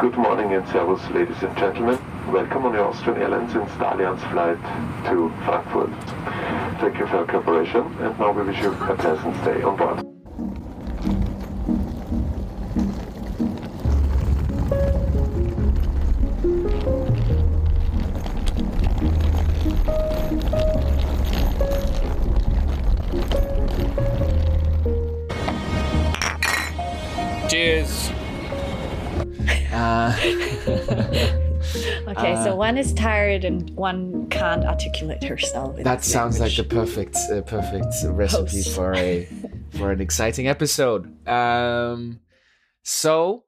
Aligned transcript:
Good 0.00 0.16
morning 0.16 0.54
and 0.54 0.66
servus, 0.68 1.06
ladies 1.10 1.42
and 1.42 1.54
gentlemen. 1.58 1.98
Welcome 2.32 2.64
on 2.64 2.72
the 2.72 2.82
Austrian 2.82 3.20
Airlines 3.20 3.52
and 3.54 3.68
Starlines 3.68 4.18
flight 4.32 4.56
to 5.04 5.28
Frankfurt. 5.44 5.90
Thank 6.80 6.98
you 6.98 7.06
for 7.06 7.16
your 7.16 7.26
cooperation, 7.26 7.82
and 8.00 8.18
now 8.18 8.32
we 8.32 8.44
wish 8.44 8.58
you 8.62 8.72
a 8.72 8.96
pleasant 8.96 9.36
stay 9.42 9.62
on 9.62 9.76
board. 9.76 10.09
Uh, 30.30 31.36
Okay, 32.08 32.34
so 32.42 32.56
one 32.56 32.78
is 32.78 32.92
tired 32.94 33.44
and 33.44 33.70
one 33.76 34.28
can't 34.30 34.64
articulate 34.64 35.22
herself. 35.22 35.76
that 35.76 36.02
sounds 36.02 36.40
like 36.40 36.56
the 36.56 36.64
perfect, 36.64 37.16
uh, 37.30 37.42
perfect 37.42 37.94
recipe 38.04 38.56
Host. 38.62 38.74
for 38.74 38.94
a 38.94 39.28
for 39.76 39.92
an 39.92 40.00
exciting 40.00 40.48
episode. 40.48 41.28
Um, 41.28 42.20
so, 42.82 43.44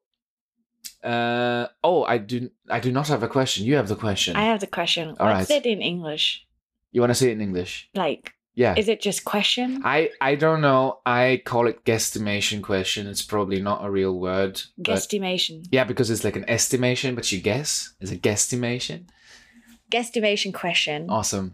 uh, 1.03 1.67
oh, 1.83 2.05
I 2.05 2.19
do, 2.19 2.51
I 2.69 2.81
do 2.81 2.93
not 2.93 3.09
have 3.09 3.23
a 3.23 3.29
question. 3.29 3.65
You 3.65 3.77
have 3.77 3.89
the 3.89 3.97
question. 3.97 4.37
I 4.37 4.45
have 4.45 4.61
the 4.61 4.67
question. 4.67 5.17
All 5.19 5.27
What's 5.27 5.51
right. 5.51 5.65
it 5.65 5.67
in 5.67 5.81
English? 5.81 6.47
you 6.93 7.01
want 7.01 7.11
to 7.11 7.15
say 7.15 7.31
it 7.31 7.33
in 7.33 7.41
English? 7.41 7.89
Like, 7.95 8.35
Yeah. 8.55 8.75
is 8.77 8.89
it 8.89 9.01
just 9.01 9.25
question? 9.25 9.81
I 9.85 10.11
I 10.21 10.35
don't 10.35 10.61
know. 10.61 10.99
I 11.07 11.41
call 11.45 11.67
it 11.69 11.85
guesstimation 11.85 12.63
question. 12.63 13.07
It's 13.07 13.23
probably 13.23 13.61
not 13.63 13.85
a 13.85 13.91
real 13.91 14.19
word. 14.19 14.61
Guesstimation. 14.81 15.67
yeah, 15.71 15.85
because 15.85 16.11
it's 16.11 16.25
like 16.25 16.37
an 16.37 16.49
estimation, 16.49 17.15
but 17.15 17.33
you 17.33 17.41
guess. 17.41 17.95
It's 18.01 18.11
a 18.13 18.17
guesstimation. 18.19 19.07
Guesstimation 19.91 20.53
question. 20.55 21.09
Awesome. 21.11 21.53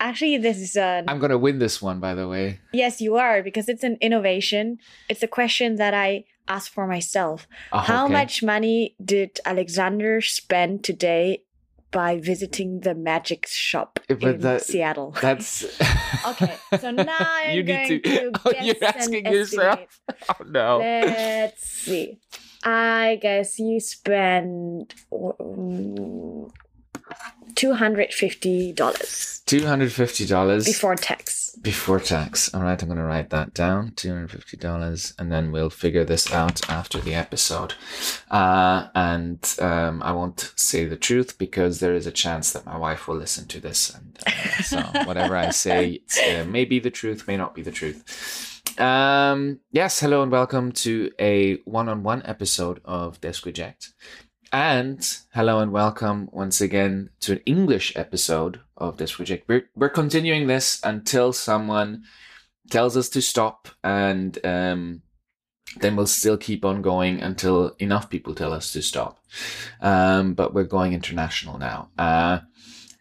Actually, 0.00 0.38
this 0.38 0.58
is 0.58 0.74
a 0.76 1.04
I'm 1.06 1.20
gonna 1.20 1.38
win 1.38 1.58
this 1.60 1.80
one, 1.80 2.00
by 2.00 2.14
the 2.14 2.26
way. 2.26 2.58
yes, 2.72 3.00
you 3.00 3.16
are 3.16 3.42
because 3.42 3.68
it's 3.68 3.84
an 3.84 3.96
innovation. 4.00 4.78
It's 5.08 5.22
a 5.22 5.28
question 5.28 5.76
that 5.76 5.94
I 5.94 6.24
asked 6.48 6.70
for 6.70 6.86
myself. 6.88 7.46
Oh, 7.72 7.78
How 7.78 8.04
okay. 8.06 8.12
much 8.12 8.42
money 8.42 8.96
did 9.04 9.38
Alexander 9.44 10.20
spend 10.20 10.82
today 10.82 11.44
by 11.92 12.18
visiting 12.18 12.80
the 12.80 12.94
magic 12.94 13.46
shop 13.46 14.00
but 14.08 14.22
in 14.22 14.40
that- 14.40 14.62
Seattle? 14.62 15.14
That's 15.20 15.64
Okay, 16.26 16.56
so 16.80 16.90
now 16.90 17.16
I'm 17.20 17.50
You 17.56 17.62
need 17.62 17.66
going 17.66 17.88
to- 17.88 18.00
to, 18.00 18.30
Oh, 18.44 18.50
guess 18.52 18.64
you're 18.66 18.84
asking 18.84 19.26
yourself? 19.26 20.00
oh 20.28 20.44
no. 20.48 20.78
Let's 20.78 21.64
see. 21.68 22.18
I 22.64 23.18
guess 23.20 23.58
you 23.58 23.78
spend 23.80 24.94
um, 25.12 26.50
two 27.54 27.74
hundred 27.74 28.12
fifty 28.12 28.72
dollars 28.72 29.42
Two 29.44 29.66
hundred 29.66 29.92
fifty 29.92 30.24
dollars 30.24 30.64
before 30.64 30.94
tax. 30.94 31.54
before 31.60 31.98
tax. 31.98 32.54
All 32.54 32.62
right, 32.62 32.80
I'm 32.80 32.88
gonna 32.88 33.04
write 33.04 33.30
that 33.30 33.52
down. 33.52 33.92
Two 33.96 34.08
hundred 34.10 34.30
fifty 34.30 34.56
dollars, 34.56 35.14
and 35.18 35.30
then 35.32 35.50
we'll 35.52 35.68
figure 35.68 36.04
this 36.04 36.32
out 36.32 36.68
after 36.70 37.00
the 37.00 37.14
episode. 37.14 37.74
Uh, 38.30 38.86
and 38.94 39.56
um, 39.60 40.00
I 40.02 40.12
won't 40.12 40.52
say 40.56 40.84
the 40.86 40.96
truth 40.96 41.38
because 41.38 41.80
there 41.80 41.92
is 41.94 42.06
a 42.06 42.12
chance 42.12 42.52
that 42.52 42.64
my 42.64 42.78
wife 42.78 43.08
will 43.08 43.16
listen 43.16 43.46
to 43.48 43.60
this, 43.60 43.90
and 43.92 44.18
uh, 44.26 44.62
so 44.62 44.78
whatever 45.04 45.36
I 45.36 45.50
say 45.50 46.00
uh, 46.30 46.44
may 46.44 46.64
be 46.64 46.78
the 46.78 46.90
truth, 46.90 47.26
may 47.26 47.36
not 47.36 47.54
be 47.54 47.62
the 47.62 47.72
truth. 47.72 48.48
Um, 48.78 49.58
yes, 49.72 50.00
hello 50.00 50.22
and 50.22 50.32
welcome 50.32 50.72
to 50.72 51.10
a 51.18 51.56
one-on-one 51.64 52.22
episode 52.24 52.80
of 52.84 53.20
Desk 53.20 53.44
Reject. 53.44 53.92
And 54.54 55.02
hello 55.32 55.60
and 55.60 55.72
welcome 55.72 56.28
once 56.30 56.60
again 56.60 57.08
to 57.20 57.32
an 57.32 57.40
English 57.46 57.96
episode 57.96 58.60
of 58.76 58.98
this 58.98 59.12
project. 59.12 59.48
We're, 59.48 59.64
we're 59.74 59.88
continuing 59.88 60.46
this 60.46 60.78
until 60.84 61.32
someone 61.32 62.04
tells 62.68 62.94
us 62.94 63.08
to 63.10 63.22
stop, 63.22 63.68
and 63.82 64.38
um, 64.44 65.00
then 65.80 65.96
we'll 65.96 66.06
still 66.06 66.36
keep 66.36 66.66
on 66.66 66.82
going 66.82 67.22
until 67.22 67.74
enough 67.78 68.10
people 68.10 68.34
tell 68.34 68.52
us 68.52 68.70
to 68.74 68.82
stop. 68.82 69.24
Um, 69.80 70.34
but 70.34 70.52
we're 70.52 70.64
going 70.64 70.92
international 70.92 71.56
now. 71.56 71.88
Uh, 71.96 72.40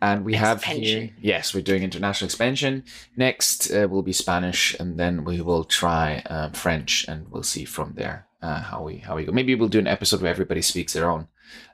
and 0.02 0.24
we 0.24 0.36
have 0.36 0.64
here, 0.64 1.10
yes, 1.22 1.54
we're 1.54 1.62
doing 1.62 1.84
international 1.84 2.28
expansion. 2.28 2.86
Next 3.18 3.70
uh, 3.72 3.90
will 3.90 4.04
be 4.04 4.14
Spanish, 4.14 4.74
and 4.80 4.98
then 4.98 5.26
we 5.26 5.42
will 5.42 5.66
try 5.66 6.24
um, 6.30 6.54
French, 6.54 7.06
and 7.10 7.30
we'll 7.30 7.44
see 7.44 7.66
from 7.66 7.96
there 7.96 8.26
uh, 8.42 8.62
how 8.62 8.84
we 8.84 9.00
how 9.00 9.18
we 9.18 9.26
go. 9.26 9.34
Maybe 9.34 9.54
we'll 9.54 9.68
do 9.68 9.80
an 9.80 9.88
episode 9.88 10.22
where 10.22 10.32
everybody 10.32 10.62
speaks 10.62 10.94
their 10.94 11.12
own 11.12 11.28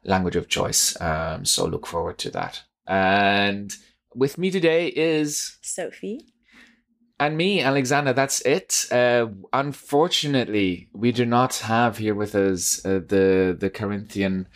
language 0.03 0.35
of 0.35 0.47
choice. 0.47 0.99
Um, 1.01 1.45
so 1.45 1.65
look 1.65 1.85
forward 1.88 2.17
to 2.19 2.31
that. 2.31 2.63
And 2.88 3.73
with 4.15 4.38
me 4.38 4.51
today 4.51 4.88
is 4.88 5.57
Sophie. 5.61 6.25
and 7.19 7.35
me, 7.38 7.61
Alexander. 7.61 8.13
That's 8.13 8.41
it. 8.41 8.85
Uh, 8.91 9.27
unfortunately, 9.53 10.89
we 10.93 11.11
do 11.11 11.25
not 11.25 11.55
have 11.57 11.97
here 11.97 12.15
with 12.15 12.35
us 12.35 12.85
uh, 12.85 12.99
the 13.07 13.55
the 13.59 13.69
Carinthian 13.69 14.47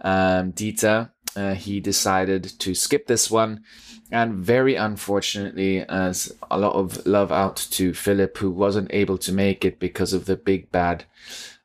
um, 0.00 0.52
Dieter. 0.52 1.10
Uh, 1.36 1.54
he 1.54 1.78
decided 1.80 2.42
to 2.58 2.74
skip 2.74 3.06
this 3.06 3.30
one, 3.30 3.62
and 4.10 4.34
very 4.34 4.74
unfortunately, 4.74 5.84
as 5.88 6.34
a 6.50 6.58
lot 6.58 6.74
of 6.74 7.06
love 7.06 7.30
out 7.30 7.56
to 7.70 7.94
Philip, 7.94 8.36
who 8.38 8.50
wasn't 8.50 8.90
able 8.92 9.18
to 9.18 9.32
make 9.32 9.64
it 9.64 9.78
because 9.78 10.12
of 10.12 10.24
the 10.24 10.36
big 10.36 10.72
bad 10.72 11.04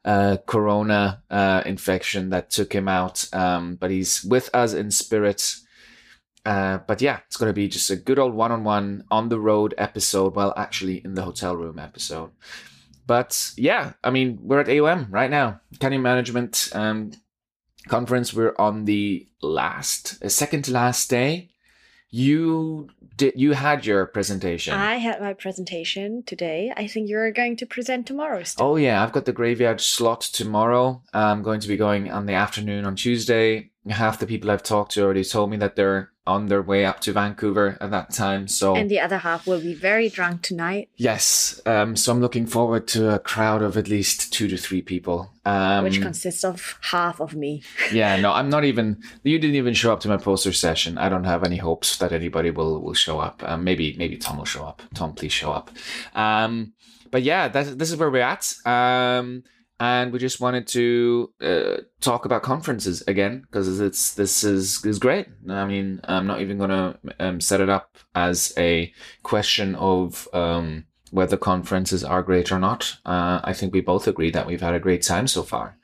uh, 0.05 0.37
corona 0.45 1.23
uh, 1.29 1.63
infection 1.65 2.29
that 2.29 2.49
took 2.49 2.73
him 2.73 2.87
out. 2.87 3.27
Um, 3.33 3.75
but 3.75 3.91
he's 3.91 4.23
with 4.23 4.49
us 4.53 4.73
in 4.73 4.91
spirit. 4.91 5.55
Uh, 6.45 6.79
but 6.79 7.01
yeah, 7.01 7.19
it's 7.25 7.37
going 7.37 7.49
to 7.49 7.53
be 7.53 7.67
just 7.67 7.89
a 7.89 7.95
good 7.95 8.19
old 8.19 8.33
one 8.33 8.51
on 8.51 8.63
one 8.63 9.05
on 9.09 9.29
the 9.29 9.39
road 9.39 9.73
episode. 9.77 10.35
Well, 10.35 10.53
actually, 10.57 10.97
in 10.97 11.13
the 11.13 11.23
hotel 11.23 11.55
room 11.55 11.79
episode. 11.79 12.31
But 13.05 13.51
yeah, 13.57 13.93
I 14.03 14.11
mean, 14.11 14.39
we're 14.41 14.59
at 14.59 14.67
AOM 14.67 15.07
right 15.11 15.29
now, 15.29 15.61
Academy 15.73 15.97
of 15.97 16.03
Management 16.03 16.69
um, 16.73 17.11
Conference. 17.87 18.33
We're 18.33 18.55
on 18.57 18.85
the 18.85 19.27
last, 19.41 20.23
uh, 20.23 20.29
second 20.29 20.63
to 20.65 20.71
last 20.71 21.09
day. 21.09 21.49
You 22.15 22.89
did, 23.17 23.33
you 23.35 23.53
had 23.53 23.87
your 23.87 24.05
presentation. 24.05 24.75
I 24.75 24.97
had 24.97 25.19
my 25.19 25.33
presentation 25.33 26.21
today. 26.21 26.71
I 26.77 26.85
think 26.85 27.09
you're 27.09 27.31
going 27.31 27.57
to 27.57 27.65
present 27.65 28.05
tomorrow. 28.05 28.43
Still. 28.43 28.67
Oh 28.67 28.75
yeah, 28.75 29.01
I've 29.01 29.11
got 29.11 29.25
the 29.25 29.33
graveyard 29.33 29.81
slot 29.81 30.21
tomorrow. 30.21 31.01
I'm 31.11 31.41
going 31.41 31.59
to 31.59 31.67
be 31.67 31.75
going 31.75 32.11
on 32.11 32.27
the 32.27 32.33
afternoon 32.33 32.85
on 32.85 32.95
Tuesday. 32.95 33.71
Half 33.89 34.19
the 34.19 34.27
people 34.27 34.51
I've 34.51 34.61
talked 34.61 34.91
to 34.91 35.01
already 35.01 35.23
told 35.23 35.49
me 35.49 35.57
that 35.57 35.75
they're 35.75 36.11
on 36.25 36.47
their 36.47 36.61
way 36.61 36.85
up 36.85 37.01
to 37.01 37.11
Vancouver 37.11 37.77
at 37.81 37.91
that 37.91 38.13
time. 38.13 38.47
So 38.47 38.75
And 38.75 38.89
the 38.89 38.99
other 38.99 39.17
half 39.17 39.45
will 39.45 39.59
be 39.59 39.73
very 39.73 40.09
drunk 40.09 40.41
tonight, 40.41 40.89
yes, 40.95 41.61
um, 41.65 41.95
so 41.95 42.11
I'm 42.11 42.21
looking 42.21 42.45
forward 42.45 42.87
to 42.89 43.15
a 43.15 43.19
crowd 43.19 43.61
of 43.61 43.77
at 43.77 43.89
least 43.89 44.31
two 44.31 44.47
to 44.47 44.57
three 44.57 44.81
people. 44.81 45.31
Um, 45.45 45.83
which 45.83 46.01
consists 46.01 46.45
of 46.45 46.77
half 46.81 47.19
of 47.19 47.35
me. 47.35 47.63
yeah, 47.91 48.15
no, 48.15 48.31
I'm 48.31 48.49
not 48.49 48.63
even. 48.63 49.03
You 49.23 49.37
didn't 49.37 49.57
even 49.57 49.73
show 49.73 49.91
up 49.91 49.99
to 50.01 50.07
my 50.07 50.15
poster 50.15 50.53
session. 50.53 50.97
I 50.97 51.09
don't 51.09 51.25
have 51.25 51.43
any 51.43 51.57
hopes 51.57 51.97
that 51.97 52.13
anybody 52.13 52.49
will 52.49 52.81
will 52.81 52.93
show 52.93 53.19
up. 53.19 53.43
Um, 53.45 53.65
maybe 53.65 53.93
maybe 53.97 54.15
Tom 54.17 54.37
will 54.37 54.45
show 54.45 54.63
up. 54.63 54.81
Tom, 54.93 55.13
please 55.13 55.33
show 55.33 55.51
up. 55.51 55.69
Um, 56.15 56.71
but 57.11 57.23
yeah, 57.23 57.49
that 57.49 57.77
this 57.77 57.91
is 57.91 57.97
where 57.97 58.09
we're 58.09 58.21
at. 58.21 58.55
Um, 58.65 59.43
and 59.79 60.13
we 60.13 60.19
just 60.19 60.39
wanted 60.39 60.67
to 60.67 61.31
uh, 61.41 61.77
talk 61.99 62.25
about 62.25 62.43
conferences 62.43 63.03
again 63.07 63.41
because 63.41 63.79
it's 63.79 64.13
this 64.13 64.43
is 64.43 64.83
is 64.85 64.99
great. 64.99 65.27
I 65.49 65.65
mean, 65.65 65.99
I'm 66.05 66.27
not 66.27 66.41
even 66.41 66.57
gonna 66.57 66.97
um, 67.19 67.41
set 67.41 67.61
it 67.61 67.69
up 67.69 67.97
as 68.15 68.53
a 68.57 68.93
question 69.23 69.75
of 69.75 70.27
um, 70.33 70.85
whether 71.11 71.37
conferences 71.37 72.03
are 72.03 72.23
great 72.23 72.51
or 72.51 72.59
not. 72.59 72.97
Uh, 73.05 73.39
I 73.43 73.53
think 73.53 73.73
we 73.73 73.81
both 73.81 74.07
agree 74.07 74.31
that 74.31 74.47
we've 74.47 74.61
had 74.61 74.75
a 74.75 74.79
great 74.79 75.03
time 75.03 75.27
so 75.27 75.43
far. 75.43 75.77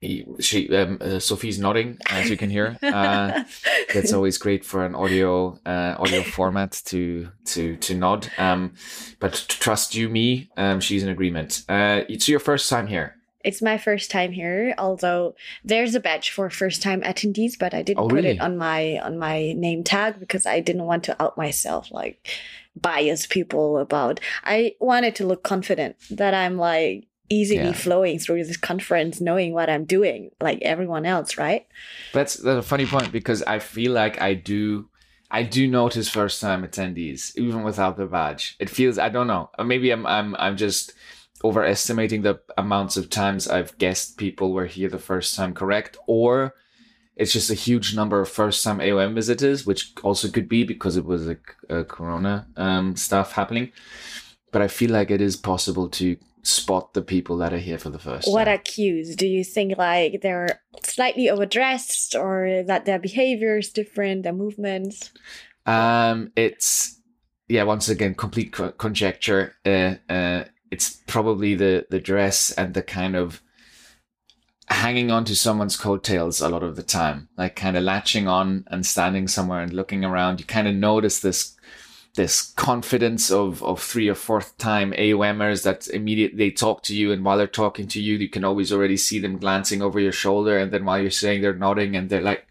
He- 0.00 0.24
She, 0.40 0.68
um, 0.76 0.98
uh, 1.00 1.18
Sophie's 1.18 1.58
nodding, 1.58 1.98
as 2.10 2.30
you 2.30 2.36
can 2.36 2.50
hear. 2.50 2.78
Uh, 2.82 3.42
that's 3.94 4.12
always 4.12 4.38
great 4.38 4.64
for 4.64 4.84
an 4.86 4.94
audio 4.94 5.58
uh, 5.66 5.96
audio 5.98 6.22
format 6.22 6.80
to 6.86 7.28
to 7.46 7.76
to 7.78 7.94
nod. 7.94 8.30
Um, 8.38 8.74
but 9.18 9.44
trust 9.48 9.94
you, 9.96 10.08
me, 10.08 10.50
um, 10.56 10.80
she's 10.80 11.02
in 11.02 11.08
agreement. 11.08 11.62
Uh, 11.68 12.02
it's 12.08 12.28
your 12.28 12.38
first 12.38 12.70
time 12.70 12.86
here. 12.86 13.16
It's 13.44 13.62
my 13.62 13.78
first 13.78 14.10
time 14.10 14.32
here, 14.32 14.74
although 14.78 15.34
there's 15.64 15.94
a 15.94 16.00
badge 16.00 16.30
for 16.30 16.50
first 16.50 16.82
time 16.82 17.00
attendees, 17.02 17.58
but 17.58 17.72
I 17.72 17.82
didn't 17.82 18.00
Oh, 18.04 18.08
put 18.08 18.24
it 18.24 18.40
on 18.40 18.56
my 18.58 18.98
on 18.98 19.18
my 19.18 19.52
name 19.52 19.82
tag 19.84 20.20
because 20.20 20.44
I 20.46 20.60
didn't 20.60 20.84
want 20.84 21.04
to 21.04 21.20
out 21.22 21.36
myself 21.36 21.90
like 21.90 22.28
bias 22.76 23.26
people 23.26 23.78
about. 23.78 24.20
I 24.44 24.74
wanted 24.80 25.14
to 25.16 25.26
look 25.26 25.42
confident 25.44 25.96
that 26.10 26.34
I'm 26.34 26.56
like 26.56 27.06
easily 27.30 27.60
Yeah. 27.60 27.72
flowing 27.72 28.18
through 28.18 28.44
this 28.44 28.56
conference 28.56 29.20
knowing 29.20 29.52
what 29.52 29.68
I'm 29.70 29.84
doing 29.84 30.30
like 30.40 30.58
everyone 30.62 31.04
else, 31.06 31.36
right? 31.38 31.66
That's, 32.12 32.34
that's 32.34 32.64
a 32.64 32.68
funny 32.68 32.86
point 32.86 33.12
because 33.12 33.42
I 33.42 33.58
feel 33.58 33.92
like 33.92 34.20
I 34.20 34.34
do. 34.34 34.88
I 35.30 35.42
do 35.42 35.68
notice 35.68 36.08
first 36.08 36.40
time 36.40 36.62
attendees, 36.66 37.36
even 37.36 37.62
without 37.62 37.98
the 37.98 38.06
badge. 38.06 38.56
It 38.58 38.70
feels 38.70 38.96
I 38.98 39.10
don't 39.10 39.26
know. 39.26 39.50
Maybe 39.62 39.90
I'm 39.90 40.06
I'm 40.06 40.34
I'm 40.38 40.56
just 40.56 40.94
overestimating 41.44 42.22
the 42.22 42.40
amounts 42.56 42.96
of 42.96 43.10
times 43.10 43.46
I've 43.46 43.76
guessed 43.78 44.16
people 44.16 44.52
were 44.52 44.66
here 44.66 44.88
the 44.88 44.98
first 44.98 45.36
time 45.36 45.52
correct, 45.54 45.96
or 46.06 46.54
it's 47.16 47.32
just 47.32 47.50
a 47.50 47.54
huge 47.54 47.94
number 47.94 48.20
of 48.20 48.28
first 48.28 48.64
time 48.64 48.78
AOM 48.78 49.14
visitors, 49.14 49.66
which 49.66 49.92
also 50.02 50.28
could 50.28 50.48
be 50.48 50.64
because 50.64 50.96
it 50.96 51.04
was 51.04 51.26
like 51.26 51.54
a 51.68 51.84
Corona 51.84 52.46
um, 52.56 52.96
stuff 52.96 53.32
happening. 53.32 53.70
But 54.50 54.62
I 54.62 54.68
feel 54.68 54.90
like 54.90 55.10
it 55.10 55.20
is 55.20 55.36
possible 55.36 55.88
to 55.90 56.16
spot 56.42 56.94
the 56.94 57.02
people 57.02 57.36
that 57.38 57.52
are 57.52 57.58
here 57.58 57.78
for 57.78 57.90
the 57.90 57.98
first 57.98 58.30
What 58.30 58.44
time. 58.44 58.54
are 58.54 58.58
cues? 58.58 59.16
Do 59.16 59.26
you 59.26 59.44
think 59.44 59.76
like 59.78 60.20
they're 60.22 60.60
slightly 60.84 61.28
overdressed 61.28 62.14
or 62.14 62.62
that 62.66 62.84
their 62.84 62.98
behavior 62.98 63.58
is 63.58 63.70
different, 63.70 64.22
their 64.22 64.32
movements? 64.32 65.10
Um, 65.66 66.32
it's 66.36 67.00
yeah. 67.48 67.62
Once 67.64 67.88
again, 67.88 68.14
complete 68.14 68.52
co- 68.52 68.72
conjecture. 68.72 69.54
Uh, 69.64 69.94
uh, 70.10 70.44
it's 70.70 70.98
probably 71.06 71.54
the 71.54 71.86
the 71.90 72.00
dress 72.00 72.50
and 72.52 72.74
the 72.74 72.82
kind 72.82 73.16
of 73.16 73.42
hanging 74.70 75.10
on 75.10 75.24
to 75.24 75.34
someone's 75.34 75.76
coattails 75.76 76.40
a 76.40 76.48
lot 76.48 76.62
of 76.62 76.76
the 76.76 76.82
time, 76.82 77.28
like 77.36 77.56
kind 77.56 77.76
of 77.76 77.82
latching 77.82 78.28
on 78.28 78.64
and 78.68 78.84
standing 78.84 79.26
somewhere 79.26 79.60
and 79.60 79.72
looking 79.72 80.04
around. 80.04 80.40
You 80.40 80.46
kind 80.46 80.68
of 80.68 80.74
notice 80.74 81.20
this 81.20 81.56
this 82.18 82.52
confidence 82.56 83.30
of 83.30 83.62
of 83.62 83.80
three 83.80 84.08
or 84.08 84.14
fourth 84.14 84.58
time 84.58 84.92
AOMers 84.92 85.62
that 85.62 85.86
immediately 85.86 86.36
they 86.36 86.50
talk 86.50 86.82
to 86.82 86.94
you 86.94 87.12
and 87.12 87.24
while 87.24 87.38
they're 87.38 87.46
talking 87.46 87.86
to 87.86 88.02
you, 88.02 88.16
you 88.16 88.28
can 88.28 88.44
always 88.44 88.72
already 88.72 88.96
see 88.96 89.20
them 89.20 89.38
glancing 89.38 89.80
over 89.80 90.00
your 90.00 90.12
shoulder 90.12 90.58
and 90.58 90.72
then 90.72 90.84
while 90.84 91.00
you're 91.00 91.12
saying 91.12 91.42
they're 91.42 91.54
nodding 91.54 91.94
and 91.94 92.10
they're 92.10 92.20
like 92.20 92.44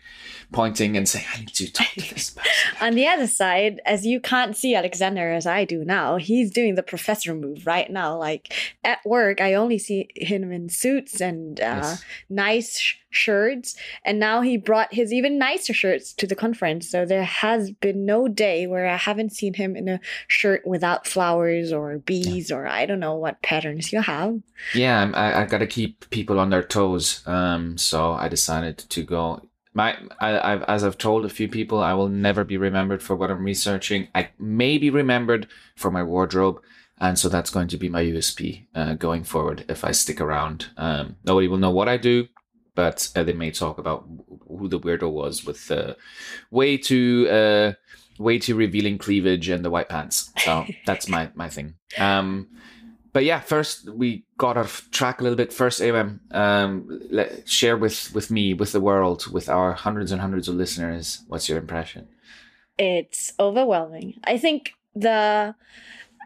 pointing 0.51 0.95
and 0.95 1.07
saying, 1.09 1.25
I 1.33 1.39
need 1.39 1.53
to 1.55 1.71
talk 1.71 1.87
to 1.93 2.13
this 2.13 2.31
person. 2.31 2.61
On 2.81 2.93
the 2.95 3.07
other 3.07 3.27
side, 3.27 3.81
as 3.85 4.05
you 4.05 4.19
can't 4.19 4.55
see 4.55 4.75
Alexander 4.75 5.31
as 5.31 5.45
I 5.45 5.65
do 5.65 5.83
now, 5.83 6.17
he's 6.17 6.51
doing 6.51 6.75
the 6.75 6.83
professor 6.83 7.33
move 7.35 7.65
right 7.67 7.89
now. 7.89 8.17
Like 8.17 8.53
at 8.83 8.99
work, 9.05 9.41
I 9.41 9.53
only 9.55 9.77
see 9.77 10.09
him 10.15 10.51
in 10.51 10.69
suits 10.69 11.19
and 11.21 11.59
uh, 11.59 11.63
Yes. 11.63 12.03
nice 12.29 12.79
sh- 12.79 12.95
shirts. 13.09 13.75
And 14.05 14.19
now 14.19 14.41
he 14.41 14.57
brought 14.57 14.93
his 14.93 15.11
even 15.11 15.37
nicer 15.37 15.73
shirts 15.73 16.13
to 16.13 16.27
the 16.27 16.35
conference. 16.35 16.89
So 16.89 17.05
there 17.05 17.23
has 17.23 17.71
been 17.71 18.05
no 18.05 18.27
day 18.27 18.67
where 18.67 18.87
I 18.87 18.95
haven't 18.97 19.31
seen 19.33 19.53
him 19.53 19.75
in 19.75 19.87
a 19.89 19.99
shirt 20.27 20.65
without 20.65 21.07
flowers 21.07 21.73
or 21.73 21.97
bees 21.99 22.51
or 22.51 22.67
I 22.67 22.85
don't 22.85 22.99
know 22.99 23.15
what 23.15 23.41
patterns 23.41 23.91
you 23.91 24.01
have. 24.01 24.39
Yeah, 24.73 24.99
I'm- 24.99 25.15
I, 25.15 25.41
I 25.41 25.45
got 25.45 25.59
to 25.59 25.67
keep 25.67 26.09
people 26.09 26.39
on 26.39 26.49
their 26.51 26.63
toes. 26.63 27.21
Um, 27.27 27.77
so 27.77 28.13
I 28.13 28.27
decided 28.29 28.77
to 28.77 29.03
go. 29.03 29.41
My, 29.77 29.95
I, 30.19 30.53
I've, 30.53 30.63
as 30.63 30.83
I've 30.83 30.97
told 30.97 31.23
a 31.23 31.29
few 31.29 31.47
people, 31.47 31.83
I 31.83 31.93
will 31.93 32.09
never 32.09 32.43
be 32.43 32.57
remembered 32.57 33.03
for 33.03 33.15
what 33.15 33.29
I'm 33.29 33.43
researching. 33.43 34.07
I 34.15 34.29
may 34.39 34.79
be 34.79 34.89
remembered 34.89 35.45
for 35.75 35.91
my 35.91 36.01
wardrobe, 36.01 36.59
and 36.97 37.19
so 37.19 37.29
that's 37.29 37.51
going 37.51 37.67
to 37.67 37.77
be 37.77 37.87
my 37.87 38.03
USP 38.03 38.65
uh, 38.73 38.95
going 38.95 39.23
forward. 39.23 39.65
If 39.69 39.85
I 39.85 39.91
stick 39.91 40.19
around, 40.19 40.65
um, 40.77 41.17
nobody 41.23 41.47
will 41.47 41.59
know 41.59 41.69
what 41.69 41.87
I 41.87 41.97
do, 41.97 42.27
but 42.73 43.07
uh, 43.15 43.21
they 43.21 43.33
may 43.33 43.51
talk 43.51 43.77
about 43.77 44.07
who 44.47 44.67
the 44.67 44.79
weirdo 44.79 45.11
was 45.11 45.45
with 45.45 45.69
uh, 45.69 45.93
way 46.49 46.77
too 46.77 47.27
uh, 47.29 47.73
way 48.17 48.39
too 48.39 48.55
revealing 48.55 48.97
cleavage 48.97 49.47
and 49.47 49.63
the 49.63 49.69
white 49.69 49.89
pants. 49.89 50.31
So 50.39 50.65
that's 50.87 51.07
my 51.07 51.29
my 51.35 51.49
thing. 51.49 51.75
Um, 51.99 52.47
but 53.17 53.25
yeah, 53.25 53.39
first 53.39 53.89
we 53.89 54.25
got 54.37 54.57
off 54.57 54.89
track 54.91 55.19
a 55.19 55.23
little 55.23 55.37
bit. 55.37 55.51
First, 55.51 55.81
AOM, 55.81 56.19
um, 56.35 57.01
let, 57.09 57.49
share 57.49 57.75
with 57.75 58.13
with 58.13 58.29
me, 58.29 58.53
with 58.53 58.71
the 58.71 58.81
world, 58.81 59.25
with 59.31 59.49
our 59.49 59.73
hundreds 59.73 60.11
and 60.11 60.21
hundreds 60.21 60.47
of 60.47 60.55
listeners. 60.55 61.23
What's 61.27 61.49
your 61.49 61.57
impression? 61.57 62.07
it's 62.77 63.33
overwhelming. 63.39 64.19
I 64.23 64.37
think 64.37 64.73
the 64.95 65.55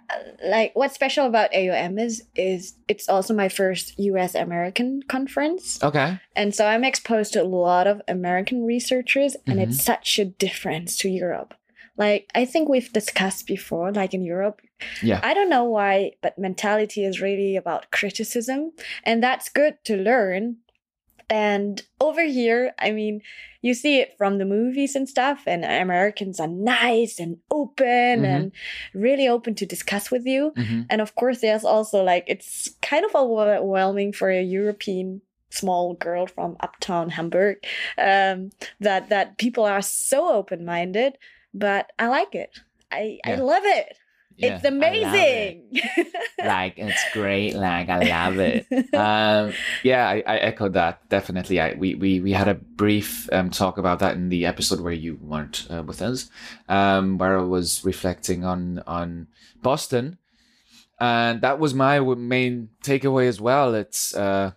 uh, 0.09 0.15
like 0.43 0.71
what's 0.73 0.95
special 0.95 1.25
about 1.25 1.51
AOM 1.51 1.99
is 1.99 2.23
is 2.35 2.73
it's 2.87 3.07
also 3.07 3.33
my 3.33 3.49
first 3.49 3.97
US 3.97 4.35
American 4.35 5.03
conference. 5.03 5.81
Okay. 5.83 6.19
And 6.35 6.53
so 6.53 6.67
I'm 6.67 6.83
exposed 6.83 7.33
to 7.33 7.41
a 7.41 7.45
lot 7.45 7.87
of 7.87 8.01
American 8.07 8.65
researchers 8.65 9.35
and 9.47 9.59
it's 9.59 9.83
such 9.83 10.19
a 10.19 10.25
difference 10.25 10.97
to 10.97 11.09
Europe. 11.09 11.53
Like 11.97 12.29
I 12.35 12.45
think 12.45 12.67
we've 12.67 12.91
discussed 12.91 13.47
before 13.47 13.91
like 13.91 14.13
in 14.13 14.23
Europe 14.23 14.61
Yeah. 15.01 15.19
I 15.23 15.33
don't 15.33 15.49
know 15.49 15.63
why 15.65 16.13
but 16.21 16.37
mentality 16.37 17.03
is 17.05 17.21
really 17.21 17.55
about 17.55 17.91
criticism 17.91 18.71
and 19.03 19.21
that's 19.23 19.49
good 19.49 19.75
to 19.85 19.95
learn. 19.97 20.57
And 21.29 21.81
over 22.01 22.23
here, 22.25 22.73
I 22.77 22.91
mean, 22.91 23.21
you 23.61 23.73
see 23.73 23.99
it 24.01 24.17
from 24.17 24.37
the 24.37 24.43
movies 24.43 24.95
and 24.97 25.07
stuff, 25.07 25.43
and 25.47 25.63
Americans 25.63 26.41
are 26.41 26.47
nice 26.47 27.19
and 27.19 27.37
open 27.49 28.23
Mhm. 28.23 28.35
and 28.35 28.51
really 28.93 29.29
open 29.29 29.55
to 29.55 29.65
discuss 29.65 30.11
with 30.11 30.25
you. 30.25 30.51
hmm 30.57 30.81
And 30.89 30.99
of 30.99 31.15
course, 31.15 31.39
there's 31.39 31.63
also 31.63 32.03
like, 32.03 32.25
it's 32.27 32.75
kind 32.81 33.05
of 33.05 33.15
overwhelming 33.15 34.11
for 34.11 34.29
a 34.29 34.41
European 34.43 35.21
small 35.49 35.93
girl 35.93 36.27
from 36.27 36.57
uptown 36.59 37.09
Hamburg 37.11 37.57
um, 37.97 38.49
that, 38.81 39.07
that 39.09 39.37
people 39.37 39.63
are 39.63 39.81
so 39.81 40.33
open 40.33 40.65
minded, 40.65 41.17
but 41.53 41.91
I 41.97 42.07
like 42.07 42.35
it. 42.35 42.51
I, 42.91 43.19
I 43.25 43.35
love 43.35 43.63
it. 43.63 43.95
Yeah, 44.41 44.55
it's 44.55 44.63
love 44.63 44.73
it. 44.73 44.77
amazing. 44.77 45.79
Like 46.43 46.73
it's 46.77 47.03
great. 47.13 47.53
Like 47.53 47.89
I 47.89 47.99
love 48.03 48.39
it. 48.39 48.65
um, 48.95 49.53
yeah, 49.83 50.09
I, 50.09 50.23
I 50.25 50.37
echoed 50.37 50.73
that 50.73 51.07
definitely. 51.07 51.59
I 51.59 51.73
we 51.75 51.93
we 51.95 52.19
we 52.19 52.31
had 52.31 52.47
a 52.47 52.55
brief 52.55 53.29
um, 53.31 53.51
talk 53.51 53.77
about 53.77 53.99
that 53.99 54.15
in 54.15 54.29
the 54.29 54.47
episode 54.47 54.79
where 54.81 54.93
you 54.93 55.19
weren't 55.21 55.67
uh, 55.69 55.83
with 55.83 56.01
us, 56.01 56.31
um, 56.67 57.19
where 57.19 57.37
I 57.37 57.43
was 57.43 57.85
reflecting 57.85 58.43
on 58.43 58.81
on 58.87 59.27
Boston, 59.61 60.17
and 60.99 61.41
that 61.41 61.59
was 61.59 61.73
my 61.75 61.99
main 61.99 62.69
takeaway 62.83 63.27
as 63.27 63.39
well. 63.39 63.75
It's 63.75 64.15
uh, 64.15 64.53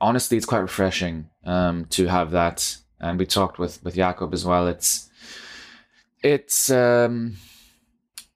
honestly, 0.00 0.38
it's 0.38 0.46
quite 0.46 0.60
refreshing 0.60 1.28
um, 1.44 1.84
to 1.90 2.06
have 2.06 2.30
that, 2.30 2.78
and 3.00 3.18
we 3.18 3.26
talked 3.26 3.58
with 3.58 3.84
with 3.84 3.96
Jakob 3.96 4.32
as 4.32 4.46
well. 4.46 4.66
It's 4.66 5.10
it's 6.22 6.70
um, 6.70 7.36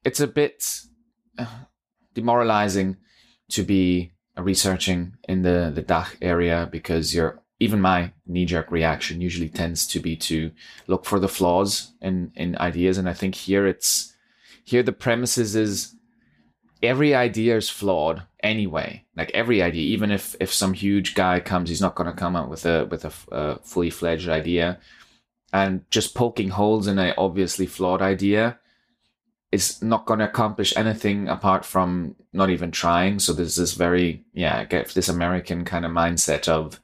it's 0.07 0.21
a 0.21 0.27
bit 0.27 0.63
uh, 1.37 1.45
demoralizing 2.13 2.95
to 3.49 3.61
be 3.61 4.11
researching 4.37 5.17
in 5.27 5.41
the 5.41 5.71
the 5.75 5.81
DACH 5.81 6.15
area 6.21 6.69
because 6.71 7.13
you're 7.13 7.41
even 7.59 7.81
my 7.81 8.13
knee 8.25 8.45
jerk 8.45 8.71
reaction 8.71 9.19
usually 9.19 9.49
tends 9.49 9.85
to 9.87 9.99
be 9.99 10.15
to 10.15 10.51
look 10.87 11.03
for 11.05 11.19
the 11.19 11.27
flaws 11.27 11.91
in 12.01 12.31
in 12.35 12.57
ideas. 12.57 12.97
And 12.97 13.09
I 13.09 13.13
think 13.13 13.35
here 13.35 13.67
it's 13.67 14.15
here 14.63 14.83
the 14.83 14.93
premises 15.05 15.55
is 15.55 15.95
every 16.81 17.13
idea 17.13 17.57
is 17.57 17.69
flawed 17.69 18.23
anyway. 18.41 19.03
Like 19.17 19.31
every 19.33 19.61
idea 19.61 19.83
even 19.95 20.09
if 20.11 20.37
if 20.39 20.53
some 20.53 20.73
huge 20.73 21.15
guy 21.15 21.41
comes 21.41 21.67
he's 21.69 21.81
not 21.81 21.95
going 21.95 22.09
to 22.09 22.21
come 22.23 22.37
up 22.37 22.47
with 22.49 22.65
a 22.65 22.85
with 22.85 23.03
a, 23.03 23.11
a 23.31 23.59
fully 23.59 23.89
fledged 23.89 24.29
idea. 24.29 24.79
And 25.51 25.73
just 25.91 26.15
poking 26.15 26.49
holes 26.49 26.87
in 26.87 26.97
a 26.99 27.13
obviously 27.17 27.65
flawed 27.65 28.01
idea 28.01 28.59
is 29.51 29.81
not 29.81 30.05
going 30.05 30.19
to 30.19 30.25
accomplish 30.29 30.75
anything 30.75 31.27
apart 31.29 31.63
from 31.65 32.15
not 32.33 32.49
even 32.49 32.69
trying. 32.71 33.19
So 33.19 33.33
there's 33.33 33.55
this 33.55 33.73
very, 33.73 34.23
yeah, 34.33 34.65
get 34.65 34.89
this 34.89 35.07
American 35.09 35.63
kind 35.65 35.85
of 35.85 35.91
mindset 35.91 36.47
of 36.49 36.81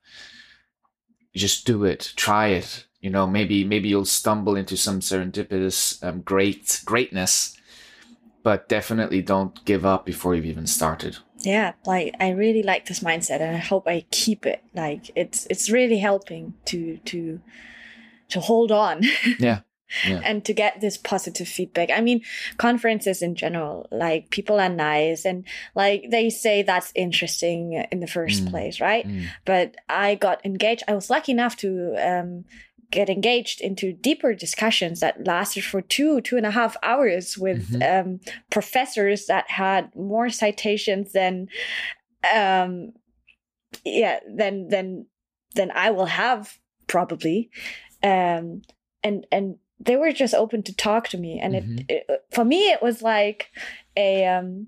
just 1.36 1.65
do 1.65 1.84
it, 1.84 2.13
try 2.15 2.48
it. 2.48 2.86
You 3.01 3.10
know, 3.10 3.27
maybe 3.27 3.65
maybe 3.65 3.89
you'll 3.89 4.05
stumble 4.05 4.55
into 4.55 4.77
some 4.77 5.01
serendipitous 5.01 6.01
um, 6.03 6.22
great 6.22 6.82
greatness, 6.86 7.58
but 8.43 8.70
definitely 8.70 9.22
don't 9.22 9.63
give 9.65 9.86
up 9.86 10.05
before 10.05 10.36
you've 10.36 10.46
even 10.46 10.67
started. 10.67 11.17
yeah 11.43 11.74
like 11.86 12.15
i 12.22 12.29
really 12.29 12.63
like 12.63 12.86
this 12.86 13.01
mindset 13.03 13.41
and 13.41 13.55
i 13.55 13.60
hope 13.60 13.86
i 13.88 14.05
keep 14.12 14.46
it 14.46 14.63
like 14.74 15.12
it's 15.15 15.46
it's 15.50 15.70
really 15.70 15.98
helping 16.00 16.53
to 16.63 16.98
to 17.03 17.41
to 18.29 18.39
hold 18.39 18.72
on 18.72 19.01
Yeah. 19.39 19.60
Yeah. 20.08 20.22
and 20.24 20.44
to 20.46 20.54
get 20.54 20.82
this 20.82 20.98
positive 20.98 21.48
feedback 21.48 21.90
i 21.92 22.02
mean 22.02 22.22
conferences 22.58 23.22
in 23.22 23.36
general 23.36 23.88
like 23.92 24.30
people 24.30 24.60
are 24.60 24.70
nice 24.70 25.26
and 25.26 25.46
like 25.76 26.06
they 26.10 26.30
say 26.30 26.64
that's 26.64 26.92
interesting 26.96 27.86
in 27.92 28.00
the 28.00 28.08
first 28.08 28.46
Mm. 28.46 28.50
place 28.52 28.80
right 28.82 29.06
Mm. 29.08 29.26
but 29.46 29.76
i 29.90 30.16
got 30.16 30.44
engaged 30.46 30.84
i 30.88 30.94
was 30.94 31.10
lucky 31.10 31.32
enough 31.32 31.56
to 31.58 31.70
um 32.10 32.46
get 32.92 33.10
engaged 33.10 33.60
into 33.62 33.92
deeper 33.92 34.36
discussions 34.36 35.00
that 35.00 35.26
lasted 35.26 35.64
for 35.64 35.82
two 35.82 36.22
two 36.22 36.38
and 36.38 36.46
a 36.46 36.52
half 36.52 36.78
hours 36.84 37.38
with 37.38 37.72
Mhm. 37.72 37.82
um, 38.00 38.20
professors 38.52 39.26
that 39.26 39.46
had 39.50 39.90
more 39.96 40.30
citations 40.30 41.12
than 41.12 41.48
um 42.34 42.94
yeah 43.84 44.20
than 44.40 44.68
than 44.70 45.06
than 45.56 45.72
i 45.72 45.90
will 45.92 46.06
have 46.06 46.58
probably 46.88 47.50
um 48.04 48.62
and 49.04 49.26
and 49.32 49.56
they 49.86 49.96
were 49.98 50.12
just 50.12 50.34
open 50.34 50.63
to 50.63 50.74
talk 50.75 51.08
to 51.10 51.18
me 51.18 51.40
and 51.40 51.54
Mhm. 51.56 51.86
it, 51.90 52.06
it 52.10 52.25
for 52.32 52.46
me 52.46 52.70
it 52.72 52.82
was 52.82 53.02
like 53.02 53.50
a 53.98 54.25
um 54.25 54.68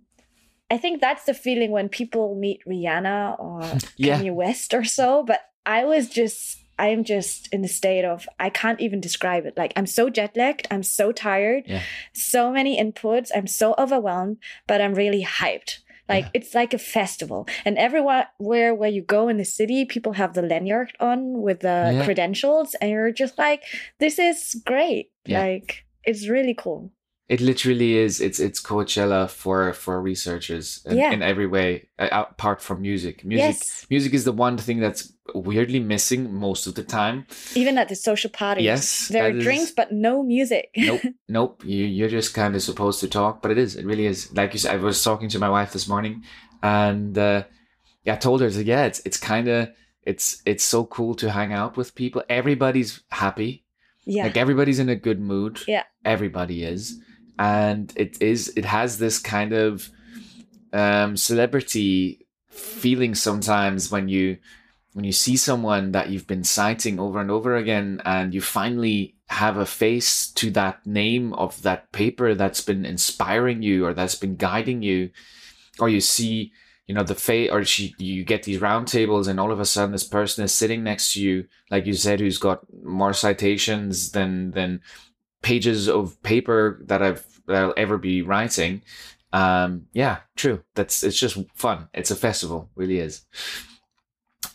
i 0.71 0.77
think 0.77 0.99
that's 1.01 1.25
the 1.25 1.33
feeling 1.33 1.71
when 1.71 1.89
people 1.89 2.35
meet 2.35 2.59
rihanna 2.67 3.39
or 3.39 3.61
Yeah. 3.97 4.19
kanye 4.19 4.33
west 4.33 4.73
or 4.73 4.83
so 4.83 5.23
but 5.23 5.39
i 5.65 5.83
was 5.85 6.09
just 6.09 6.59
i'm 6.77 7.03
just 7.03 7.47
in 7.53 7.63
a 7.63 7.67
state 7.67 8.03
of 8.13 8.27
i 8.39 8.49
can't 8.49 8.81
even 8.81 8.99
describe 8.99 9.45
it 9.45 9.55
like 9.61 9.71
i'm 9.77 9.87
so 9.87 10.09
jet 10.09 10.35
lagged 10.35 10.67
i'm 10.71 10.83
so 10.83 11.11
tired 11.11 11.63
Yeah. 11.67 11.81
so 12.13 12.51
many 12.51 12.73
inputs 12.83 13.29
i'm 13.35 13.47
so 13.47 13.73
overwhelmed 13.77 14.37
but 14.67 14.81
i'm 14.81 14.93
really 14.95 15.23
hyped 15.23 15.79
Like 16.09 16.25
Yeah. 16.25 16.29
it's 16.33 16.53
like 16.55 16.73
a 16.73 16.77
festival, 16.77 17.47
and 17.65 17.77
everywhere 17.77 18.27
where 18.37 18.73
where 18.75 18.89
you 18.89 19.01
go 19.01 19.27
in 19.27 19.37
the 19.37 19.45
city, 19.45 19.85
people 19.85 20.13
have 20.13 20.33
the 20.33 20.41
lanyard 20.41 20.93
on 20.99 21.41
with 21.41 21.59
the 21.61 21.95
Yeah. 21.97 22.03
credentials, 22.05 22.75
and 22.75 22.91
you're 22.91 23.11
just 23.11 23.37
like, 23.37 23.63
"This 23.99 24.19
is 24.19 24.61
great!" 24.65 25.11
Yeah. 25.25 25.39
Like 25.39 25.85
it's 26.03 26.27
really 26.29 26.53
cool. 26.53 26.91
It 27.27 27.41
literally 27.41 27.97
is. 27.97 28.21
It's 28.21 28.39
it's 28.39 28.61
Coachella 28.61 29.27
for 29.29 29.73
for 29.73 29.99
researchers 29.99 30.85
in, 30.85 30.97
Yeah. 30.97 31.11
in 31.11 31.21
every 31.23 31.47
way, 31.47 31.87
apart 31.97 32.61
from 32.61 32.81
music. 32.81 33.25
Music 33.25 33.45
Yes, 33.57 33.85
music 33.89 34.13
is 34.13 34.25
the 34.25 34.31
one 34.31 34.57
thing 34.57 34.79
that's 34.79 35.11
weirdly 35.33 35.79
missing 35.79 36.31
most 36.31 36.67
of 36.67 36.75
the 36.75 36.83
time. 36.83 37.25
even 37.55 37.79
at 37.79 37.89
the 37.89 37.95
social 37.95 38.29
parties, 38.29 38.63
Yes, 38.65 39.07
there 39.07 39.23
are 39.25 39.31
is- 39.35 39.43
drinks 39.43 39.71
but 39.71 39.91
no 39.91 40.21
music. 40.21 40.69
nope, 40.77 41.01
nope. 41.27 41.63
You 41.65 41.85
you're 41.85 42.09
just 42.19 42.35
kind 42.35 42.53
of 42.55 42.61
supposed 42.61 42.99
to 42.99 43.07
talk, 43.07 43.41
but 43.41 43.49
it 43.51 43.57
is. 43.57 43.75
It 43.75 43.85
really 43.85 44.05
is. 44.05 44.31
Like 44.33 44.53
you 44.53 44.59
said, 44.59 44.75
I 44.75 44.77
was 44.83 45.03
talking 45.03 45.29
to 45.29 45.39
my 45.39 45.49
wife 45.49 45.73
this 45.73 45.87
morning, 45.87 46.23
and 46.61 47.17
uh, 47.17 47.43
yeah, 48.03 48.13
I 48.13 48.17
told 48.17 48.41
her, 48.41 48.49
yeah, 48.49 48.85
it's 48.85 49.01
it's 49.03 49.17
kind 49.17 49.47
of 49.47 49.69
it's 50.03 50.43
it's 50.45 50.63
so 50.63 50.85
cool 50.85 51.15
to 51.15 51.31
hang 51.31 51.53
out 51.53 51.75
with 51.75 51.95
people. 51.95 52.21
Everybody's 52.29 53.01
happy. 53.09 53.63
yeah, 54.05 54.25
Like 54.25 54.37
everybody's 54.37 54.77
in 54.79 54.89
a 54.89 54.95
good 54.95 55.19
mood. 55.19 55.61
Yeah. 55.67 55.83
everybody 56.05 56.63
is, 56.63 57.01
and 57.37 57.91
it 57.95 58.21
is. 58.21 58.53
It 58.55 58.65
has 58.65 58.97
this 58.97 59.19
kind 59.19 59.53
of 59.53 59.89
um, 60.73 61.17
celebrity 61.17 62.25
feeling 62.49 63.15
sometimes 63.15 63.91
when 63.91 64.07
you 64.07 64.37
when 64.93 65.03
you 65.03 65.11
see 65.11 65.35
someone 65.35 65.91
that 65.91 66.09
you've 66.09 66.27
been 66.27 66.43
citing 66.43 66.99
over 66.99 67.19
and 67.19 67.29
over 67.29 67.57
again 67.57 68.01
and 68.05 68.33
you 68.33 68.39
finally 68.39 69.13
have 69.27 69.57
a 69.57 69.65
face 69.65 70.31
to 70.31 70.49
that 70.51 70.85
name 70.85 71.33
of 71.33 71.61
that 71.63 71.91
paper 71.91 72.33
that's 72.33 72.61
been 72.61 72.85
inspiring 72.85 73.61
you 73.61 73.85
or 73.85 73.93
that's 73.93 74.15
been 74.15 74.37
guiding 74.37 74.81
you 74.81 75.09
or 75.79 75.89
you 75.89 75.99
see 75.99 76.53
you 76.87 76.95
know 76.95 77.03
the 77.03 77.15
face 77.15 77.49
or 77.51 77.65
she, 77.65 77.93
you 77.97 78.23
get 78.23 78.43
these 78.43 78.61
roundtables 78.61 79.27
and 79.27 79.39
all 79.39 79.51
of 79.51 79.59
a 79.59 79.65
sudden 79.65 79.91
this 79.91 80.03
person 80.03 80.45
is 80.45 80.53
sitting 80.53 80.83
next 80.83 81.13
to 81.13 81.21
you 81.21 81.45
like 81.69 81.85
you 81.85 81.93
said 81.93 82.19
who's 82.19 82.37
got 82.37 82.61
more 82.83 83.13
citations 83.13 84.11
than 84.11 84.51
than 84.51 84.79
pages 85.45 85.87
of 85.87 86.21
paper 86.23 86.81
that 86.85 87.03
i've 87.03 87.23
that 87.45 87.63
i'll 87.63 87.73
ever 87.77 87.97
be 87.99 88.23
writing. 88.23 88.81
Um 89.31 89.85
yeah 89.93 90.17
true. 90.35 90.63
That's 90.73 91.03
it's 91.03 91.19
just 91.19 91.37
fun. 91.53 91.87
It's 91.93 92.09
a 92.09 92.15
festival. 92.15 92.71
Really 92.75 92.99
is. 92.99 93.25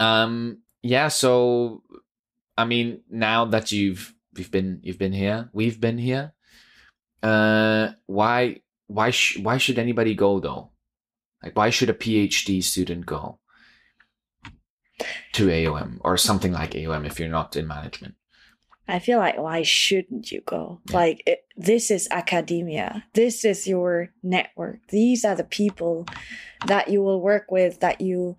Um 0.01 0.59
yeah 0.83 1.09
so 1.09 1.83
i 2.57 2.65
mean 2.65 3.03
now 3.11 3.45
that 3.45 3.71
you've 3.71 4.15
you've 4.35 4.51
been 4.51 4.81
you've 4.83 4.99
been 4.99 5.13
here 5.13 5.51
we've 5.53 5.79
been 5.79 5.99
here 5.99 6.33
uh 7.23 7.91
why 8.07 8.61
why 8.87 9.11
sh- 9.11 9.39
why 9.39 9.59
should 9.59 9.79
anybody 9.79 10.15
go 10.15 10.41
though? 10.41 10.71
Like 11.43 11.57
why 11.57 11.71
should 11.71 11.91
a 11.91 11.95
phd 11.95 12.65
student 12.65 13.07
go 13.07 13.39
to 15.33 15.47
aom 15.49 15.99
or 16.01 16.17
something 16.17 16.53
like 16.53 16.73
aom 16.73 17.07
if 17.07 17.21
you're 17.21 17.29
not 17.29 17.57
in 17.57 17.67
management 17.67 18.15
I 18.91 18.99
feel 18.99 19.19
like 19.19 19.39
why 19.39 19.63
shouldn't 19.63 20.31
you 20.31 20.43
go? 20.43 20.81
Yeah. 20.89 20.97
Like 20.97 21.23
it, 21.27 21.45
this 21.57 21.91
is 21.91 22.09
academia. 22.11 23.05
This 23.15 23.45
is 23.45 23.67
your 23.67 24.11
network. 24.23 24.87
These 24.89 25.25
are 25.25 25.35
the 25.35 25.45
people 25.45 26.07
that 26.67 26.89
you 26.89 27.03
will 27.03 27.21
work 27.21 27.51
with, 27.51 27.81
that 27.81 28.01
you 28.01 28.37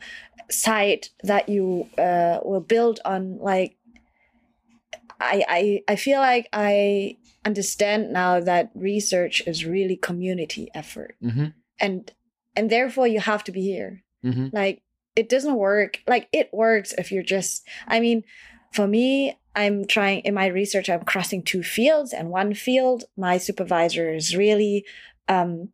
cite, 0.50 1.10
that 1.24 1.50
you 1.50 1.90
uh, 1.98 2.40
will 2.44 2.62
build 2.62 3.00
on. 3.06 3.38
Like 3.40 3.78
I, 5.20 5.44
I, 5.48 5.84
I 5.88 5.96
feel 5.96 6.20
like 6.20 6.48
I 6.54 7.18
understand 7.46 8.12
now 8.12 8.40
that 8.40 8.72
research 8.76 9.42
is 9.48 9.66
really 9.66 9.96
community 9.96 10.70
effort, 10.74 11.16
mm-hmm 11.24 11.48
and 11.82 12.12
and 12.56 12.70
therefore 12.70 13.08
you 13.08 13.20
have 13.20 13.44
to 13.44 13.52
be 13.52 13.62
here 13.62 14.04
mm-hmm 14.24 14.48
like 14.54 14.84
it 15.16 15.28
doesn't 15.28 15.56
work 15.56 16.00
like 16.08 16.30
it 16.32 16.50
works 16.54 16.94
if 16.98 17.12
you're 17.12 17.24
just 17.24 17.68
i 17.88 18.00
mean 18.00 18.24
for 18.72 18.88
me 18.88 19.38
i'm 19.56 19.86
trying 19.86 20.20
in 20.20 20.34
my 20.34 20.48
research 20.48 20.90
i'm 20.90 21.04
crossing 21.04 21.44
two 21.44 21.64
fields 21.64 22.14
and 22.14 22.30
one 22.30 22.54
field 22.54 23.06
my 23.18 23.38
supervisor 23.38 24.14
is 24.14 24.36
really 24.36 24.86
um 25.28 25.70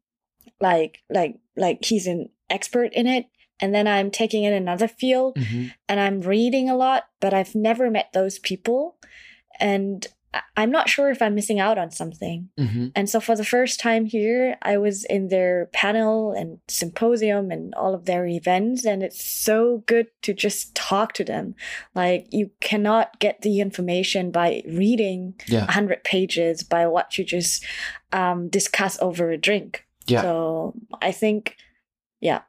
like 0.60 1.00
like 1.10 1.36
like 1.56 1.84
he's 1.84 2.08
an 2.08 2.30
expert 2.50 2.92
in 2.94 3.08
it 3.08 3.26
and 3.60 3.74
then 3.74 3.88
i'm 3.88 4.12
taking 4.12 4.44
in 4.44 4.54
another 4.54 4.88
field 4.88 5.36
mm-hmm. 5.36 5.68
and 5.88 6.00
i'm 6.00 6.22
reading 6.22 6.70
a 6.70 6.76
lot 6.76 7.06
but 7.20 7.34
i've 7.34 7.56
never 7.56 7.90
met 7.92 8.10
those 8.14 8.40
people 8.40 8.98
and 9.60 10.08
i'm 10.56 10.72
not 10.72 10.90
sure 10.90 11.10
if 11.10 11.22
i'm 11.22 11.36
missing 11.36 11.60
out 11.60 11.78
on 11.78 11.92
something 11.92 12.50
mm-hmm 12.58 12.88
and 12.96 13.10
so 13.10 13.20
for 13.20 13.36
the 13.36 13.46
first 13.46 13.80
time 13.80 14.06
here, 14.06 14.58
I 14.62 14.78
was 14.78 15.04
in 15.06 15.28
their 15.28 15.68
panel 15.74 16.32
and 16.32 16.60
symposium 16.68 17.52
and 17.52 17.74
all 17.76 17.94
of 17.94 18.06
their 18.06 18.26
events. 18.26 18.86
And 18.86 19.04
it's 19.04 19.24
so 19.24 19.84
good 19.86 20.08
to 20.24 20.34
just 20.34 20.76
talk 20.76 21.14
to 21.14 21.24
them. 21.24 21.56
Like 21.94 22.28
you 22.32 22.52
cannot 22.60 23.20
get 23.20 23.42
the 23.42 23.60
information 23.60 24.32
by 24.32 24.64
reading 24.68 25.36
yeah 25.48 25.66
100 25.66 26.04
pages 26.04 26.64
by 26.64 26.88
what 26.88 27.18
you 27.18 27.24
just 27.24 27.66
um, 28.14 28.50
discuss 28.50 28.98
over 29.02 29.30
a 29.30 29.38
drink. 29.38 29.86
Yeah. 30.08 30.22
So 30.22 30.74
I 31.02 31.12
think, 31.12 31.56
yeah. 32.20 32.42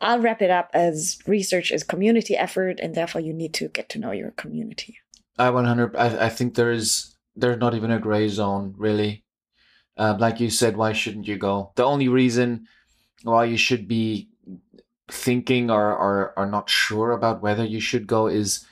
I'll 0.00 0.20
wrap 0.20 0.40
it 0.40 0.50
up 0.50 0.70
as 0.72 1.18
research 1.26 1.72
is 1.72 1.82
community 1.82 2.36
effort, 2.36 2.78
and 2.80 2.94
therefore 2.94 3.20
you 3.20 3.32
need 3.32 3.52
to 3.54 3.68
get 3.68 3.88
to 3.88 3.98
know 3.98 4.12
your 4.12 4.30
community. 4.30 4.98
I 5.38 5.50
100. 5.50 5.96
I, 5.96 6.26
I 6.26 6.28
think 6.28 6.54
there 6.54 6.70
is 6.70 7.14
there's 7.36 7.58
not 7.58 7.74
even 7.74 7.90
a 7.90 8.00
gray 8.00 8.28
zone 8.28 8.74
really. 8.76 9.24
Uh, 9.96 10.16
like 10.18 10.38
you 10.38 10.48
said, 10.48 10.76
why 10.76 10.92
shouldn't 10.92 11.26
you 11.26 11.36
go? 11.36 11.72
The 11.74 11.84
only 11.84 12.08
reason 12.08 12.66
why 13.24 13.44
you 13.44 13.56
should 13.56 13.88
be 13.88 14.28
thinking 15.10 15.70
or, 15.70 15.96
or 15.96 16.34
or 16.36 16.46
not 16.46 16.70
sure 16.70 17.12
about 17.12 17.42
whether 17.42 17.64
you 17.64 17.80
should 17.80 18.06
go 18.06 18.26
is 18.28 18.64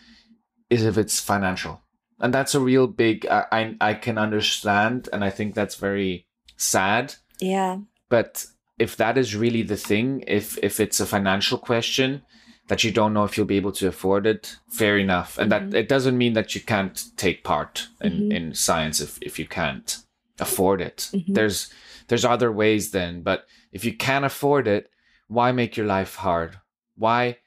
is 0.71 0.85
if 0.85 0.99
it's 0.99 1.21
financial, 1.21 1.83
and 2.21 2.33
that's 2.33 2.55
a 2.55 2.61
real 2.61 2.87
big. 2.87 3.27
I 3.27 3.47
I, 3.51 3.77
I 3.81 3.95
can 3.95 4.19
understand, 4.19 5.09
and 5.13 5.25
I 5.25 5.31
think 5.31 5.55
that's 5.55 5.77
very 5.77 6.27
sad. 6.57 7.15
Yeah. 7.41 7.79
But 8.09 8.47
if 8.79 8.97
that 8.97 9.19
is 9.19 9.35
really 9.35 9.63
the 9.63 9.77
thing, 9.77 10.23
if 10.27 10.59
if 10.63 10.79
it's 10.79 11.01
a 11.01 11.07
financial 11.07 11.59
question 11.59 12.23
that 12.69 12.83
you 12.85 12.91
don't 12.91 13.13
know 13.15 13.25
if 13.25 13.37
you'll 13.37 13.47
be 13.47 13.57
able 13.57 13.73
to 13.73 13.89
afford 13.89 14.27
it, 14.27 14.57
fair 14.69 14.99
enough. 14.99 15.39
And 15.39 15.51
Mhm. 15.53 15.71
that 15.71 15.79
it 15.79 15.89
doesn't 15.89 16.19
mean 16.19 16.33
that 16.35 16.55
you 16.55 16.61
can't 16.61 17.05
take 17.17 17.45
part 17.45 17.89
in, 18.01 18.13
Mhm. 18.13 18.33
in 18.33 18.55
science 18.55 19.01
if, 19.01 19.19
if 19.23 19.39
you 19.39 19.47
can't 19.47 19.99
afford 20.39 20.81
it. 20.81 21.09
Mhm. 21.13 21.35
There's 21.35 21.71
there's 22.09 22.25
other 22.25 22.53
ways 22.53 22.93
then, 22.93 23.23
but 23.23 23.47
if 23.73 23.85
you 23.85 23.93
can't 23.93 24.25
afford 24.25 24.69
it, 24.69 24.91
why 25.27 25.51
make 25.51 25.77
your 25.77 25.87
life 25.87 26.17
hard? 26.17 26.59
Why 26.97 27.39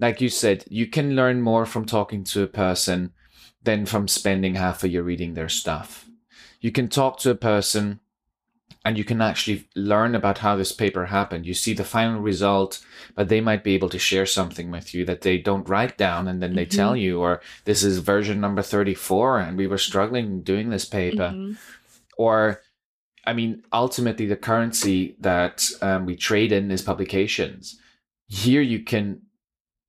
like 0.00 0.20
you 0.22 0.30
said, 0.30 0.64
you 0.70 0.86
can 0.86 1.14
learn 1.14 1.42
more 1.42 1.66
from 1.66 1.84
talking 1.84 2.24
to 2.24 2.42
a 2.42 2.46
person 2.46 3.12
than 3.62 3.84
from 3.84 4.08
spending 4.08 4.54
half 4.54 4.82
a 4.82 4.88
year 4.88 5.02
reading 5.02 5.34
their 5.34 5.48
stuff. 5.50 6.06
You 6.60 6.72
can 6.72 6.88
talk 6.88 7.18
to 7.20 7.30
a 7.30 7.34
person 7.34 8.00
and 8.84 8.96
you 8.96 9.04
can 9.04 9.20
actually 9.20 9.68
learn 9.76 10.14
about 10.14 10.38
how 10.38 10.56
this 10.56 10.72
paper 10.72 11.06
happened. 11.06 11.44
You 11.46 11.52
see 11.54 11.74
the 11.74 11.84
final 11.84 12.20
result, 12.20 12.82
but 13.14 13.28
they 13.28 13.40
might 13.42 13.62
be 13.62 13.74
able 13.74 13.90
to 13.90 13.98
share 13.98 14.24
something 14.26 14.70
with 14.70 14.94
you 14.94 15.04
that 15.04 15.20
they 15.20 15.36
don't 15.36 15.68
write 15.68 15.98
down 15.98 16.26
and 16.26 16.42
then 16.42 16.54
they 16.54 16.64
Mhm. 16.66 16.76
tell 16.76 16.96
you, 16.96 17.20
or 17.20 17.42
this 17.66 17.82
is 17.84 17.98
version 17.98 18.40
number 18.40 18.62
34 18.62 19.38
and 19.38 19.58
we 19.58 19.66
were 19.66 19.76
struggling 19.78 20.40
doing 20.42 20.70
this 20.70 20.86
paper. 20.86 21.30
Mhm. 21.34 21.56
Or, 22.16 22.62
I 23.26 23.34
mean, 23.34 23.62
ultimately, 23.72 24.26
the 24.26 24.36
currency 24.36 25.14
that 25.20 25.68
um, 25.82 26.06
we 26.06 26.16
trade 26.16 26.50
in 26.52 26.70
is 26.70 26.80
publications. 26.82 27.78
Here 28.28 28.62
you 28.62 28.80
can 28.80 29.20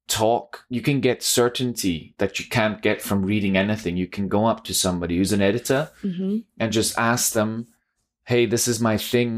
talk, 0.10 0.66
you 0.70 0.82
can 0.82 1.00
get 1.00 1.24
certainty 1.24 2.14
that 2.18 2.40
you 2.40 2.46
can't 2.50 2.82
get 2.82 3.02
from 3.02 3.24
reading 3.24 3.56
anything. 3.56 3.96
You 3.96 4.08
can 4.08 4.28
go 4.28 4.46
up 4.48 4.66
to 4.66 4.74
somebody 4.74 5.16
who's 5.18 5.32
an 5.32 5.42
editor 5.42 5.90
Mhm. 6.04 6.44
and 6.60 6.74
just 6.74 6.98
ask 6.98 7.32
them, 7.34 7.68
"Hey, 8.32 8.46
this 8.46 8.68
is 8.68 8.80
my 8.90 8.98
thing. 8.98 9.32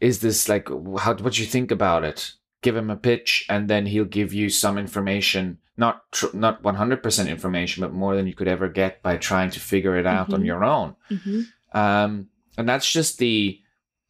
Is 0.00 0.16
this 0.20 0.48
like 0.52 0.66
how? 1.04 1.12
What 1.24 1.32
do 1.34 1.40
you 1.42 1.46
think 1.54 1.70
about 1.70 2.04
it?" 2.10 2.20
Give 2.62 2.76
him 2.80 2.90
a 2.90 2.96
pitch, 2.96 3.30
and 3.48 3.62
then 3.70 3.86
he'll 3.86 4.16
give 4.18 4.32
you 4.40 4.48
some 4.50 4.76
information. 4.78 5.58
Not 5.76 5.94
tr- 6.16 6.34
not 6.46 6.62
one 6.64 6.74
hundred 6.82 7.02
percent 7.04 7.28
information, 7.28 7.82
but 7.82 7.92
more 8.02 8.16
than 8.16 8.26
you 8.26 8.34
could 8.34 8.48
ever 8.56 8.68
get 8.68 9.02
by 9.02 9.16
trying 9.16 9.50
to 9.54 9.60
figure 9.60 9.96
it 10.00 10.06
out 10.06 10.32
on 10.34 10.40
Mhm. 10.42 10.46
your 10.46 10.62
own. 10.64 10.96
Mhm. 11.10 11.46
Um, 11.72 12.28
and 12.58 12.68
that's 12.68 12.90
just 12.98 13.18
the 13.18 13.60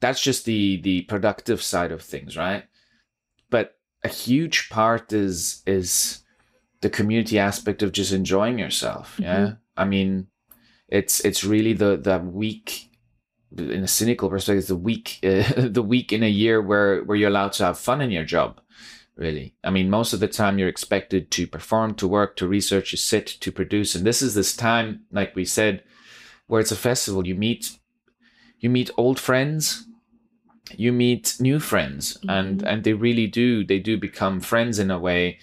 that's 0.00 0.22
just 0.28 0.44
the 0.46 0.80
the 0.88 1.02
productive 1.12 1.60
side 1.62 1.92
of 1.92 2.00
things, 2.02 2.36
right? 2.36 2.64
But 3.50 3.66
a 4.02 4.08
huge 4.08 4.68
part 4.70 5.12
is 5.12 5.62
is 5.66 6.22
the 6.80 6.90
community 6.98 7.38
aspect 7.38 7.82
of 7.82 7.92
just 7.92 8.12
enjoying 8.12 8.58
yourself. 8.58 9.16
Yeah, 9.18 9.54
I 9.76 9.84
mean, 9.84 10.28
it's 10.88 11.20
it's 11.28 11.44
really 11.44 11.74
the 11.74 11.96
the 12.08 12.18
week 12.18 12.88
in 13.56 13.82
a 13.82 13.88
cynical 13.88 14.28
perspective, 14.28 14.66
the 14.66 14.76
week 14.76 15.18
uh, 15.24 15.68
the 15.68 15.82
week 15.82 16.12
in 16.12 16.22
a 16.22 16.28
year 16.28 16.60
where 16.60 17.02
where 17.04 17.16
you're 17.16 17.30
allowed 17.30 17.52
to 17.54 17.64
have 17.64 17.78
fun 17.78 18.00
in 18.00 18.10
your 18.10 18.24
job. 18.24 18.60
Really, 19.16 19.54
I 19.64 19.70
mean, 19.70 19.90
most 19.90 20.12
of 20.12 20.20
the 20.20 20.28
time 20.28 20.58
you're 20.58 20.68
expected 20.68 21.32
to 21.32 21.46
perform, 21.48 21.94
to 21.96 22.06
work, 22.06 22.36
to 22.36 22.46
research, 22.46 22.92
to 22.92 22.96
sit, 22.96 23.26
to 23.26 23.50
produce, 23.50 23.96
and 23.96 24.06
this 24.06 24.22
is 24.22 24.34
this 24.34 24.54
time, 24.54 25.00
like 25.10 25.34
we 25.34 25.44
said, 25.44 25.82
where 26.46 26.60
it's 26.60 26.70
a 26.70 26.76
festival. 26.76 27.26
You 27.26 27.34
meet 27.34 27.78
you 28.60 28.70
meet 28.70 28.90
old 28.96 29.18
friends 29.20 29.84
you 30.76 30.92
meet 30.92 31.36
new 31.40 31.58
friends 31.58 32.18
and 32.28 32.60
Mhm. 32.60 32.66
and 32.70 32.84
they 32.84 32.92
really 32.92 33.26
do 33.26 33.64
they 33.64 33.78
do 33.78 33.96
become 33.96 34.38
friends 34.40 34.78
in 34.78 34.90
a 34.90 34.98
way 34.98 35.38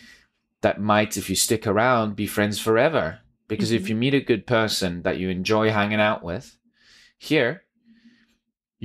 that 0.61 0.79
might 0.79 1.17
if 1.17 1.29
you 1.29 1.35
stick 1.35 1.65
around 1.65 2.15
be 2.15 2.27
friends 2.27 2.59
forever 2.59 3.19
because 3.47 3.71
if 3.71 3.85
Mhm. 3.85 3.89
you 3.89 3.95
meet 3.95 4.13
a 4.13 4.21
good 4.21 4.45
person 4.45 5.01
that 5.01 5.17
you 5.17 5.29
enjoy 5.29 5.71
hanging 5.71 5.99
out 5.99 6.23
with 6.23 6.57
here 7.17 7.63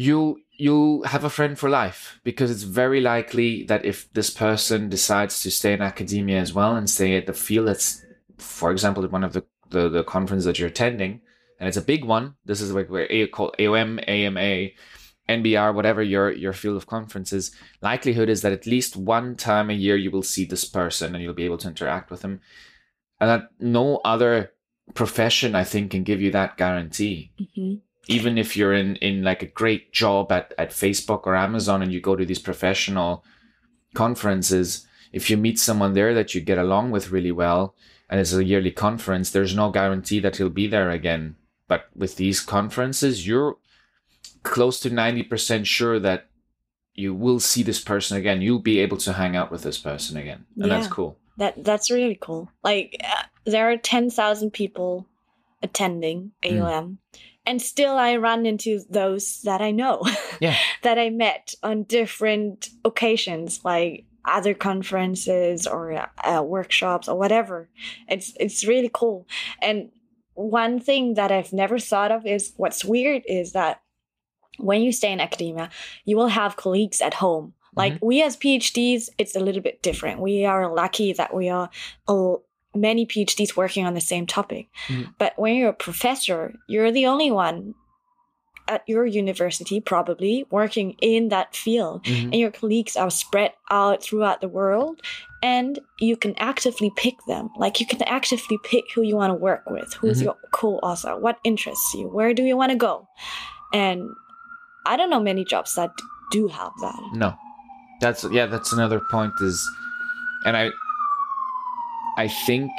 you 0.01 0.41
you'll 0.57 1.03
have 1.05 1.25
a 1.25 1.31
friend 1.31 1.59
for 1.59 1.69
life 1.69 2.21
because 2.25 2.51
it's 2.51 2.63
very 2.63 3.01
likely 3.01 3.65
that 3.65 3.85
if 3.85 4.11
this 4.13 4.31
person 4.31 4.89
decides 4.89 5.43
to 5.43 5.51
stay 5.51 5.73
in 5.73 5.83
academia 5.83 6.39
as 6.39 6.53
well 6.55 6.75
and 6.77 6.89
stay 6.89 7.17
at 7.17 7.27
the 7.27 7.33
field 7.33 7.69
that's 7.69 8.05
for 8.39 8.71
example 8.71 9.05
at 9.05 9.13
one 9.13 9.25
of 9.25 9.35
the 9.35 9.45
the, 9.69 9.89
the 9.89 10.05
conference 10.05 10.45
that 10.45 10.59
you're 10.59 10.69
attending 10.69 11.21
and 11.59 11.69
it's 11.69 11.77
a 11.77 11.83
big 11.93 12.05
one 12.05 12.35
this 12.45 12.61
is 12.61 12.73
like 12.73 12.89
where 12.91 13.07
A- 13.11 13.27
called 13.29 13.55
aom 13.59 14.03
ama 14.09 14.71
nbr 15.29 15.75
whatever 15.75 16.03
your 16.03 16.33
your 16.33 16.53
field 16.55 16.77
of 16.77 16.87
conferences 16.87 17.53
likelihood 17.83 18.29
is 18.29 18.41
that 18.43 18.53
at 18.53 18.67
least 18.67 18.97
one 18.97 19.37
time 19.37 19.71
a 19.71 19.75
year 19.75 19.97
you 19.97 20.11
will 20.11 20.23
see 20.23 20.45
this 20.45 20.65
person 20.65 21.15
and 21.15 21.23
you'll 21.23 21.43
be 21.43 21.45
able 21.45 21.59
to 21.59 21.69
interact 21.69 22.11
with 22.11 22.23
them. 22.23 22.41
And 23.21 23.31
that 23.31 23.43
no 23.61 24.01
other 24.05 24.53
profession 24.95 25.55
i 25.55 25.63
think 25.63 25.93
can 25.93 26.03
give 26.03 26.21
you 26.21 26.33
that 26.33 26.57
guarantee. 26.57 27.33
Hmm 27.55 27.75
even 28.11 28.37
if 28.37 28.57
you're 28.57 28.75
in 28.75 28.97
in 28.97 29.23
like 29.23 29.43
a 29.43 29.47
great 29.47 29.93
job 29.93 30.33
at 30.33 30.53
at 30.59 30.71
Facebook 30.71 31.27
or 31.27 31.37
Amazon 31.37 31.81
and 31.81 31.93
you 31.93 32.01
go 32.01 32.17
to 32.17 32.27
these 32.27 32.41
professional 32.41 33.25
conferences, 33.95 34.87
if 35.13 35.31
you 35.31 35.37
meet 35.37 35.59
someone 35.59 35.95
there 35.95 36.13
that 36.15 36.35
you 36.35 36.41
get 36.41 36.59
along 36.59 36.91
with 36.91 37.13
really 37.13 37.33
well 37.33 37.75
and 38.09 38.21
it's 38.21 38.33
a 38.33 38.45
yearly 38.45 38.73
conference, 38.73 39.31
there's 39.31 39.55
no 39.55 39.71
guarantee 39.71 40.21
that 40.21 40.37
he'll 40.37 40.51
be 40.51 40.67
there 40.67 40.91
again. 40.91 41.37
But 41.69 41.89
with 41.95 42.17
these 42.17 42.41
conferences, 42.41 43.27
you're 43.27 43.57
close 44.43 44.81
to 44.81 44.91
90% 44.91 45.65
sure 45.67 46.01
that 46.01 46.27
you 46.95 47.15
will 47.15 47.39
see 47.39 47.63
this 47.63 47.81
person 47.81 48.17
again. 48.17 48.43
You'll 48.43 48.59
be 48.59 48.81
able 48.81 48.97
to 48.99 49.13
hang 49.13 49.37
out 49.37 49.53
with 49.53 49.63
this 49.63 49.79
person 49.79 50.17
again. 50.17 50.47
And 50.57 50.71
that's 50.71 50.89
cool. 50.89 51.17
That 51.37 51.63
that's 51.65 51.91
really 51.91 52.19
cool. 52.21 52.51
Like 52.65 52.97
uh, 53.03 53.23
there 53.45 53.71
are 53.71 53.77
ten 53.79 54.11
thousand 54.11 54.51
people 54.51 55.07
attending 55.63 56.33
Mm. 56.43 56.99
And 57.51 57.61
still 57.61 57.97
I 57.97 58.15
run 58.17 58.47
into 58.47 58.81
those 58.89 59.43
that 59.43 59.61
I 59.61 59.73
know, 59.73 60.07
Yeah. 60.41 60.57
that 60.83 60.99
I 60.99 61.11
met 61.11 61.55
on 61.65 61.83
different 61.83 62.69
occasions, 62.85 63.65
like 63.65 64.05
other 64.25 64.55
conferences 64.55 65.67
or 65.67 66.07
uh, 66.25 66.43
workshops 66.43 67.09
or 67.09 67.19
whatever. 67.19 67.69
It's 68.07 68.33
it's 68.39 68.65
really 68.65 68.91
cool. 68.93 69.27
And 69.61 69.91
one 70.35 70.79
thing 70.79 71.15
that 71.15 71.33
I've 71.33 71.53
never 71.53 71.81
thought 71.81 72.13
of 72.13 72.25
is 72.25 72.53
what's 72.57 72.85
weird 72.85 73.23
is 73.27 73.51
that 73.53 73.83
when 74.59 74.83
you 74.83 74.93
stay 74.93 75.11
in 75.13 75.21
academia, 75.21 75.71
you 76.05 76.17
will 76.17 76.29
have 76.29 76.55
colleagues 76.57 77.01
at 77.01 77.15
home. 77.15 77.55
Like 77.75 77.99
we 78.03 78.23
as 78.23 78.37
PhDs, 78.37 79.09
it's 79.19 79.35
a 79.35 79.41
little 79.41 79.63
bit 79.63 79.83
different. 79.83 80.21
We 80.21 80.45
are 80.45 80.73
lucky 80.73 81.13
that 81.15 81.35
we 81.35 81.49
are 81.49 81.71
many 82.75 83.05
PhDs 83.07 83.57
working 83.57 83.87
on 83.87 83.95
the 83.95 84.01
same 84.01 84.27
topic. 84.27 84.69
Mhm. 84.89 85.15
But 85.19 85.33
when 85.37 85.55
you're 85.57 85.71
a 85.71 85.73
professor, 85.73 86.55
you're 86.69 86.93
the 86.93 87.07
only 87.07 87.31
one 87.31 87.75
at 88.69 88.83
your 88.87 89.05
university, 89.05 89.81
probably 89.81 90.47
working 90.51 90.95
in 91.01 91.29
that 91.31 91.57
field, 91.57 92.05
Mhm. 92.05 92.25
and 92.25 92.37
your 92.37 92.53
colleagues 92.53 92.97
are 92.97 93.11
spread 93.11 93.53
out 93.71 94.03
throughout 94.03 94.41
the 94.41 94.49
world. 94.49 95.01
And 95.43 95.79
you 95.99 96.17
can 96.17 96.35
actively 96.39 96.93
pick 96.97 97.17
them. 97.27 97.49
Like 97.57 97.81
you 97.81 97.87
can 97.87 98.03
actively 98.03 98.59
pick 98.63 98.85
who 98.95 99.03
you 99.03 99.17
want 99.17 99.31
to 99.31 99.35
work 99.35 99.65
with, 99.71 99.95
who's 99.95 100.21
Mhm. 100.21 100.25
your 100.25 100.37
co-author, 100.53 101.17
what 101.19 101.39
interests 101.43 101.95
you, 101.95 102.07
where 102.09 102.35
do 102.35 102.43
you 102.45 102.57
want 102.57 102.71
to 102.73 102.77
go, 102.77 103.09
and 103.73 104.03
I 104.87 104.97
don't 104.97 105.11
know 105.11 105.21
many 105.21 105.45
jobs 105.45 105.75
that 105.75 105.91
do 106.31 106.47
have 106.49 106.73
that. 106.83 107.01
No, 107.15 107.35
that's 108.01 108.23
yeah. 108.31 108.47
That's 108.47 108.73
another 108.73 109.01
point. 109.11 109.33
Is 109.41 109.59
and 110.45 110.57
I, 110.57 110.71
I 112.17 112.29
think 112.29 112.71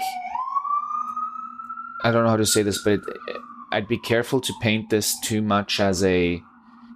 I 2.03 2.11
don't 2.11 2.23
know 2.23 2.29
how 2.29 2.38
to 2.38 2.45
say 2.45 2.63
this, 2.63 2.83
but 2.83 2.93
it, 2.93 3.03
I'd 3.71 3.88
be 3.88 3.97
careful 3.97 4.41
to 4.41 4.53
paint 4.60 4.89
this 4.89 5.19
too 5.19 5.41
much 5.41 5.79
as 5.79 6.03
a, 6.03 6.41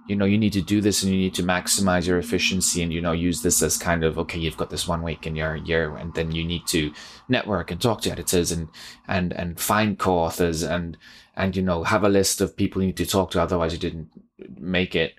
you 0.06 0.16
know, 0.16 0.24
you 0.24 0.36
need 0.36 0.52
to 0.52 0.62
do 0.62 0.80
this 0.80 1.02
and 1.02 1.12
you 1.12 1.18
need 1.18 1.34
to 1.34 1.42
maximize 1.42 2.06
your 2.06 2.18
efficiency 2.18 2.82
and 2.82 2.92
you 2.92 3.00
know 3.00 3.12
use 3.12 3.42
this 3.42 3.62
as 3.62 3.76
kind 3.76 4.04
of 4.04 4.18
okay, 4.18 4.38
you've 4.38 4.56
got 4.56 4.70
this 4.70 4.86
one 4.86 5.02
week 5.02 5.26
in 5.26 5.34
your 5.34 5.56
year, 5.56 5.96
and 5.96 6.14
then 6.14 6.32
you 6.32 6.44
need 6.44 6.66
to 6.68 6.92
network 7.28 7.70
and 7.70 7.80
talk 7.80 8.02
to 8.02 8.10
editors 8.10 8.52
and 8.52 8.68
and 9.08 9.32
and 9.32 9.58
find 9.58 9.98
co-authors 9.98 10.62
and 10.62 10.96
and 11.34 11.56
you 11.56 11.62
know 11.62 11.82
have 11.84 12.04
a 12.04 12.08
list 12.08 12.40
of 12.40 12.56
people 12.56 12.82
you 12.82 12.88
need 12.88 12.96
to 12.96 13.06
talk 13.06 13.30
to, 13.32 13.40
otherwise 13.40 13.72
you 13.72 13.78
didn't 13.78 14.10
make 14.58 14.94
it. 14.94 15.14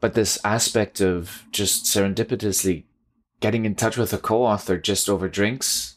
But 0.00 0.14
this 0.14 0.38
aspect 0.44 1.00
of 1.00 1.44
just 1.50 1.84
serendipitously 1.84 2.84
getting 3.40 3.64
in 3.64 3.74
touch 3.74 3.96
with 3.96 4.12
a 4.12 4.18
co-author 4.18 4.78
just 4.78 5.08
over 5.08 5.28
drinks 5.28 5.93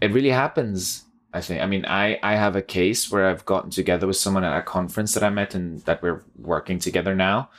it 0.00 0.12
really 0.12 0.30
happens 0.30 1.04
i 1.32 1.40
think. 1.40 1.60
I 1.62 1.66
mean 1.66 1.84
i 1.86 2.18
i 2.22 2.34
have 2.36 2.56
a 2.56 2.62
case 2.62 3.10
where 3.10 3.28
i've 3.28 3.44
gotten 3.44 3.70
together 3.70 4.06
with 4.06 4.16
someone 4.16 4.44
at 4.44 4.56
a 4.56 4.62
conference 4.62 5.14
that 5.14 5.22
i 5.22 5.30
met 5.30 5.54
and 5.54 5.80
that 5.82 6.02
we're 6.02 6.22
working 6.36 6.78
together 6.78 7.14
now. 7.14 7.50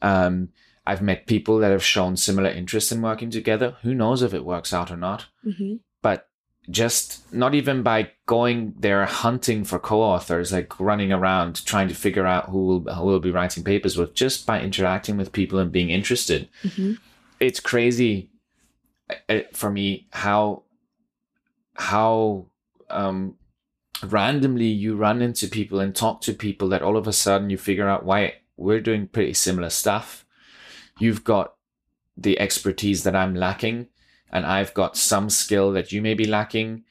Um 0.00 0.48
i've 0.86 1.02
met 1.02 1.26
people 1.26 1.58
that 1.58 1.70
have 1.70 1.84
shown 1.84 2.16
similar 2.16 2.50
interest 2.50 2.90
in 2.92 3.02
working 3.02 3.30
together. 3.30 3.76
Who 3.82 3.94
knows 3.94 4.22
if 4.22 4.34
it 4.34 4.44
works 4.44 4.72
out 4.72 4.90
or 4.90 4.96
not? 4.96 5.26
Mm-hmm. 5.46 5.76
but 6.02 6.28
just 6.70 7.32
not 7.32 7.54
even 7.56 7.82
by 7.82 8.08
going 8.26 8.72
there 8.78 9.04
hunting 9.04 9.64
for 9.64 9.80
co-authors 9.80 10.52
like 10.52 10.78
running 10.78 11.12
around 11.12 11.64
trying 11.66 11.88
to 11.88 11.94
figure 11.94 12.24
out 12.24 12.48
who 12.50 12.66
will 12.66 12.94
who 12.94 13.04
will 13.04 13.18
be 13.20 13.32
writing 13.32 13.64
papers 13.64 13.96
with 13.96 14.14
just 14.14 14.46
by 14.46 14.60
interacting 14.60 15.16
with 15.16 15.32
people 15.32 15.58
and 15.58 15.72
being 15.72 15.90
interested. 15.90 16.48
Mm-hmm. 16.62 16.92
it's 17.40 17.58
crazy 17.60 18.30
uh, 19.28 19.40
for 19.52 19.70
me 19.70 20.06
how 20.12 20.62
how 21.90 22.46
um 22.90 23.36
randomly 24.02 24.66
you 24.66 24.96
run 24.96 25.22
into 25.22 25.46
people 25.46 25.80
and 25.80 25.94
talk 25.94 26.20
to 26.20 26.32
people 26.32 26.68
that 26.68 26.82
all 26.82 26.96
of 26.96 27.06
a 27.06 27.12
sudden 27.12 27.50
you 27.50 27.58
figure 27.58 27.88
out 27.88 28.04
why 28.04 28.34
we're 28.56 28.80
doing 28.80 29.06
pretty 29.06 29.32
similar 29.32 29.70
stuff. 29.70 30.24
You've 30.98 31.24
got 31.24 31.54
the 32.16 32.38
expertise 32.38 33.02
that 33.04 33.16
i'm 33.16 33.34
lacking 33.34 33.88
and 34.30 34.44
i've 34.46 34.74
got 34.74 34.96
some 34.96 35.30
skill 35.30 35.72
that 35.72 35.92
you 35.92 36.02
may 36.02 36.14
be 36.14 36.26
lacking 36.26 36.84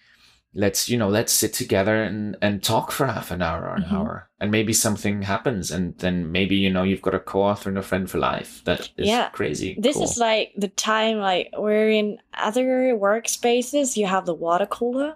let's 0.54 0.90
you 0.90 0.98
know 0.98 1.08
let's 1.08 1.32
sit 1.32 1.54
together 1.54 2.04
and 2.04 2.36
and 2.42 2.62
talk 2.62 2.92
for 2.92 3.06
half 3.08 3.32
an 3.32 3.42
hour 3.42 3.70
or 3.70 3.76
an 3.76 3.84
Mhm. 3.84 3.94
hour 3.94 4.30
and 4.40 4.52
maybe 4.52 4.74
something 4.74 5.22
happens 5.22 5.72
and 5.72 5.98
then 6.00 6.30
maybe 6.30 6.56
you 6.58 6.70
know 6.70 6.84
you've 6.84 7.02
got 7.02 7.16
a 7.16 7.20
co-author 7.20 7.70
and 7.70 7.78
a 7.78 7.82
friend 7.82 8.10
for 8.10 8.18
life 8.18 8.62
that 8.66 8.90
is 8.98 9.08
Yeah. 9.08 9.30
crazy 9.30 9.78
This 9.80 9.96
cool. 9.96 10.04
is 10.04 10.18
like 10.18 10.52
the 10.58 10.68
time 10.68 11.20
like 11.20 11.50
where 11.58 11.90
in 11.90 12.18
other 12.34 12.98
workspaces 12.98 13.96
you 13.96 14.08
have 14.08 14.26
the 14.26 14.34
water 14.34 14.66
cooler 14.66 15.16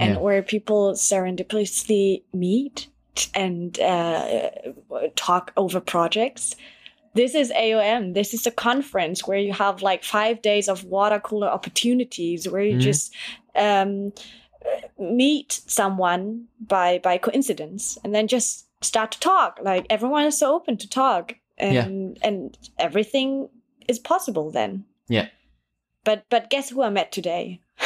and 0.00 0.14
Yeah. 0.14 0.18
where 0.18 0.42
people 0.42 0.94
serendipitously 0.94 2.22
meet 2.32 2.88
and 3.34 3.78
uh, 3.80 4.50
talk 5.14 5.52
over 5.56 5.80
projects. 5.80 6.54
This 7.14 7.34
is 7.34 7.50
AOM. 7.52 8.12
This 8.12 8.34
is 8.34 8.46
a 8.46 8.50
conference 8.50 9.26
where 9.26 9.38
you 9.38 9.54
have 9.54 9.80
like 9.80 10.04
five 10.04 10.42
days 10.42 10.68
of 10.68 10.84
water 10.84 11.18
cooler 11.18 11.48
opportunities 11.48 12.46
where 12.48 12.62
you 12.62 12.76
Mhm. 12.76 12.80
just 12.80 13.14
um, 13.54 14.12
meet 14.98 15.60
someone 15.66 16.46
by 16.60 16.98
by 16.98 17.18
coincidence 17.18 17.98
and 18.04 18.14
then 18.14 18.26
just 18.28 18.66
start 18.82 19.12
to 19.12 19.20
talk. 19.20 19.58
Like 19.62 19.86
everyone 19.90 20.24
is 20.24 20.38
so 20.38 20.54
open 20.54 20.76
to 20.78 20.88
talk, 20.88 21.34
Yeah. 21.58 21.84
and 21.84 22.18
and 22.22 22.58
everything 22.78 23.48
is 23.88 23.98
possible 23.98 24.50
then. 24.50 24.84
Yeah. 25.08 25.28
But 26.04 26.24
but 26.30 26.50
guess 26.50 26.70
who 26.70 26.82
I 26.82 26.90
met 26.90 27.12
today? 27.12 27.60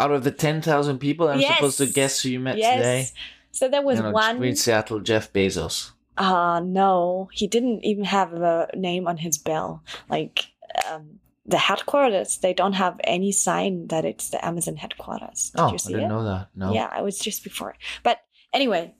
Out 0.00 0.10
of 0.10 0.24
the 0.24 0.30
10,000 0.30 0.98
people 0.98 1.28
i'm 1.28 1.40
supposed 1.42 1.76
to 1.78 1.86
guess 1.86 2.22
who 2.22 2.30
you 2.30 2.40
met 2.40 2.54
today. 2.54 3.08
So 3.52 3.68
there 3.68 3.82
was 3.82 3.98
You 3.98 4.04
know, 4.04 4.10
one. 4.12 4.42
in 4.42 4.56
seattle 4.56 5.00
jeff 5.00 5.30
bezos 5.32 5.90
Uh 6.16 6.60
no, 6.64 7.28
he 7.32 7.46
didn't 7.46 7.84
even 7.84 8.04
have 8.04 8.32
a 8.34 8.68
name 8.74 9.06
on 9.08 9.18
his 9.18 9.36
bell. 9.38 9.82
Like 10.08 10.46
um, 10.90 11.20
the 11.46 11.58
headquarters, 11.58 12.38
they 12.38 12.52
don't 12.54 12.74
have 12.74 13.00
any 13.04 13.32
sign 13.32 13.86
that 13.88 14.04
it's 14.04 14.30
the 14.30 14.44
Amazon 14.44 14.76
headquarters. 14.76 15.50
Did 15.54 15.60
oh 15.60 15.68
you 15.72 15.74
i 15.74 15.88
didn't 15.88 16.00
it? 16.04 16.08
know 16.08 16.24
that 16.24 16.48
no 16.54 16.72
Yeah, 16.72 16.88
I 16.92 17.02
was 17.02 17.18
just 17.18 17.42
before. 17.44 17.74
But 18.02 18.18
anyway, 18.52 18.94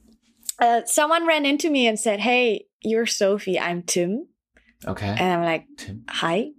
uh, 0.59 0.83
someone 0.87 1.27
ran 1.27 1.45
into 1.47 1.71
me 1.71 1.87
and 1.87 1.99
said, 1.99 2.21
"Hey, 2.21 2.67
you're 2.83 3.07
Sophie. 3.07 3.59
I'm 3.59 3.83
Tim," 3.83 4.27
okay 4.87 5.07
and 5.07 5.33
I'm 5.41 5.45
like, 5.45 5.67
Tim. 5.77 6.05
"Hi." 6.09 6.51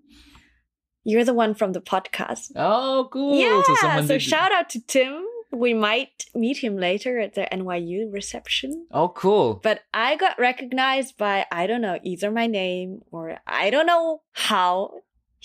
You're 1.04 1.26
the 1.26 1.34
one 1.34 1.56
from 1.56 1.72
the 1.74 1.82
podcast. 1.82 2.52
oh 2.56 3.10
cool 3.12 3.36
yeah. 3.36 3.62
so 3.64 4.06
So, 4.06 4.18
shout 4.20 4.52
out 4.52 4.70
to 4.70 4.80
Tim. 4.86 5.26
We 5.52 5.74
might 5.74 6.26
meet 6.36 6.58
him 6.64 6.78
later 6.78 7.20
at 7.20 7.34
the 7.34 7.48
NYU 7.52 8.14
reception. 8.14 8.88
oh 8.92 9.10
cool 9.10 9.60
But 9.64 9.82
I 9.94 10.16
got 10.16 10.40
recognized 10.40 11.18
by 11.18 11.46
I 11.52 11.66
don't 11.68 11.82
know 11.82 12.00
either 12.04 12.30
my 12.32 12.48
name 12.48 13.02
or 13.12 13.40
I 13.48 13.70
don't 13.72 13.88
know 13.88 14.22
how 14.34 14.92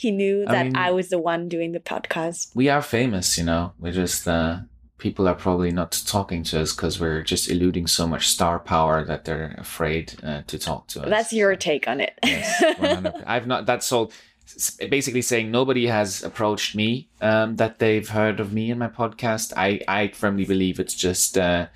he 0.03 0.11
knew 0.13 0.45
I 0.47 0.53
that 0.53 0.65
mean- 0.67 0.77
I 0.77 0.91
was 0.93 1.09
the 1.09 1.19
one 1.19 1.49
doing 1.49 1.73
the 1.73 1.81
podcast. 1.81 2.55
we 2.55 2.69
are 2.69 2.83
famous 2.83 3.37
you 3.39 3.45
know 3.45 3.73
We're 3.81 3.93
just 4.05 4.29
uh 4.29 4.59
people 4.99 5.29
are 5.29 5.35
probably 5.47 5.71
not 5.81 5.93
talking 6.07 6.43
to 6.51 6.61
us 6.63 6.73
because 6.75 6.99
we're 7.01 7.23
just 7.23 7.51
eluding 7.51 7.87
so 7.87 8.07
much 8.07 8.25
star 8.29 8.59
power 8.59 9.05
that 9.05 9.25
they're 9.27 9.55
afraid 9.59 10.15
uh, 10.23 10.41
to 10.47 10.57
talk 10.59 10.87
to 10.89 11.03
us. 11.03 11.09
That's 11.11 11.33
your 11.35 11.55
take 11.55 11.87
on 11.87 12.01
it. 12.01 12.15
yes, 12.25 12.63
100%. 12.81 13.23
I've 13.35 13.47
not. 13.47 13.67
That's 13.67 13.93
all. 13.93 14.11
Basically, 14.89 15.21
saying 15.23 15.51
nobody 15.51 15.85
has 15.87 16.23
approached 16.25 16.75
me 16.75 17.09
um, 17.21 17.57
that 17.57 17.79
they've 17.79 18.09
heard 18.09 18.41
of 18.41 18.55
me 18.55 18.71
in 18.71 18.79
my 18.79 18.89
podcast. 18.89 19.53
I 19.55 19.81
I 19.87 20.09
firmly 20.09 20.47
believe 20.47 20.81
it's 20.81 20.95
just 20.95 21.37
uh, 21.37 21.67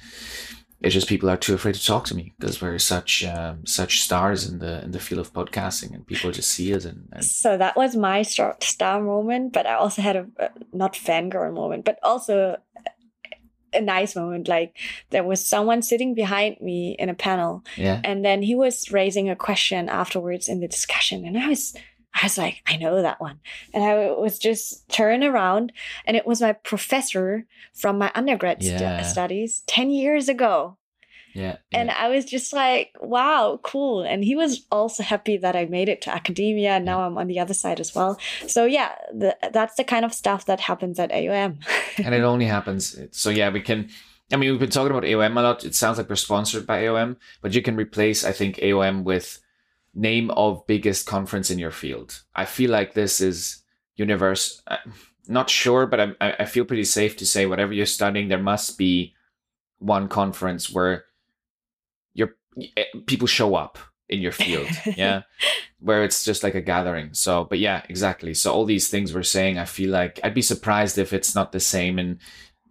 it's 0.81 0.95
just 0.95 1.09
people 1.09 1.29
are 1.29 1.37
too 1.37 1.55
afraid 1.55 1.75
to 1.75 1.85
talk 1.85 2.07
to 2.07 2.15
me 2.15 2.33
because 2.39 2.63
we're 2.63 2.79
such 2.79 3.25
um, 3.25 3.67
such 3.67 4.01
stars 4.01 4.49
in 4.49 4.61
the 4.61 4.83
in 4.83 4.93
the 4.93 5.01
field 5.01 5.21
of 5.21 5.33
podcasting, 5.33 5.95
and 5.95 6.07
people 6.07 6.31
just 6.31 6.51
see 6.51 6.75
us 6.75 6.85
and, 6.85 7.09
and 7.13 7.25
so 7.25 7.59
that 7.59 7.77
was 7.77 7.97
my 7.97 8.23
star, 8.23 8.57
star 8.61 9.01
moment, 9.01 9.53
but 9.53 9.67
I 9.67 9.75
also 9.75 10.01
had 10.01 10.17
a 10.17 10.27
uh, 10.39 10.49
not 10.73 10.95
fangirl 10.95 11.53
moment, 11.53 11.85
but 11.85 11.99
also 12.03 12.57
a 13.73 13.81
nice 13.81 14.17
moment. 14.17 14.49
Like 14.49 14.77
there 15.11 15.25
was 15.25 15.45
someone 15.45 15.83
sitting 15.83 16.15
behind 16.15 16.61
me 16.61 16.97
in 16.99 17.09
a 17.09 17.15
panel, 17.15 17.63
yeah. 17.77 18.01
and 18.03 18.25
then 18.25 18.43
he 18.43 18.55
was 18.55 18.91
raising 18.91 19.29
a 19.29 19.37
question 19.37 19.89
afterwards 19.89 20.49
in 20.49 20.61
the 20.61 20.69
discussion, 20.69 21.25
and 21.25 21.39
I 21.39 21.49
was. 21.49 21.75
I 22.15 22.25
was 22.25 22.37
like, 22.39 22.63
I 22.67 22.77
know 22.77 23.03
that 23.03 23.21
one. 23.21 23.39
And 23.73 23.85
I 23.85 24.11
was 24.13 24.39
just 24.39 24.89
turn 24.89 25.23
around, 25.23 25.73
and 26.05 26.17
it 26.17 26.27
was 26.27 26.41
my 26.41 26.53
professor 26.53 27.47
from 27.75 27.99
my 27.99 28.11
undergrad 28.15 28.63
stu- 28.63 28.75
uh, 28.75 28.81
Yeah. 28.81 29.03
studies 29.03 29.63
10 29.67 29.91
years 29.91 30.29
ago. 30.29 30.77
Yeah, 31.33 31.59
And 31.73 31.87
yeah. 31.89 31.95
I 31.97 32.09
was 32.09 32.25
just 32.25 32.53
like, 32.53 32.91
wow, 33.01 33.61
cool. 33.63 34.03
And 34.03 34.25
he 34.25 34.35
was 34.35 34.67
also 34.73 35.05
happy 35.05 35.37
that 35.37 35.55
I 35.55 35.67
made 35.67 35.89
it 35.89 36.01
to 36.03 36.13
academia. 36.13 36.71
And 36.73 36.85
now 36.85 37.03
I'm 37.03 37.17
on 37.17 37.29
the 37.29 37.39
other 37.39 37.55
side 37.55 37.79
as 37.79 37.95
well. 37.95 38.19
So, 38.49 38.65
yeah, 38.65 38.97
the, 39.17 39.37
that's 39.53 39.77
the 39.77 39.85
kind 39.85 40.05
of 40.05 40.13
stuff 40.13 40.47
that 40.47 40.59
happens 40.59 40.99
at 40.99 41.13
AOM. 41.13 41.63
and 42.05 42.15
it 42.17 42.23
only 42.33 42.47
happens. 42.47 42.99
So 43.13 43.31
yeah, 43.31 43.49
we 43.51 43.61
can. 43.61 43.91
I 44.33 44.37
mean, 44.37 44.51
we've 44.51 44.59
been 44.61 44.71
talking 44.71 44.91
about 44.91 45.05
AOM 45.05 45.39
a 45.39 45.41
lot. 45.43 45.65
It 45.65 45.77
sounds 45.77 45.99
like 45.99 46.09
we're 46.09 46.17
sponsored 46.17 46.67
by 46.67 46.83
AOM, 46.83 47.15
but 47.43 47.55
you 47.55 47.63
can 47.63 47.77
replace, 47.77 48.25
I 48.25 48.33
think, 48.33 48.57
AOM 48.57 49.05
with 49.05 49.39
name 49.95 50.31
of 50.33 50.67
biggest 50.67 51.07
conference 51.07 51.51
in 51.51 51.59
your 51.59 51.71
field. 51.71 52.23
I 52.35 52.45
feel 52.45 52.71
like 52.71 52.95
this 52.95 53.21
is 53.21 53.63
universe. 53.97 54.63
uh, 54.67 54.77
Not 55.29 55.51
sure, 55.51 55.87
but 55.87 56.01
I'm, 56.01 56.17
I 56.21 56.33
I 56.41 56.45
feel 56.45 56.65
pretty 56.65 56.85
safe 56.85 57.17
to 57.19 57.27
say 57.27 57.47
whatever 57.47 57.73
you're 57.73 57.87
studying, 57.87 58.29
there 58.29 58.39
must 58.39 58.79
be 58.79 59.15
one 59.79 60.09
conference 60.09 60.73
where 60.73 61.05
your 62.15 62.37
eh, 62.77 62.85
people 63.07 63.27
show 63.27 63.55
up 63.55 63.79
in 64.09 64.21
your 64.21 64.33
field. 64.33 64.69
yeah 64.97 65.23
where 65.81 66.05
it's 66.05 66.25
just 66.25 66.43
like 66.43 66.55
a 66.55 66.61
gathering. 66.61 67.15
So, 67.15 67.45
but 67.45 67.59
yeah, 67.59 67.83
exactly. 67.89 68.35
So 68.35 68.53
all 68.53 68.65
these 68.67 68.89
things 68.89 69.15
we're 69.15 69.23
saying, 69.23 69.59
I 69.59 69.65
feel 69.65 69.91
like 69.91 70.21
I'd 70.23 70.35
be 70.35 70.43
surprised 70.43 70.99
if 70.99 71.13
it's 71.13 71.35
not 71.35 71.53
the 71.53 71.61
same 71.61 71.99
in, 71.99 72.19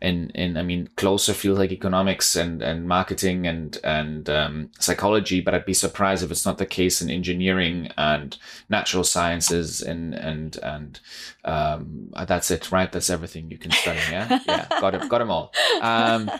in, 0.01 0.29
in, 0.31 0.57
I 0.57 0.63
mean, 0.63 0.89
closer 0.95 1.33
fields 1.33 1.59
like 1.59 1.71
economics 1.71 2.35
and, 2.35 2.61
and 2.61 2.87
marketing 2.87 3.47
and, 3.47 3.77
and, 3.83 4.29
um, 4.29 4.71
psychology, 4.79 5.41
but 5.41 5.53
I'd 5.53 5.65
be 5.65 5.73
surprised 5.73 6.23
if 6.23 6.31
it's 6.31 6.45
not 6.45 6.57
the 6.57 6.65
case 6.65 7.01
in 7.01 7.09
engineering 7.09 7.89
and 7.97 8.37
natural 8.69 9.03
sciences 9.03 9.81
and, 9.81 10.13
and, 10.13 10.55
and, 10.57 10.99
um, 11.43 12.09
uh, 12.13 12.25
that's 12.25 12.49
it, 12.51 12.71
right? 12.71 12.91
That's 12.91 13.09
everything 13.09 13.51
you 13.51 13.57
can 13.57 13.71
study. 13.71 13.99
Yeah. 14.09 14.39
Yeah. 14.49 14.67
Got 14.79 14.95
it. 14.95 15.09
Got 15.09 15.19
them 15.19 15.31
all. 15.31 15.53
Um, 15.81 16.31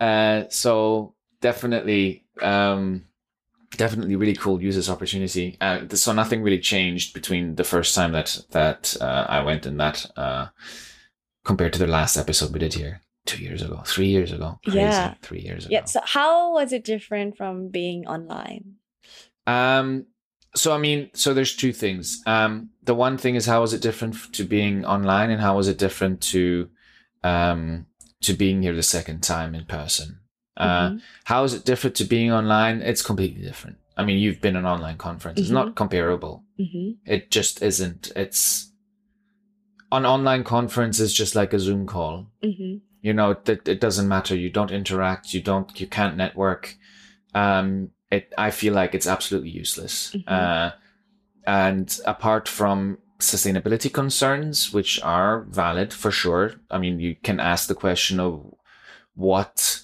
uh, 0.00 0.44
so 0.48 1.14
definitely, 1.40 2.24
um, 2.40 3.04
definitely 3.76 4.16
really 4.16 4.34
cool 4.34 4.62
use 4.62 4.76
this 4.76 4.90
opportunity. 4.90 5.56
Uh, 5.60 5.86
so 5.90 6.12
nothing 6.12 6.42
really 6.42 6.58
changed 6.58 7.14
between 7.14 7.56
the 7.56 7.64
first 7.64 7.94
time 7.94 8.12
that 8.12 8.38
that 8.50 8.96
uh, 9.00 9.26
I 9.28 9.42
went 9.42 9.66
and 9.66 9.78
that 9.80 10.06
uh, 10.16 10.46
compared 11.44 11.72
to 11.74 11.78
the 11.78 11.86
last 11.86 12.16
episode 12.16 12.52
we 12.52 12.58
did 12.60 12.74
here 12.74 13.00
two 13.26 13.42
years 13.42 13.62
ago, 13.62 13.82
three 13.86 14.08
years 14.08 14.32
ago. 14.32 14.58
Crazy, 14.64 14.78
Yeah. 14.78 15.14
three 15.22 15.40
years 15.40 15.64
ago. 15.66 15.72
yeah. 15.72 15.84
So, 15.84 16.00
how 16.04 16.52
was 16.54 16.72
it 16.72 16.84
different 16.84 17.36
from 17.36 17.68
being 17.68 18.06
online? 18.06 18.76
Um. 19.46 20.06
So 20.54 20.74
I 20.74 20.78
mean, 20.78 21.10
so 21.14 21.32
there's 21.34 21.56
two 21.56 21.72
things. 21.72 22.22
Um. 22.26 22.70
The 22.82 22.94
one 22.94 23.16
thing 23.18 23.36
is 23.36 23.46
how 23.46 23.60
was 23.60 23.72
it 23.72 23.80
different 23.82 24.32
to 24.34 24.44
being 24.44 24.84
online, 24.84 25.30
and 25.30 25.40
how 25.40 25.56
was 25.56 25.68
it 25.68 25.78
different 25.78 26.20
to, 26.32 26.68
um, 27.24 27.86
to 28.22 28.34
being 28.34 28.62
here 28.62 28.74
the 28.74 28.82
second 28.82 29.22
time 29.22 29.54
in 29.54 29.64
person. 29.64 30.18
Uh, 30.56 30.90
Mhm. 30.90 31.00
How 31.24 31.44
is 31.44 31.54
it 31.54 31.64
different 31.64 31.96
to 31.96 32.04
being 32.04 32.30
online? 32.32 32.82
It's 32.82 33.02
completely 33.02 33.42
different. 33.42 33.78
I 33.96 34.04
mean, 34.04 34.18
you've 34.18 34.40
been 34.40 34.56
an 34.56 34.66
online 34.66 34.96
conference. 34.98 35.40
It's 35.40 35.48
not 35.50 35.74
comparable. 35.76 36.44
Mhm. 36.58 36.96
It 37.06 37.30
just 37.30 37.62
isn't. 37.62 38.10
It's 38.16 38.71
an 39.92 40.06
online 40.06 40.44
conference 40.44 40.98
is 41.00 41.12
just 41.12 41.34
like 41.34 41.52
a 41.52 41.58
Zoom 41.58 41.86
call. 41.86 42.26
Mhm. 42.42 42.80
You 43.02 43.12
know, 43.12 43.32
it, 43.32 43.68
it 43.68 43.80
doesn't 43.80 44.08
matter. 44.08 44.34
You 44.36 44.50
don't 44.50 44.70
interact. 44.70 45.34
You 45.34 45.40
don't. 45.42 45.68
You 45.80 45.86
can't 45.86 46.16
network. 46.16 46.76
Um, 47.34 47.90
it. 48.10 48.32
I 48.38 48.50
feel 48.50 48.74
like 48.74 48.94
it's 48.94 49.06
absolutely 49.06 49.50
useless. 49.50 50.12
Mhm. 50.14 50.24
Uh, 50.26 50.70
and 51.46 51.98
apart 52.06 52.48
from 52.48 52.98
sustainability 53.18 53.92
concerns, 53.92 54.72
which 54.72 55.00
are 55.02 55.42
valid 55.50 55.92
for 55.92 56.10
sure. 56.10 56.54
I 56.70 56.78
mean, 56.78 56.98
you 57.00 57.16
can 57.22 57.40
ask 57.40 57.68
the 57.68 57.74
question 57.74 58.20
of 58.20 58.52
what 59.14 59.80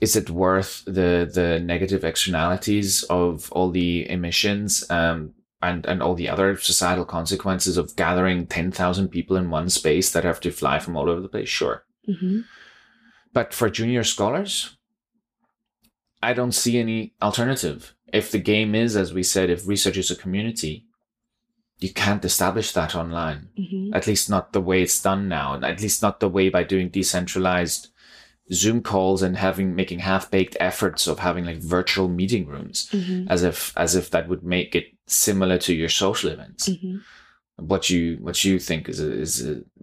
is 0.00 0.16
it 0.16 0.30
worth 0.30 0.82
the 0.86 1.30
the 1.32 1.60
negative 1.60 2.04
externalities 2.04 3.02
of 3.04 3.50
all 3.52 3.70
the 3.70 4.08
emissions 4.10 4.84
um, 4.90 5.32
and 5.62 5.86
and 5.86 6.02
all 6.02 6.14
the 6.14 6.28
other 6.28 6.56
societal 6.56 7.04
consequences 7.04 7.76
of 7.76 7.94
gathering 7.96 8.46
ten 8.46 8.70
thousand 8.72 9.08
people 9.08 9.36
in 9.36 9.50
one 9.50 9.68
space 9.70 10.10
that 10.12 10.24
have 10.24 10.40
to 10.40 10.50
fly 10.50 10.78
from 10.78 10.96
all 10.96 11.08
over 11.10 11.20
the 11.20 11.28
place? 11.28 11.48
Sure, 11.48 11.84
Mhm. 12.08 12.44
but 13.32 13.54
for 13.54 13.70
junior 13.70 14.04
scholars, 14.04 14.76
I 16.22 16.32
don't 16.34 16.52
see 16.54 16.78
any 16.78 17.14
alternative. 17.20 17.94
If 18.12 18.30
the 18.30 18.38
game 18.38 18.74
is, 18.74 18.96
as 18.96 19.12
we 19.12 19.22
said, 19.22 19.50
if 19.50 19.66
research 19.66 19.96
is 19.96 20.10
a 20.10 20.16
community, 20.16 20.86
you 21.78 21.92
can't 21.92 22.24
establish 22.24 22.70
that 22.72 22.94
online 22.94 23.48
Mhm. 23.58 23.90
at 23.94 24.06
least 24.06 24.30
not 24.30 24.52
the 24.52 24.60
way 24.60 24.82
it's 24.82 25.02
done 25.02 25.26
now 25.28 25.54
and 25.54 25.64
at 25.64 25.80
least 25.80 26.00
not 26.02 26.20
the 26.20 26.28
way 26.28 26.48
by 26.48 26.62
doing 26.62 26.88
decentralized 26.90 27.88
zoom 28.52 28.82
calls 28.82 29.20
and 29.22 29.36
having 29.36 29.74
making 29.74 29.98
half-baked 30.00 30.56
efforts 30.60 31.06
of 31.08 31.18
having 31.20 31.44
like 31.44 31.58
virtual 31.58 32.06
meeting 32.08 32.46
rooms 32.46 32.88
Mhm. 32.92 33.26
as 33.28 33.42
if 33.42 33.72
as 33.76 33.96
if 33.96 34.10
that 34.10 34.28
would 34.28 34.44
make 34.44 34.74
it 34.76 34.86
similar 35.14 35.58
to 35.58 35.72
your 35.74 35.88
social 35.88 36.30
events 36.30 36.68
Mhm. 36.68 37.00
what 37.56 37.88
you 37.90 38.16
what 38.20 38.42
you 38.44 38.58
think 38.58 38.88
is 38.88 38.98
is 38.98 39.32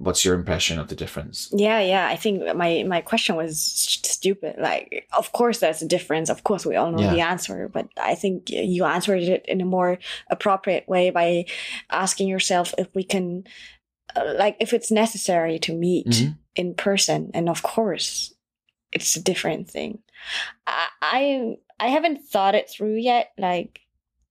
what's 0.06 0.26
your 0.26 0.36
impression 0.36 0.80
of 0.80 0.88
the 0.88 0.96
difference 0.96 1.50
Yeah, 1.54 1.80
yeah. 1.94 2.08
I 2.14 2.18
think 2.18 2.36
my 2.56 2.84
my 2.88 3.02
question 3.02 3.36
was 3.36 3.52
st- 3.62 4.06
stupid. 4.06 4.56
Like, 4.58 5.08
of 5.18 5.32
course, 5.32 5.60
there's 5.60 5.82
a 5.82 5.88
difference. 5.88 6.30
Of 6.32 6.44
course, 6.44 6.66
we 6.66 6.76
all 6.76 6.92
know 6.92 7.04
Yeah. 7.04 7.14
the 7.16 7.22
answer, 7.34 7.70
but 7.70 7.88
I 8.12 8.16
think 8.16 8.50
you 8.50 8.84
answered 8.86 9.22
it 9.36 9.46
in 9.48 9.62
a 9.62 9.66
more 9.78 9.98
appropriate 10.30 10.86
way 10.90 11.10
by 11.12 11.46
asking 11.90 12.28
yourself 12.28 12.74
if 12.78 12.88
we 12.94 13.04
can, 13.04 13.44
uh, 14.16 14.34
like, 14.44 14.58
if 14.60 14.74
it's 14.74 14.92
necessary 14.92 15.60
to 15.60 15.74
meet 15.74 16.08
Mhm. 16.08 16.36
in 16.56 16.74
person. 16.76 17.32
And 17.34 17.48
of 17.50 17.62
course, 17.62 18.34
it's 18.92 19.16
a 19.16 19.24
different 19.24 19.70
thing. 19.72 20.00
I 20.68 20.88
I, 21.02 21.58
I 21.80 21.88
haven't 21.96 22.20
thought 22.32 22.56
it 22.56 22.70
through 22.70 22.98
yet. 22.98 23.32
Like, 23.38 23.80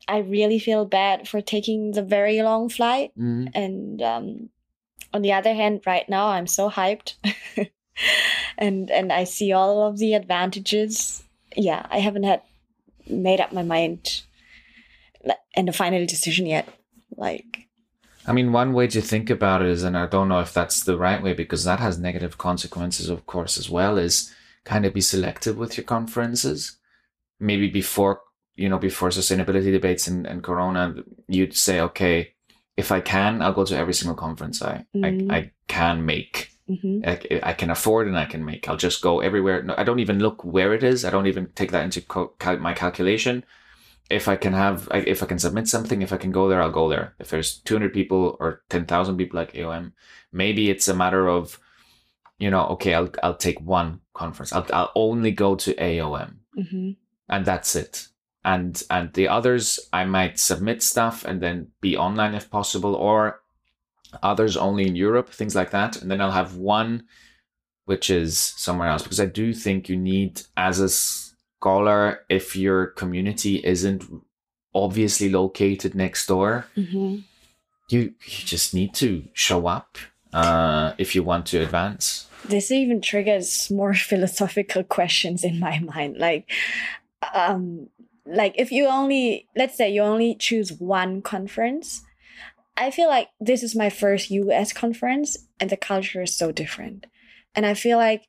I 0.09 0.19
really 0.19 0.59
feel 0.59 0.85
bad 0.87 1.29
for 1.29 1.41
taking 1.41 1.93
the 1.93 2.03
very 2.03 2.41
long 2.43 2.69
flight 2.71 3.13
Mhm. 3.17 3.51
and 3.55 4.03
um, 4.03 4.49
on 5.13 5.23
the 5.23 5.33
other 5.33 5.55
hand 5.55 5.81
right 5.87 6.09
now 6.09 6.27
i'm 6.29 6.47
so 6.47 6.69
hyped 6.69 7.15
and 8.59 8.91
and 8.91 9.13
i 9.13 9.25
see 9.25 9.53
all 9.53 9.87
of 9.87 9.99
the 9.99 10.15
advantages 10.15 11.23
yeah 11.57 11.87
i 11.91 11.99
haven't 11.99 12.25
had 12.25 12.43
made 13.09 13.41
up 13.41 13.53
my 13.53 13.63
mind 13.63 14.23
and 15.57 15.69
a 15.69 15.73
final 15.73 16.05
decision 16.07 16.47
yet 16.47 16.69
like 17.17 17.65
I 18.27 18.33
mean, 18.35 18.53
one 18.53 18.75
way 18.75 18.87
to 18.89 19.01
think 19.01 19.31
about 19.31 19.63
it 19.63 19.69
is, 19.69 19.83
and 19.83 19.97
I 19.97 20.05
don't 20.07 20.29
know 20.29 20.41
if 20.41 20.53
that's 20.53 20.85
the 20.85 20.99
right 20.99 21.23
way 21.23 21.33
because 21.33 21.65
that 21.65 21.81
has 21.81 21.99
negative 21.99 22.37
consequences, 22.37 23.09
of 23.09 23.25
course, 23.25 23.57
as 23.57 23.71
well, 23.71 23.97
is 23.97 24.31
kind 24.65 24.85
of 24.85 24.93
be 24.93 25.01
selective 25.01 25.57
with 25.57 25.79
your 25.79 25.85
conferences. 25.85 26.77
Maybe 27.41 27.69
before, 27.71 28.21
you 28.59 28.69
know, 28.69 28.79
before 28.79 29.11
sustainability 29.11 29.71
debates 29.71 30.07
and, 30.09 30.27
and 30.27 30.43
Corona, 30.43 30.95
you'd 31.29 31.55
say, 31.57 31.81
okay, 31.81 32.35
if 32.77 32.91
I 32.93 33.01
can, 33.01 33.43
I'll 33.43 33.53
go 33.61 33.65
to 33.65 33.77
every 33.77 33.95
single 33.95 34.17
conference 34.17 34.63
I, 34.63 34.85
Mhm. 34.95 35.31
I, 35.31 35.37
I 35.39 35.51
can 35.69 36.05
make. 36.05 36.51
mhm, 36.69 37.07
I, 37.07 37.51
I 37.51 37.53
can 37.61 37.71
afford 37.71 38.09
and 38.09 38.19
I 38.19 38.27
can 38.33 38.45
make. 38.45 38.69
I'll 38.69 38.77
just 38.89 39.01
go 39.03 39.21
everywhere. 39.21 39.63
No, 39.63 39.75
I 39.79 39.85
don't 39.85 40.01
even 40.07 40.19
look 40.19 40.45
where 40.45 40.75
it 40.75 40.83
is. 40.83 41.05
I 41.05 41.11
don't 41.11 41.27
even 41.33 41.47
take 41.55 41.71
that 41.73 41.85
into 41.85 42.01
co- 42.03 42.35
cal- 42.39 42.59
my 42.69 42.75
calculation. 42.75 43.45
If 44.11 44.27
I 44.29 44.37
can 44.37 44.55
have, 44.55 44.89
I- 44.91 45.09
if 45.15 45.23
I 45.23 45.27
can 45.27 45.39
submit 45.39 45.69
something, 45.69 46.03
if 46.03 46.13
I 46.13 46.17
can 46.19 46.33
go 46.33 46.49
there, 46.49 46.61
I'll 46.63 46.71
go 46.83 46.89
there. 46.89 47.15
If 47.19 47.29
there's 47.31 47.59
200 47.69 47.93
people 47.93 48.37
or 48.41 48.63
10,000 48.71 49.17
people 49.17 49.39
like 49.41 49.53
AOM, 49.55 49.93
maybe 50.33 50.71
it's 50.71 50.89
a 50.89 50.95
matter 50.95 51.29
of, 51.29 51.59
you 52.39 52.51
know, 52.51 52.65
okay, 52.75 52.95
I'll, 52.95 53.11
I'll 53.23 53.37
take 53.37 53.61
one 53.61 54.01
conference. 54.15 54.53
I'll, 54.53 54.67
I'll 54.73 54.93
only 54.95 55.31
go 55.33 55.55
to 55.57 55.75
AOM 55.75 56.31
mhm, 56.57 56.97
and 57.29 57.45
that's 57.47 57.75
it. 57.77 58.09
And, 58.45 58.83
and 58.91 59.13
the 59.13 59.29
others, 59.29 59.79
I 59.93 60.05
might 60.05 60.39
submit 60.39 60.83
stuff 60.83 61.25
and 61.25 61.41
then 61.43 61.69
be 61.81 61.97
online 61.97 62.35
if 62.35 62.51
possible, 62.51 62.95
or 62.95 63.41
others 64.23 64.57
only 64.57 64.87
in 64.87 64.97
Europe, 64.97 65.31
things 65.31 65.55
like 65.55 65.71
that. 65.71 66.01
And 66.01 66.11
then 66.11 66.21
I'll 66.21 66.31
have 66.31 66.57
one 66.57 67.05
which 67.85 68.11
is 68.11 68.39
somewhere 68.39 68.89
else, 68.89 69.03
because 69.03 69.19
I 69.19 69.25
do 69.25 69.55
think 69.55 69.89
you 69.89 69.97
need, 69.97 70.43
as 70.59 70.79
a 70.79 70.91
scholar, 70.91 72.21
if 72.29 72.55
your 72.55 72.89
community 72.89 73.63
isn't 73.65 74.05
obviously 74.75 75.31
located 75.31 75.95
next 75.95 76.27
door, 76.27 76.67
hmm 76.75 77.21
you 77.89 78.01
you 78.01 78.45
just 78.45 78.75
need 78.75 78.95
to 78.95 79.25
show 79.33 79.67
up 79.67 79.97
uh, 80.33 80.93
if 80.99 81.15
you 81.15 81.23
want 81.23 81.47
to 81.47 81.59
advance. 81.63 82.27
This 82.45 82.71
even 82.71 83.01
triggers 83.01 83.71
more 83.71 83.95
philosophical 84.11 84.85
questions 84.85 85.45
in 85.45 85.59
my 85.59 85.79
mind. 85.79 86.19
Like, 86.19 86.51
um, 87.35 87.89
like 88.29 88.55
if 88.59 88.71
you 88.73 88.87
only 88.87 89.49
let's 89.57 89.77
say 89.77 89.91
you 89.91 90.03
only 90.03 90.35
choose 90.35 90.73
one 90.73 91.23
conference, 91.23 92.03
I 92.77 92.91
feel 92.91 93.09
like 93.09 93.29
this 93.41 93.63
is 93.63 93.75
my 93.75 93.91
first 93.91 94.31
US 94.31 94.73
conference 94.73 95.37
and 95.61 95.71
the 95.71 95.77
culture 95.77 96.23
is 96.23 96.37
so 96.37 96.53
different. 96.53 97.07
And 97.55 97.67
I 97.67 97.75
feel 97.75 97.99
like 97.99 98.23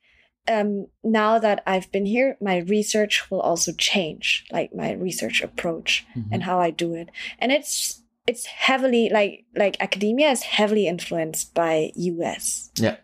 um, 0.48 0.86
now 1.04 1.38
that 1.38 1.62
I've 1.66 1.92
been 1.92 2.06
here, 2.06 2.36
my 2.40 2.58
research 2.58 3.30
will 3.30 3.40
also 3.40 3.72
change, 3.72 4.46
like 4.50 4.74
my 4.74 4.92
research 4.92 5.42
approach 5.42 6.04
and 6.32 6.42
how 6.42 6.58
I 6.58 6.70
do 6.70 6.94
it. 6.94 7.10
And 7.38 7.52
it's 7.52 8.02
it's 8.26 8.46
heavily 8.46 9.08
like 9.10 9.44
like 9.54 9.76
academia 9.80 10.30
is 10.30 10.42
heavily 10.42 10.86
influenced 10.86 11.54
by 11.54 11.92
US 11.94 12.70
Yeah. 12.76 12.96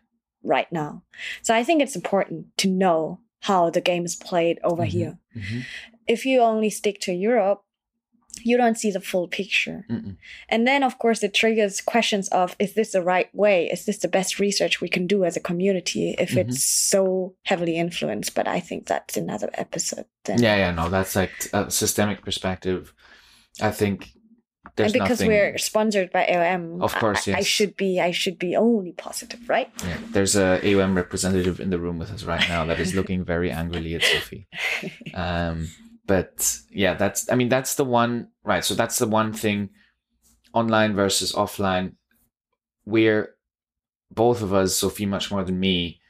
right 0.42 0.70
now. 0.72 1.02
So 1.42 1.54
I 1.54 1.62
think 1.62 1.82
it's 1.82 1.96
important 1.96 2.56
to 2.58 2.68
know 2.68 3.20
how 3.40 3.70
the 3.70 3.80
game 3.80 4.04
is 4.04 4.16
played 4.16 4.58
over 4.64 4.82
Mhm. 4.84 4.88
here. 4.90 5.18
Mhm. 5.36 5.64
If 6.06 6.24
you 6.24 6.40
only 6.40 6.70
stick 6.70 7.00
to 7.02 7.12
Europe, 7.12 7.62
you 8.44 8.56
don't 8.58 8.76
see 8.78 8.90
the 8.90 9.00
full 9.00 9.28
picture. 9.28 9.86
Mm-mm. 9.90 10.16
And 10.48 10.66
then, 10.68 10.82
of 10.82 10.98
course, 10.98 11.22
it 11.22 11.32
triggers 11.34 11.80
questions 11.80 12.28
of 12.28 12.54
is 12.58 12.74
this 12.74 12.92
the 12.92 13.02
right 13.02 13.34
way? 13.34 13.66
Is 13.66 13.86
this 13.86 13.98
the 13.98 14.08
best 14.08 14.38
research 14.38 14.80
we 14.80 14.88
can 14.90 15.06
do 15.06 15.24
as 15.24 15.36
a 15.36 15.40
community 15.40 16.14
if 16.18 16.30
Mhm. 16.32 16.36
it's 16.50 16.62
so 16.62 17.34
heavily 17.44 17.76
influenced? 17.76 18.34
But 18.34 18.46
I 18.46 18.60
think 18.60 18.86
that's 18.86 19.16
another 19.16 19.48
episode. 19.54 20.04
Then. 20.26 20.42
Yeah, 20.42 20.56
yeah, 20.56 20.70
no, 20.72 20.90
that's 20.90 21.16
like 21.16 21.32
a 21.52 21.70
systemic 21.70 22.22
perspective. 22.22 22.92
I 23.60 23.70
think 23.70 24.10
there's 24.76 24.92
and 24.92 25.00
because 25.02 25.20
nothing. 25.20 25.28
we're 25.28 25.56
sponsored 25.58 26.12
by 26.12 26.26
AOM, 26.26 26.82
Of 26.82 26.94
course, 26.96 27.26
I, 27.28 27.36
I 27.38 27.40
should 27.42 27.74
be 27.74 27.98
I 28.00 28.10
should 28.10 28.38
be 28.38 28.54
only 28.54 28.92
positive, 28.92 29.48
right? 29.48 29.70
Yeah, 29.82 29.96
there's 30.10 30.36
a 30.36 30.60
AOM 30.62 30.94
representative 30.94 31.58
in 31.58 31.70
the 31.70 31.78
room 31.78 31.98
with 31.98 32.10
us 32.12 32.22
right 32.24 32.46
now 32.50 32.66
that 32.66 32.78
is 32.78 32.94
looking 32.94 33.24
very 33.24 33.50
angrily 33.50 33.94
at 33.94 34.02
Sophie. 34.02 34.46
Um, 35.14 35.68
but 36.06 36.58
yeah, 36.70 36.94
that's 36.94 37.30
I 37.30 37.34
mean 37.34 37.48
that's 37.48 37.74
the 37.74 37.84
one 37.84 38.28
right. 38.44 38.64
So 38.64 38.74
that's 38.74 38.98
the 38.98 39.08
one 39.08 39.32
thing, 39.32 39.70
online 40.52 40.94
versus 40.94 41.32
offline. 41.32 41.94
We're 42.84 43.34
both 44.10 44.42
of 44.42 44.54
us, 44.54 44.76
Sophie 44.76 45.06
much 45.06 45.30
more 45.30 45.42
than 45.44 45.58
me, 45.58 46.00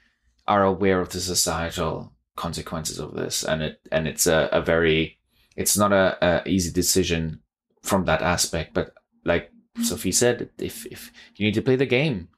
are 0.46 0.64
aware 0.64 1.00
of 1.00 1.10
the 1.10 1.20
societal 1.20 2.12
consequences 2.36 2.98
of 2.98 3.14
this, 3.14 3.42
and 3.42 3.62
it 3.62 3.80
and 3.90 4.06
it's 4.06 4.26
a, 4.26 4.48
a 4.52 4.60
very 4.60 5.18
it's 5.56 5.76
not 5.76 5.92
a, 5.92 6.18
a 6.20 6.48
easy 6.48 6.70
decision 6.70 7.40
from 7.82 8.04
that 8.04 8.22
aspect. 8.22 8.74
But 8.74 8.92
like 9.24 9.50
Sophie 9.82 10.12
said, 10.12 10.50
if 10.58 10.86
if 10.86 11.10
you 11.36 11.46
need 11.46 11.54
to 11.54 11.62
play 11.62 11.76
the 11.76 11.86
game, 11.86 12.28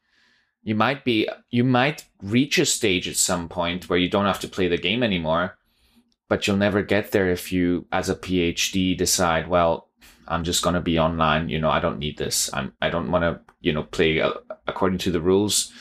you 0.62 0.76
might 0.76 1.04
be 1.04 1.28
you 1.50 1.64
might 1.64 2.04
reach 2.22 2.58
a 2.58 2.66
stage 2.66 3.08
at 3.08 3.16
some 3.16 3.48
point 3.48 3.88
where 3.88 3.98
you 3.98 4.08
don't 4.08 4.26
have 4.26 4.40
to 4.40 4.48
play 4.48 4.68
the 4.68 4.78
game 4.78 5.02
anymore 5.02 5.57
but 6.28 6.46
you'll 6.46 6.56
never 6.56 6.82
get 6.82 7.10
there 7.12 7.30
if 7.30 7.52
you 7.52 7.86
as 7.90 8.08
a 8.08 8.14
phd 8.14 8.96
decide 8.96 9.48
well 9.48 9.88
i'm 10.28 10.44
just 10.44 10.62
going 10.62 10.74
to 10.74 10.80
be 10.80 10.98
online 10.98 11.48
you 11.48 11.58
know 11.58 11.70
i 11.70 11.80
don't 11.80 11.98
need 11.98 12.18
this. 12.18 12.50
I'm 12.52 12.72
i 12.80 12.90
don't 12.90 13.10
want 13.10 13.24
to 13.24 13.40
you 13.60 13.72
know 13.72 13.82
play 13.82 14.20
uh, 14.20 14.32
according 14.66 14.98
to 14.98 15.10
the 15.10 15.20
rules. 15.20 15.72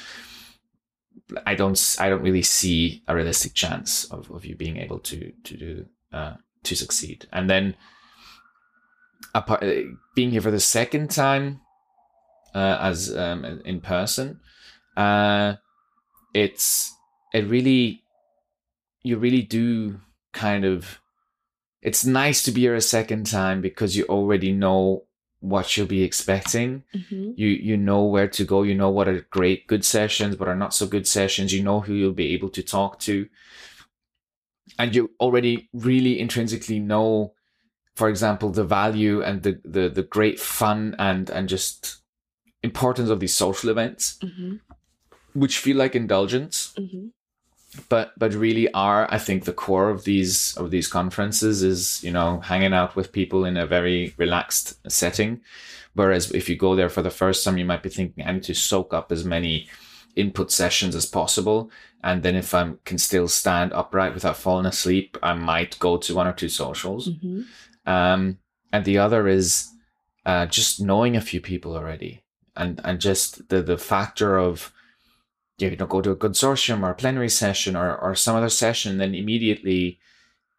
I 1.46 1.56
don't 1.56 1.98
i 2.00 2.10
don't 2.10 2.22
really 2.22 2.42
see 2.42 3.04
a 3.08 3.16
realistic 3.16 3.54
chance 3.54 4.06
of, 4.06 4.32
of 4.32 4.46
you 4.46 4.56
being 4.56 4.78
able 4.78 5.00
to 5.00 5.32
to 5.44 5.58
do 5.58 5.86
uh 6.14 6.34
to 6.64 6.76
succeed. 6.76 7.28
And 7.32 7.50
then 7.50 7.76
apart, 9.36 9.64
uh, 9.64 9.82
being 10.16 10.32
here 10.32 10.42
for 10.42 10.52
the 10.52 10.60
second 10.60 11.12
time 11.12 11.62
uh, 12.56 12.78
as 12.80 13.16
um, 13.16 13.46
in 13.66 13.82
person 13.82 14.40
uh 14.96 15.56
it's 16.34 16.94
it 17.34 17.46
really 17.48 18.04
you 19.04 19.18
really 19.18 19.44
do 19.44 20.00
kind 20.46 20.64
of 20.74 21.00
it's 21.88 22.04
nice 22.06 22.40
to 22.44 22.52
be 22.52 22.62
here 22.62 22.76
a 22.76 22.82
second 22.98 23.24
time 23.40 23.62
because 23.62 23.92
you 23.98 24.04
already 24.18 24.52
know 24.64 25.04
what 25.40 25.66
you'll 25.78 25.88
be 25.98 26.04
expecting 26.10 26.70
Mhm. 27.00 27.34
you 27.42 27.50
you 27.70 27.78
know 27.90 28.02
where 28.14 28.30
to 28.38 28.44
go 28.54 28.58
you 28.70 28.76
know 28.82 28.90
what 28.98 29.08
are 29.12 29.22
great 29.38 29.62
good 29.72 29.86
sessions 29.96 30.38
what 30.40 30.50
are 30.52 30.62
not 30.64 30.74
so 30.80 30.86
good 30.96 31.08
sessions 31.18 31.54
you 31.56 31.62
know 31.68 31.80
who 31.86 31.94
you'll 32.00 32.22
be 32.26 32.34
able 32.38 32.50
to 32.58 32.64
talk 32.76 32.92
to 33.08 33.16
and 34.80 34.96
you 34.96 35.12
already 35.20 35.70
really 35.74 36.20
intrinsically 36.20 36.80
know 36.80 37.34
for 37.96 38.10
example 38.10 38.50
the 38.52 38.64
value 38.64 39.22
and 39.28 39.44
the 39.44 39.54
the, 39.76 39.90
the 39.90 40.04
great 40.04 40.40
fun 40.40 40.96
and 41.00 41.30
and 41.30 41.48
just 41.50 41.98
importance 42.64 43.10
of 43.10 43.20
these 43.20 43.36
social 43.46 43.70
events 43.70 44.18
Mhm. 44.24 44.60
which 45.34 45.56
feel 45.60 45.78
like 45.78 45.96
indulgence 45.96 46.74
Mhm. 46.78 47.12
But 47.90 48.14
but 48.18 48.34
really 48.34 48.72
are 48.74 49.08
i 49.14 49.18
think 49.18 49.44
the 49.44 49.54
core 49.54 49.90
of 49.90 50.04
these 50.04 50.56
of 50.58 50.72
these 50.72 50.88
conferences 50.88 51.64
is 51.64 52.04
you 52.04 52.12
know 52.12 52.40
hanging 52.40 52.74
out 52.74 52.96
with 52.96 53.12
people 53.12 53.46
in 53.46 53.58
a 53.58 53.66
very 53.68 54.14
relaxed 54.18 54.76
setting. 54.92 55.42
Whereas 55.94 56.32
if 56.32 56.48
you 56.48 56.56
go 56.56 56.76
there 56.76 56.90
for 56.90 57.02
the 57.02 57.10
first 57.10 57.44
time 57.44 57.58
you 57.58 57.66
might 57.66 57.84
be 57.84 57.90
thinking 57.90 58.24
i 58.26 58.32
need 58.32 58.44
to 58.44 58.54
soak 58.54 58.94
up 58.94 59.12
as 59.12 59.24
many 59.26 59.68
input 60.16 60.52
sessions 60.52 60.96
as 60.96 61.06
possible. 61.06 61.70
And 62.04 62.22
then 62.24 62.36
if 62.36 62.54
i 62.54 62.72
can 62.86 62.98
still 62.98 63.28
stand 63.28 63.74
upright 63.74 64.14
without 64.14 64.38
falling 64.38 64.66
asleep 64.68 65.18
i 65.24 65.34
might 65.34 65.78
go 65.80 65.98
to 65.98 66.16
one 66.16 66.28
or 66.28 66.34
two 66.34 66.50
socials. 66.50 67.10
Mhm. 67.10 67.46
um, 67.86 68.38
and 68.74 68.86
the 68.86 68.98
other 68.98 69.28
is 69.28 69.70
uh, 70.26 70.46
just 70.46 70.82
knowing 70.82 71.16
a 71.16 71.22
few 71.22 71.40
people 71.42 71.74
already, 71.76 72.22
and 72.56 72.82
and 72.84 73.00
just 73.00 73.48
the 73.50 73.62
the 73.62 73.78
factor 73.78 74.38
of 74.38 74.74
you 75.58 75.76
know 75.76 75.88
go 75.88 76.02
to 76.02 76.12
a 76.12 76.16
consortium 76.16 76.84
or 76.84 76.92
a 76.92 76.96
plenary 76.96 77.30
session 77.30 77.76
or 77.76 77.98
or 77.98 78.16
some 78.16 78.36
other 78.36 78.50
session, 78.50 78.98
then 78.98 79.16
immediately 79.16 80.00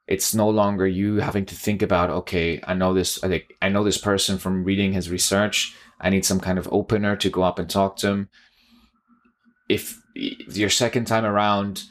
it's 0.09 0.35
no 0.35 0.49
longer 0.49 0.87
you 0.87 1.17
having 1.17 1.45
to 1.45 1.55
think 1.55 1.83
about 1.83 2.11
okay, 2.11 2.61
I 2.67 2.75
know 2.75 2.95
this, 2.95 3.23
I 3.23 3.29
think 3.29 3.55
I 3.61 3.69
know 3.69 3.85
this 3.85 3.99
person 3.99 4.39
from 4.39 4.65
reading 4.65 4.93
his 4.93 5.11
research. 5.11 5.77
I 6.01 6.11
need 6.11 6.25
some 6.25 6.41
kind 6.41 6.59
of 6.59 6.69
opener 6.73 7.15
to 7.17 7.31
go 7.31 7.43
up 7.43 7.59
and 7.59 7.69
talk 7.69 7.97
to 7.99 8.09
him. 8.09 8.29
If 9.69 10.01
if 10.15 10.57
your 10.57 10.71
second 10.71 11.07
time 11.07 11.25
around, 11.25 11.85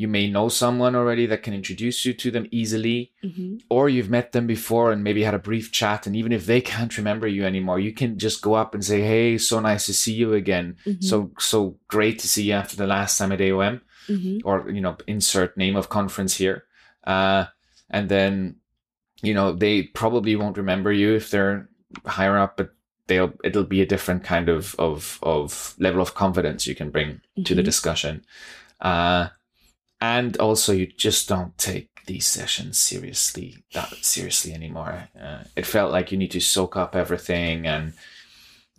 you 0.00 0.08
may 0.16 0.26
know 0.34 0.48
someone 0.48 0.94
already 1.00 1.26
that 1.26 1.42
can 1.44 1.54
introduce 1.60 1.98
you 2.06 2.12
to 2.22 2.28
them 2.34 2.46
easily 2.60 2.98
Mhm. 3.22 3.60
or 3.74 3.82
you've 3.94 4.08
met 4.16 4.32
them 4.32 4.46
before 4.46 4.88
and 4.92 5.04
maybe 5.04 5.22
had 5.22 5.34
a 5.38 5.46
brief 5.50 5.66
chat 5.80 6.06
and 6.06 6.14
even 6.20 6.32
if 6.38 6.42
they 6.46 6.60
can't 6.72 6.96
remember 7.00 7.26
you 7.36 7.42
anymore 7.44 7.78
you 7.86 7.92
can 8.00 8.10
just 8.26 8.38
go 8.46 8.52
up 8.62 8.70
and 8.74 8.82
say 8.90 9.00
hey 9.12 9.38
so 9.38 9.60
nice 9.60 9.84
to 9.86 9.94
see 10.02 10.14
you 10.22 10.28
again 10.42 10.66
Mhm. 10.86 11.02
so 11.10 11.16
so 11.38 11.58
great 11.94 12.16
to 12.20 12.28
see 12.32 12.44
you 12.48 12.54
after 12.62 12.76
the 12.76 12.86
last 12.96 13.18
time 13.18 13.32
at 13.36 13.40
aom 13.48 13.80
Mhm. 14.08 14.40
or 14.48 14.54
you 14.76 14.80
know 14.84 14.96
insert 15.06 15.56
name 15.64 15.76
of 15.80 15.88
conference 15.98 16.34
here 16.42 16.58
uh 17.14 17.42
and 17.96 18.08
then 18.08 18.32
you 19.28 19.34
know 19.36 19.48
they 19.64 19.82
probably 20.00 20.34
won't 20.40 20.56
remember 20.62 20.90
you 20.92 21.08
if 21.20 21.26
they're 21.30 21.68
higher 22.16 22.38
up 22.44 22.56
but 22.56 22.68
they'll 23.08 23.32
it'll 23.48 23.64
be 23.76 23.82
a 23.82 23.90
different 23.94 24.22
kind 24.32 24.48
of 24.48 24.74
of 24.78 25.18
of 25.34 25.74
level 25.86 26.00
of 26.00 26.14
confidence 26.14 26.66
you 26.70 26.74
can 26.80 26.90
bring 26.96 27.20
to 27.46 27.52
the 27.54 27.62
Mhm. 27.62 27.70
discussion 27.72 28.14
uh 28.92 29.28
and 30.00 30.36
also 30.38 30.72
you 30.72 30.86
just 30.86 31.28
don't 31.28 31.56
take 31.58 31.88
these 32.06 32.26
sessions 32.26 32.78
seriously 32.78 33.62
that 33.74 33.92
seriously 34.02 34.52
anymore. 34.52 35.08
Uh, 35.20 35.44
it 35.56 35.66
felt 35.66 35.92
like 35.92 36.10
you 36.10 36.18
need 36.18 36.30
to 36.30 36.40
soak 36.40 36.76
up 36.76 36.96
everything 36.96 37.66
and 37.66 37.92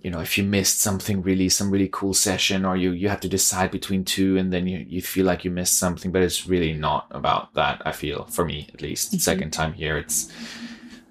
you 0.02 0.10
know 0.10 0.20
if 0.20 0.38
you 0.38 0.44
missed 0.44 0.82
something 0.82 1.22
really 1.22 1.48
some 1.48 1.70
really 1.70 1.90
cool 1.92 2.14
session 2.14 2.66
or 2.66 2.76
you 2.76 2.92
you 2.92 3.08
have 3.08 3.20
to 3.22 3.30
decide 3.30 3.70
between 3.70 4.04
two 4.04 4.36
and 4.38 4.52
then 4.52 4.68
you, 4.68 4.80
you 4.90 5.02
feel 5.02 5.26
like 5.26 5.46
you 5.46 5.52
missed 5.52 5.78
something 5.78 6.12
but 6.12 6.24
it's 6.24 6.48
really 6.48 6.74
not 6.74 7.06
about 7.12 7.54
that 7.54 7.82
i 7.86 7.92
feel 7.92 8.26
for 8.26 8.44
me 8.44 8.68
at 8.74 8.82
least. 8.82 9.14
Mhm. 9.14 9.22
second 9.22 9.52
time 9.52 9.74
here 9.74 9.98
it's 9.98 10.32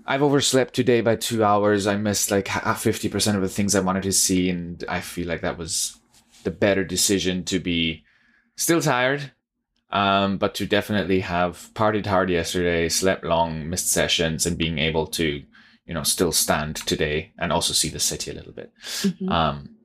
i've 0.07 0.23
overslept 0.23 0.75
today 0.75 1.01
by 1.03 1.14
two 1.14 1.44
hours. 1.44 1.87
I 1.87 1.96
missed 1.96 2.33
like 2.33 2.49
50% 2.49 3.37
of 3.37 3.42
the 3.42 3.49
things 3.49 3.77
i 3.77 3.81
wanted 3.81 4.03
to 4.03 4.12
see 4.12 4.51
and 4.51 4.83
i 4.88 5.01
feel 5.01 5.29
like 5.29 5.42
that 5.42 5.57
was 5.57 5.96
the 6.42 6.51
better 6.51 6.85
decision 6.85 7.44
to 7.44 7.61
be 7.61 8.03
still 8.57 8.81
tired 8.83 9.31
um, 9.92 10.38
but 10.38 10.55
to 10.57 10.66
definitely 10.66 11.20
have 11.20 11.70
partied 11.74 12.07
hard 12.07 12.31
yesterday, 12.31 12.88
slept 12.88 13.24
long, 13.24 13.68
missed 13.68 13.90
sessions, 13.90 14.46
and 14.46 14.57
being 14.59 14.79
able 14.79 15.07
to, 15.09 15.42
you 15.87 15.94
know, 15.94 16.03
still 16.03 16.33
stand 16.33 16.76
today 16.76 17.33
and 17.38 17.53
also 17.53 17.72
see 17.72 17.88
the 17.88 18.00
city 18.00 18.31
a 18.31 18.35
little 18.35 18.53
bit. 18.53 18.72
Mhm. 19.03 19.31
Um, 19.31 19.76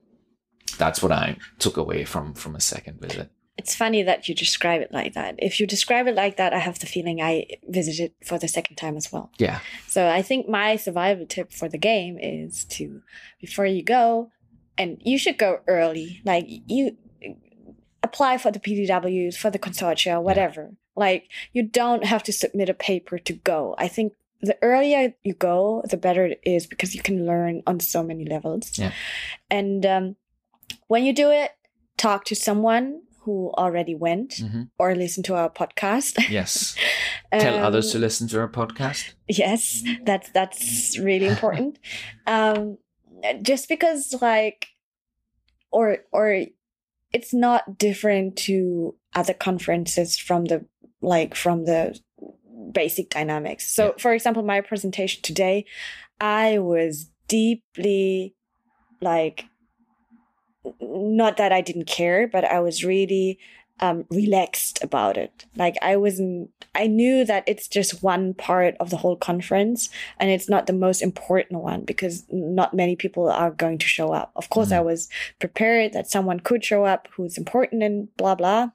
that's 0.78 1.02
what 1.02 1.12
I 1.12 1.38
took 1.60 1.78
away 1.78 2.06
from 2.06 2.34
from 2.34 2.56
a 2.56 2.60
second 2.60 3.02
visit. 3.02 3.30
It's 3.58 3.74
funny 3.74 4.04
that 4.04 4.28
you 4.28 4.36
describe 4.36 4.82
it 4.82 4.92
like 4.92 5.14
that. 5.14 5.36
If 5.38 5.60
you 5.60 5.66
describe 5.66 6.08
it 6.08 6.16
like 6.16 6.36
that, 6.36 6.54
I 6.54 6.60
have 6.60 6.80
the 6.80 6.86
feeling 6.86 7.22
I 7.22 7.48
visited 7.70 8.12
for 8.26 8.38
the 8.38 8.50
second 8.50 8.76
time 8.76 8.98
as 8.98 9.12
well. 9.14 9.32
Yeah, 9.40 9.60
So 9.88 10.10
I 10.10 10.22
think 10.22 10.50
my 10.50 10.76
survival 10.76 11.26
tip 11.26 11.54
for 11.54 11.70
the 11.70 11.78
game 11.78 12.18
is 12.20 12.66
to 12.66 13.02
before 13.40 13.66
you 13.66 13.82
go, 13.82 14.30
and 14.78 14.98
you 15.06 15.18
should 15.18 15.38
go 15.38 15.62
early. 15.68 16.22
Like 16.26 16.46
you, 16.48 16.98
apply 18.16 18.38
for 18.38 18.50
the 18.52 18.60
PDWs, 18.60 19.36
for 19.36 19.50
the 19.52 19.60
consortia, 19.60 20.22
whatever. 20.22 20.72
Like 20.96 21.28
you 21.52 21.64
don't 21.64 22.06
have 22.06 22.24
to 22.24 22.32
submit 22.34 22.70
a 22.70 22.74
paper 22.74 23.18
to 23.20 23.34
go. 23.34 23.76
I 23.78 23.88
think 23.90 24.14
the 24.42 24.58
earlier 24.62 25.14
you 25.24 25.34
go, 25.34 25.84
the 25.90 25.98
better 25.98 26.26
it 26.28 26.40
is 26.46 26.66
because 26.68 26.96
you 26.96 27.02
can 27.02 27.26
learn 27.26 27.62
on 27.68 27.80
so 27.82 28.04
many 28.04 28.26
levels. 28.26 28.72
Yeah. 28.80 28.92
And 29.50 29.86
um, 29.86 30.16
when 30.88 31.04
you 31.04 31.14
do 31.14 31.30
it, 31.32 31.52
talk 31.98 32.24
to 32.26 32.36
someone 32.36 33.02
who 33.24 33.52
already 33.58 33.96
went 33.96 34.30
Mhm. 34.40 34.70
or 34.78 34.96
listen 34.96 35.24
to 35.24 35.34
our 35.36 35.50
podcast. 35.50 36.14
Yes. 36.30 36.76
Tell 37.34 37.58
Um, 37.58 37.64
others 37.64 37.92
to 37.92 38.00
listen 38.00 38.28
to 38.30 38.40
our 38.40 38.48
podcast. 38.48 39.14
yes 39.28 39.84
that's 40.06 40.30
that's 40.38 40.98
really 41.00 41.26
important 41.28 41.80
um 42.28 42.78
just 43.42 43.68
because 43.68 44.14
like 44.22 44.68
or 45.72 45.98
or 46.12 46.46
it's 47.16 47.34
not 47.34 47.78
different 47.78 48.36
to 48.36 48.94
other 49.16 49.34
conferences 49.34 50.18
from 50.18 50.46
the 50.46 50.66
like 51.02 51.34
from 51.34 51.64
the 51.64 51.98
basic 52.74 53.10
dynamics 53.10 53.64
so 53.74 53.84
Yeah. 53.88 54.02
for 54.04 54.14
example 54.14 54.44
my 54.44 54.60
presentation 54.60 55.22
today 55.22 55.66
i 56.20 56.58
was 56.60 57.10
deeply 57.30 58.36
like 59.02 59.46
not 60.82 61.38
that 61.38 61.52
i 61.54 61.62
didn't 61.62 61.88
care 61.88 62.28
but 62.28 62.44
i 62.44 62.60
was 62.60 62.84
really 62.84 63.40
um 63.82 64.06
relaxed 64.10 64.82
about 64.84 65.18
it. 65.18 65.46
Like 65.56 65.76
i 65.82 65.96
wasn't 65.98 66.50
i 66.74 66.88
knew 66.88 67.26
that 67.26 67.44
it's 67.48 67.68
just 67.68 68.02
one 68.04 68.34
part 68.34 68.76
of 68.80 68.90
the 68.90 68.98
whole 68.98 69.16
conference 69.18 69.90
and 70.20 70.30
it's 70.30 70.50
not 70.50 70.66
the 70.68 70.74
most 70.74 71.02
important 71.02 71.62
one 71.62 71.82
because 71.84 72.26
not 72.32 72.74
many 72.74 72.96
people 72.96 73.30
are 73.30 73.52
going 73.52 73.78
to 73.80 73.86
show 73.88 74.14
up. 74.14 74.32
Of 74.36 74.50
course 74.50 74.72
i 74.72 74.80
was 74.80 75.10
prepared 75.40 75.94
that 75.94 76.10
someone 76.10 76.40
could 76.40 76.64
show 76.64 76.86
up 76.86 77.08
who's 77.16 77.38
important 77.38 77.84
and 77.84 78.08
blah 78.18 78.36
blah 78.36 78.70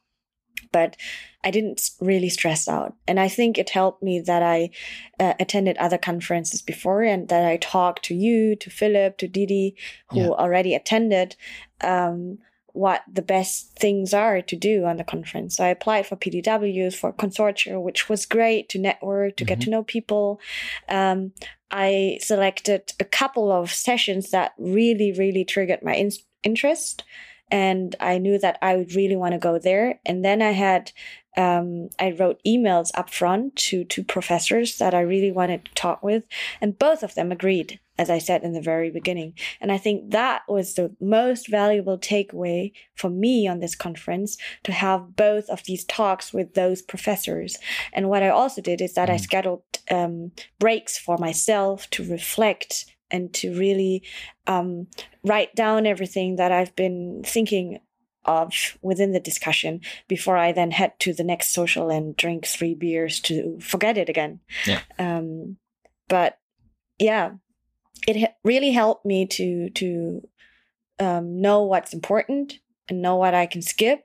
but 0.73 0.97
i 1.43 1.51
didn't 1.51 1.81
really 2.01 2.29
stress 2.29 2.69
out. 2.69 2.93
And 3.09 3.19
i 3.19 3.29
think 3.29 3.57
it 3.57 3.71
helped 3.71 4.03
me 4.03 4.21
that 4.21 4.43
i 4.43 4.71
uh, 5.19 5.35
attended 5.41 5.77
other 5.79 5.99
conferences 5.99 6.61
before 6.63 7.03
and 7.03 7.29
that 7.29 7.45
i 7.47 7.57
talked 7.57 8.05
to 8.07 8.15
you 8.15 8.55
to 8.57 8.69
philip 8.71 9.17
to 9.19 9.29
didi 9.29 9.75
who 10.11 10.21
Yeah. 10.21 10.29
already 10.43 10.75
attended 10.75 11.37
um, 11.83 12.39
what 12.81 13.03
the 13.12 13.23
best 13.37 13.79
things 13.79 14.14
are 14.14 14.40
to 14.40 14.57
do 14.57 14.85
on 14.87 14.97
the 14.97 15.05
conference. 15.05 15.57
So 15.57 15.64
I 15.64 15.69
applied 15.69 16.07
for 16.07 16.16
PDWs 16.16 16.95
for 16.95 17.12
consortia, 17.12 17.81
which 17.81 18.09
was 18.09 18.25
great 18.25 18.69
to 18.71 18.79
network, 18.79 19.37
to 19.37 19.45
get 19.45 19.59
Mhm. 19.59 19.64
to 19.64 19.71
know 19.71 19.83
people. 19.83 20.40
Um, 20.88 21.33
I 21.71 22.19
selected 22.21 22.83
a 22.99 23.05
couple 23.05 23.53
of 23.53 23.71
sessions 23.71 24.31
that 24.31 24.53
really, 24.59 25.12
really 25.12 25.45
triggered 25.45 25.83
my 25.83 25.95
in- 25.95 26.25
interest. 26.43 27.05
And 27.51 27.97
I 28.01 28.19
knew 28.19 28.38
that 28.38 28.57
I 28.62 28.77
would 28.77 28.95
really 28.95 29.16
want 29.16 29.33
to 29.33 29.38
go 29.38 29.59
there. 29.59 30.01
And 30.07 30.25
then 30.25 30.40
I 30.40 30.53
had, 30.53 30.93
um, 31.37 31.90
I 31.99 32.12
wrote 32.12 32.40
emails 32.47 32.90
up 32.95 33.11
front 33.11 33.57
to 33.69 33.85
two 33.85 34.05
professors 34.05 34.79
that 34.79 34.95
I 34.95 35.01
really 35.01 35.33
wanted 35.33 35.64
to 35.66 35.75
talk 35.75 36.03
with. 36.03 36.25
And 36.61 36.79
both 36.79 37.03
of 37.03 37.14
them 37.14 37.31
agreed, 37.33 37.81
as 38.01 38.09
I 38.09 38.19
said 38.19 38.43
in 38.43 38.53
the 38.55 38.69
very 38.73 38.91
beginning. 38.91 39.35
And 39.61 39.71
I 39.71 39.79
think 39.79 40.11
that 40.11 40.41
was 40.49 40.75
the 40.75 40.89
most 41.01 41.49
valuable 41.49 41.99
takeaway 41.99 42.73
for 43.01 43.11
me 43.11 43.47
on 43.47 43.61
this 43.61 43.77
conference 43.77 44.39
to 44.65 44.73
have 44.73 45.15
both 45.17 45.47
of 45.51 45.61
these 45.65 45.85
talks 45.85 46.33
with 46.33 46.55
those 46.55 46.81
professors. 46.93 47.59
And 47.93 48.09
what 48.09 48.23
I 48.23 48.31
also 48.31 48.61
did 48.63 48.81
is 48.81 48.95
that 48.95 49.11
I 49.11 49.17
Mm. 49.17 49.21
scheduled 49.29 49.63
um, 49.91 50.33
breaks 50.59 50.97
for 50.97 51.19
myself 51.19 51.91
to 51.91 52.01
reflect 52.11 52.87
and 53.11 53.35
to 53.35 53.47
really 53.59 54.03
um, 54.47 54.87
write 55.23 55.55
down 55.55 55.87
everything 55.87 56.37
that 56.37 56.53
I've 56.53 56.75
been 56.77 57.23
thinking 57.25 57.81
of 58.25 58.79
within 58.83 59.13
the 59.13 59.21
discussion 59.31 59.81
before 60.09 60.37
I 60.37 60.53
then 60.53 60.71
head 60.71 60.93
to 61.01 61.13
the 61.13 61.25
next 61.25 61.53
social 61.53 61.91
and 61.91 62.17
drink 62.17 62.47
three 62.47 62.75
beers 62.75 63.21
to 63.21 63.59
forget 63.61 63.99
it 63.99 64.09
again. 64.09 64.41
Yeah. 64.67 64.81
Um, 64.99 65.57
but 66.09 66.39
yeah, 66.99 67.33
it 68.07 68.35
really 68.45 68.73
helped 68.73 69.05
me 69.05 69.27
to 69.27 69.71
to 69.71 70.29
um, 70.99 71.41
know 71.41 71.63
what's 71.63 71.95
important 71.95 72.59
and 72.89 73.03
know 73.03 73.17
what 73.17 73.35
I 73.35 73.47
can 73.47 73.63
skip. 73.63 74.05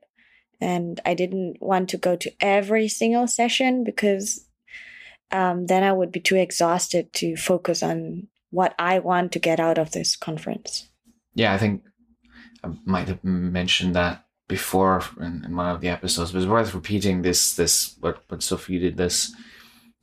And 0.62 1.02
I 1.06 1.14
didn't 1.14 1.58
want 1.60 1.90
to 1.90 1.98
go 1.98 2.16
to 2.16 2.32
every 2.40 2.88
single 2.88 3.28
session 3.28 3.84
because 3.84 4.46
um, 5.32 5.66
then 5.66 5.84
I 5.84 5.92
would 5.92 6.12
be 6.12 6.22
too 6.22 6.38
exhausted 6.38 7.12
to 7.14 7.36
focus 7.36 7.84
on 7.84 8.28
what 8.52 8.74
I 8.80 9.00
want 9.00 9.34
to 9.34 9.40
get 9.40 9.60
out 9.60 9.78
of 9.78 9.92
this 9.92 10.16
conference. 10.16 10.88
Yeah, 11.34 11.54
I 11.54 11.58
think 11.58 11.84
I 12.64 12.70
might 12.86 13.10
have 13.10 13.24
mentioned 13.24 13.96
that 13.96 14.26
before 14.48 15.04
in, 15.20 15.44
in 15.44 15.56
one 15.56 15.68
of 15.68 15.82
the 15.82 15.90
episodes, 15.90 16.32
but 16.32 16.38
it's 16.40 16.48
worth 16.48 16.74
repeating 16.74 17.22
this 17.22 17.56
this 17.56 17.96
what, 18.00 18.24
what 18.30 18.42
Sophie 18.42 18.80
did 18.80 18.96
this 18.96 19.36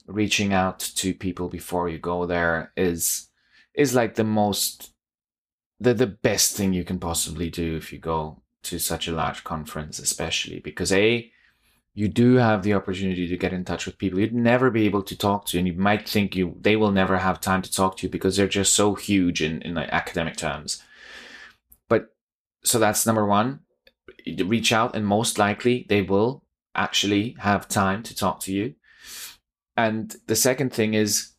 reaching 0.07 0.53
out 0.53 0.81
to 0.81 1.15
people 1.15 1.49
before 1.49 1.89
you 1.89 1.99
go 1.99 2.27
there 2.27 2.73
is 2.77 3.29
is 3.75 3.95
like 3.95 4.15
the 4.15 4.25
most 4.25 4.93
the 5.81 5.95
the 5.95 6.07
best 6.07 6.57
thing 6.57 6.73
you 6.73 6.85
can 6.85 6.99
possibly 6.99 7.51
do 7.51 7.77
if 7.77 7.93
you 7.93 7.99
go 7.99 8.43
to 8.63 8.79
such 8.79 9.09
a 9.09 9.13
large 9.13 9.43
conference, 9.43 9.99
especially 9.99 10.61
because 10.61 10.93
a 10.93 11.31
you 11.95 12.09
do 12.09 12.37
have 12.37 12.63
the 12.63 12.73
opportunity 12.73 13.29
to 13.29 13.37
get 13.37 13.53
in 13.53 13.65
touch 13.65 13.85
with 13.85 13.99
people 13.99 14.19
you'd 14.19 14.33
never 14.33 14.71
be 14.71 14.87
able 14.87 15.03
to 15.03 15.17
talk 15.17 15.45
to, 15.47 15.59
and 15.59 15.67
you 15.67 15.75
might 15.75 16.09
think 16.09 16.35
you 16.35 16.57
they 16.61 16.77
will 16.77 16.93
never 16.93 17.19
have 17.19 17.41
time 17.41 17.63
to 17.63 17.73
talk 17.73 17.97
to 17.97 18.07
you 18.07 18.11
because 18.11 18.37
they're 18.37 18.49
just 18.49 18.73
so 18.75 18.95
huge 18.95 19.43
in 19.43 19.61
in 19.63 19.75
like 19.75 19.89
academic 19.91 20.37
terms. 20.37 20.83
But 21.89 22.15
so 22.65 22.79
that's 22.79 23.07
number 23.07 23.27
one. 23.27 23.61
Reach 24.27 24.73
out, 24.73 24.95
and 24.95 25.07
most 25.07 25.39
likely 25.39 25.87
they 25.89 26.03
will 26.03 26.45
actually 26.75 27.37
have 27.41 27.69
time 27.69 28.03
to 28.05 28.15
talk 28.15 28.41
to 28.41 28.53
you. 28.53 28.75
And 29.77 30.15
the 30.27 30.37
second 30.37 30.73
thing 30.73 30.95
is, 30.95 31.32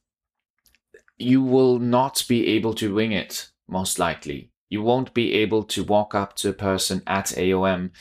you 1.17 1.41
will 1.41 1.79
not 1.79 2.23
be 2.27 2.47
able 2.47 2.73
to 2.75 2.93
wing 2.93 3.11
it, 3.11 3.49
most 3.67 3.99
likely. 3.99 4.51
You 4.69 4.81
won't 4.81 5.13
be 5.13 5.33
able 5.33 5.63
to 5.65 5.83
walk 5.83 6.15
up 6.15 6.35
to 6.37 6.49
a 6.49 6.53
person 6.53 7.03
at 7.05 7.27
AOM 7.27 7.91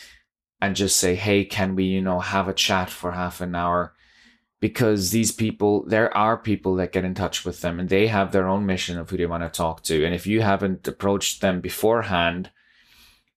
and 0.60 0.76
just 0.76 0.96
say, 0.96 1.14
hey, 1.14 1.44
can 1.44 1.74
we, 1.74 1.84
you 1.84 2.00
know, 2.00 2.20
have 2.20 2.48
a 2.48 2.54
chat 2.54 2.88
for 2.88 3.12
half 3.12 3.40
an 3.40 3.54
hour? 3.54 3.94
Because 4.60 5.10
these 5.10 5.32
people, 5.32 5.84
there 5.86 6.16
are 6.16 6.36
people 6.38 6.76
that 6.76 6.92
get 6.92 7.04
in 7.04 7.14
touch 7.14 7.44
with 7.44 7.60
them 7.60 7.80
and 7.80 7.88
they 7.88 8.06
have 8.06 8.30
their 8.30 8.48
own 8.48 8.64
mission 8.64 8.96
of 8.96 9.10
who 9.10 9.16
they 9.16 9.26
want 9.26 9.42
to 9.42 9.48
talk 9.48 9.82
to. 9.84 10.04
And 10.04 10.14
if 10.14 10.26
you 10.26 10.40
haven't 10.40 10.86
approached 10.86 11.40
them 11.40 11.60
beforehand, 11.60 12.50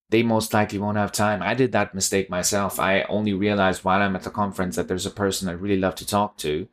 they 0.10 0.22
most 0.24 0.54
likely 0.54 0.78
won't 0.78 0.98
have 0.98 1.12
time. 1.12 1.42
I 1.42 1.56
did 1.56 1.72
that 1.72 1.96
mistake 1.96 2.30
myself. 2.30 2.80
I 2.80 3.02
only 3.04 3.34
realized 3.34 3.84
while 3.84 4.02
I'm 4.02 4.16
at 4.16 4.24
the 4.24 4.30
conference 4.30 4.76
that 4.76 4.88
there's 4.88 5.08
a 5.08 5.12
person 5.12 5.50
I 5.50 5.54
really 5.54 5.80
love 5.80 5.96
to 5.96 6.08
talk 6.08 6.38
to. 6.38 6.68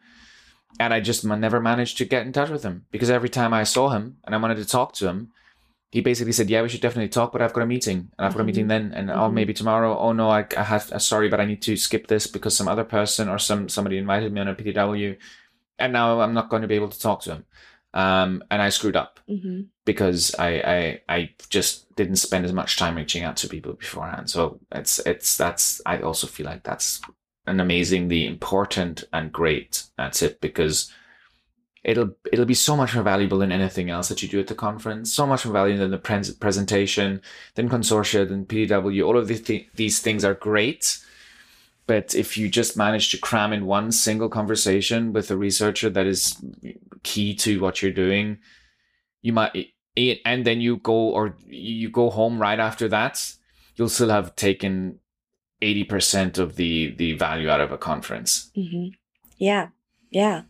And 0.81 0.93
I 0.95 1.01
just 1.01 1.25
never 1.25 1.61
managed 1.61 1.99
to 1.99 2.05
get 2.05 2.27
in 2.27 2.33
touch 2.33 2.51
with 2.51 2.63
him 2.63 2.87
because 2.91 3.11
every 3.11 3.29
time 3.29 3.53
I 3.55 3.63
saw 3.65 3.91
him 3.91 4.17
and 4.25 4.35
I 4.35 4.39
wanted 4.39 4.57
to 4.57 4.65
talk 4.67 4.95
to 4.95 5.07
him, 5.09 5.31
he 5.91 6.01
basically 6.01 6.33
said, 6.33 6.49
"Yeah, 6.49 6.63
we 6.63 6.69
should 6.71 6.81
definitely 6.81 7.11
talk, 7.11 7.33
but 7.33 7.43
I've 7.43 7.53
got 7.53 7.63
a 7.63 7.67
meeting, 7.67 8.11
and 8.17 8.27
I've 8.27 8.33
got 8.33 8.41
a 8.41 8.45
meeting 8.45 8.67
then, 8.69 8.93
and 8.95 9.11
oh, 9.11 9.29
Mhm. 9.29 9.35
maybe 9.35 9.53
tomorrow. 9.55 9.97
Oh 9.99 10.13
no, 10.13 10.31
I, 10.31 10.47
I 10.57 10.63
have. 10.63 10.91
Uh, 10.91 10.99
sorry, 10.99 11.29
but 11.29 11.39
I 11.39 11.45
need 11.45 11.61
to 11.63 11.77
skip 11.77 12.07
this 12.07 12.27
because 12.27 12.57
some 12.57 12.67
other 12.67 12.83
person 12.85 13.29
or 13.29 13.39
some 13.39 13.69
somebody 13.69 13.99
invited 13.99 14.33
me 14.33 14.41
on 14.41 14.49
a 14.49 14.55
PDW, 14.55 15.19
and 15.79 15.93
now 15.93 16.21
I'm 16.23 16.33
not 16.33 16.49
going 16.49 16.63
to 16.63 16.69
be 16.69 16.77
able 16.77 16.89
to 16.89 16.99
talk 16.99 17.21
to 17.23 17.33
him. 17.35 17.45
Um, 17.95 18.43
and 18.51 18.63
I 18.63 18.71
screwed 18.71 18.97
up 18.97 19.21
Mm-hmm. 19.29 19.63
because 19.85 20.35
I, 20.39 20.49
I 20.77 21.15
I 21.15 21.31
just 21.51 21.95
didn't 21.95 22.17
spend 22.17 22.47
as 22.47 22.53
much 22.55 22.79
time 22.79 22.97
reaching 22.97 23.23
out 23.23 23.37
to 23.39 23.49
people 23.49 23.75
beforehand. 23.75 24.31
So 24.31 24.61
it's 24.73 24.99
it's 25.01 25.37
that's 25.37 25.83
I 25.85 25.99
also 26.01 26.27
feel 26.27 26.47
like 26.47 26.63
that's 26.63 27.03
an 27.47 27.61
amazingly 27.61 28.27
important 28.27 29.05
and 29.13 29.33
great 29.33 29.85
That's 29.97 30.23
it 30.23 30.41
because 30.41 30.93
it'll 31.85 32.15
it'll 32.33 32.45
be 32.45 32.55
so 32.55 32.77
much 32.77 32.95
more 32.95 33.03
valuable 33.03 33.39
than 33.39 33.51
anything 33.51 33.91
else 33.91 34.09
that 34.09 34.23
you 34.23 34.29
do 34.29 34.41
at 34.41 34.47
the 34.47 34.55
conference. 34.55 35.13
So 35.13 35.27
much 35.27 35.45
more 35.45 35.53
valuable 35.53 35.81
than 35.81 35.91
the 35.91 35.99
pres- 35.99 36.35
presentation, 36.35 37.21
than 37.55 37.69
consortia, 37.69 38.29
than 38.29 38.47
PDW. 38.47 39.07
All 39.07 39.19
of 39.19 39.29
these 39.29 39.43
th- 39.43 39.69
these 39.75 40.01
things 40.01 40.25
are 40.25 40.35
great. 40.35 40.99
But 41.89 42.15
if 42.15 42.39
you 42.39 42.49
just 42.49 42.77
manage 42.77 43.11
to 43.11 43.19
cram 43.19 43.53
in 43.53 43.67
one 43.67 43.91
single 43.91 44.29
conversation 44.29 45.13
with 45.13 45.31
a 45.33 45.37
researcher 45.37 45.91
that 45.91 46.07
is 46.07 46.41
key 47.03 47.35
to 47.35 47.61
what 47.61 47.83
you're 47.83 47.91
doing, 47.91 48.39
you 49.21 49.33
might 49.33 49.75
and 49.97 50.45
then 50.45 50.61
you 50.61 50.77
go 50.77 50.95
or 50.95 51.37
you 51.47 51.91
go 51.91 52.09
home 52.09 52.41
right 52.41 52.59
after 52.59 52.89
that 52.89 53.35
you'll 53.77 53.89
still 53.89 54.09
have 54.09 54.37
taken 54.37 54.99
80% 55.63 56.39
of 56.39 56.57
the 56.57 56.95
the 56.97 57.13
value 57.15 57.49
out 57.49 57.61
of 57.61 57.73
a 57.73 57.79
conference 57.79 58.51
hmm 58.55 58.89
Yeah, 59.39 59.69
yeah, 60.11 60.43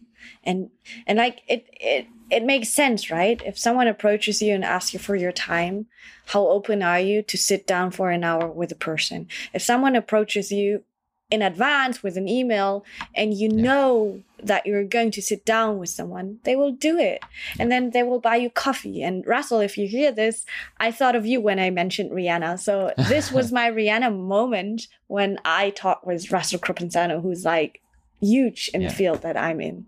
and 0.45 0.71
and 1.07 1.19
like 1.19 1.43
it 1.49 1.69
it 1.73 2.07
it 2.31 2.45
makes 2.45 2.71
sense, 2.71 3.11
right? 3.11 3.41
If 3.45 3.59
someone 3.59 3.89
approaches 3.89 4.41
you 4.41 4.55
and 4.55 4.65
asks 4.65 4.95
you 4.95 4.99
for 4.99 5.15
your 5.15 5.33
time, 5.33 5.87
how 6.27 6.49
open 6.49 6.83
are 6.83 7.01
you 7.01 7.23
to 7.23 7.37
sit 7.37 7.67
down 7.67 7.91
for 7.91 8.11
an 8.11 8.25
hour 8.25 8.49
with 8.49 8.73
a 8.73 8.77
person? 8.91 9.29
If 9.53 9.63
someone 9.63 9.97
approaches 9.97 10.51
you 10.51 10.85
in 11.33 11.41
advance 11.43 12.03
with 12.03 12.17
an 12.17 12.29
email 12.29 12.85
and 13.15 13.33
you 13.35 13.49
Yeah. 13.49 13.63
know 13.63 14.23
that 14.51 14.67
you're 14.67 14.85
going 14.85 15.11
to 15.13 15.23
sit 15.23 15.45
down 15.45 15.79
with 15.79 15.89
someone, 15.89 16.39
they 16.45 16.57
will 16.57 16.73
do 16.73 16.99
it. 16.99 17.21
And 17.59 17.71
then 17.73 17.91
they 17.91 18.03
will 18.03 18.21
buy 18.21 18.37
you 18.37 18.51
coffee. 18.51 19.03
And 19.03 19.27
Russell, 19.27 19.61
if 19.61 19.79
you 19.79 19.87
hear 19.89 20.13
this, 20.13 20.45
I 20.79 20.91
thought 20.93 21.17
of 21.17 21.25
you 21.27 21.41
when 21.41 21.59
I 21.59 21.71
mentioned 21.71 22.11
Rihanna. 22.11 22.59
So 22.61 22.93
this 23.09 23.33
was 23.33 23.51
my 23.53 23.71
Rihanna 23.71 24.11
moment 24.17 24.89
when 25.07 25.39
I 25.45 25.71
talked 25.71 26.07
with 26.07 26.31
Russell 26.31 26.59
Cropanzano, 26.61 27.23
who's 27.23 27.45
like 27.45 27.81
huge 28.21 28.71
in 28.75 28.83
Yeah. 28.83 28.89
the 28.89 28.95
field 28.95 29.23
that 29.23 29.37
I'm 29.37 29.61
in. 29.61 29.87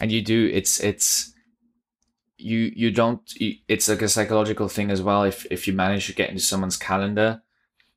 and 0.00 0.12
you 0.12 0.22
do 0.22 0.48
it's 0.52 0.78
it's 0.80 1.32
you 2.36 2.72
you 2.76 2.90
don't 2.92 3.20
it's 3.68 3.88
like 3.88 4.02
a 4.02 4.08
psychological 4.08 4.68
thing 4.68 4.90
as 4.90 5.02
well 5.02 5.24
if 5.24 5.44
if 5.50 5.66
you 5.66 5.72
manage 5.72 6.06
to 6.06 6.14
get 6.14 6.30
into 6.30 6.42
someone's 6.42 6.76
calendar 6.76 7.42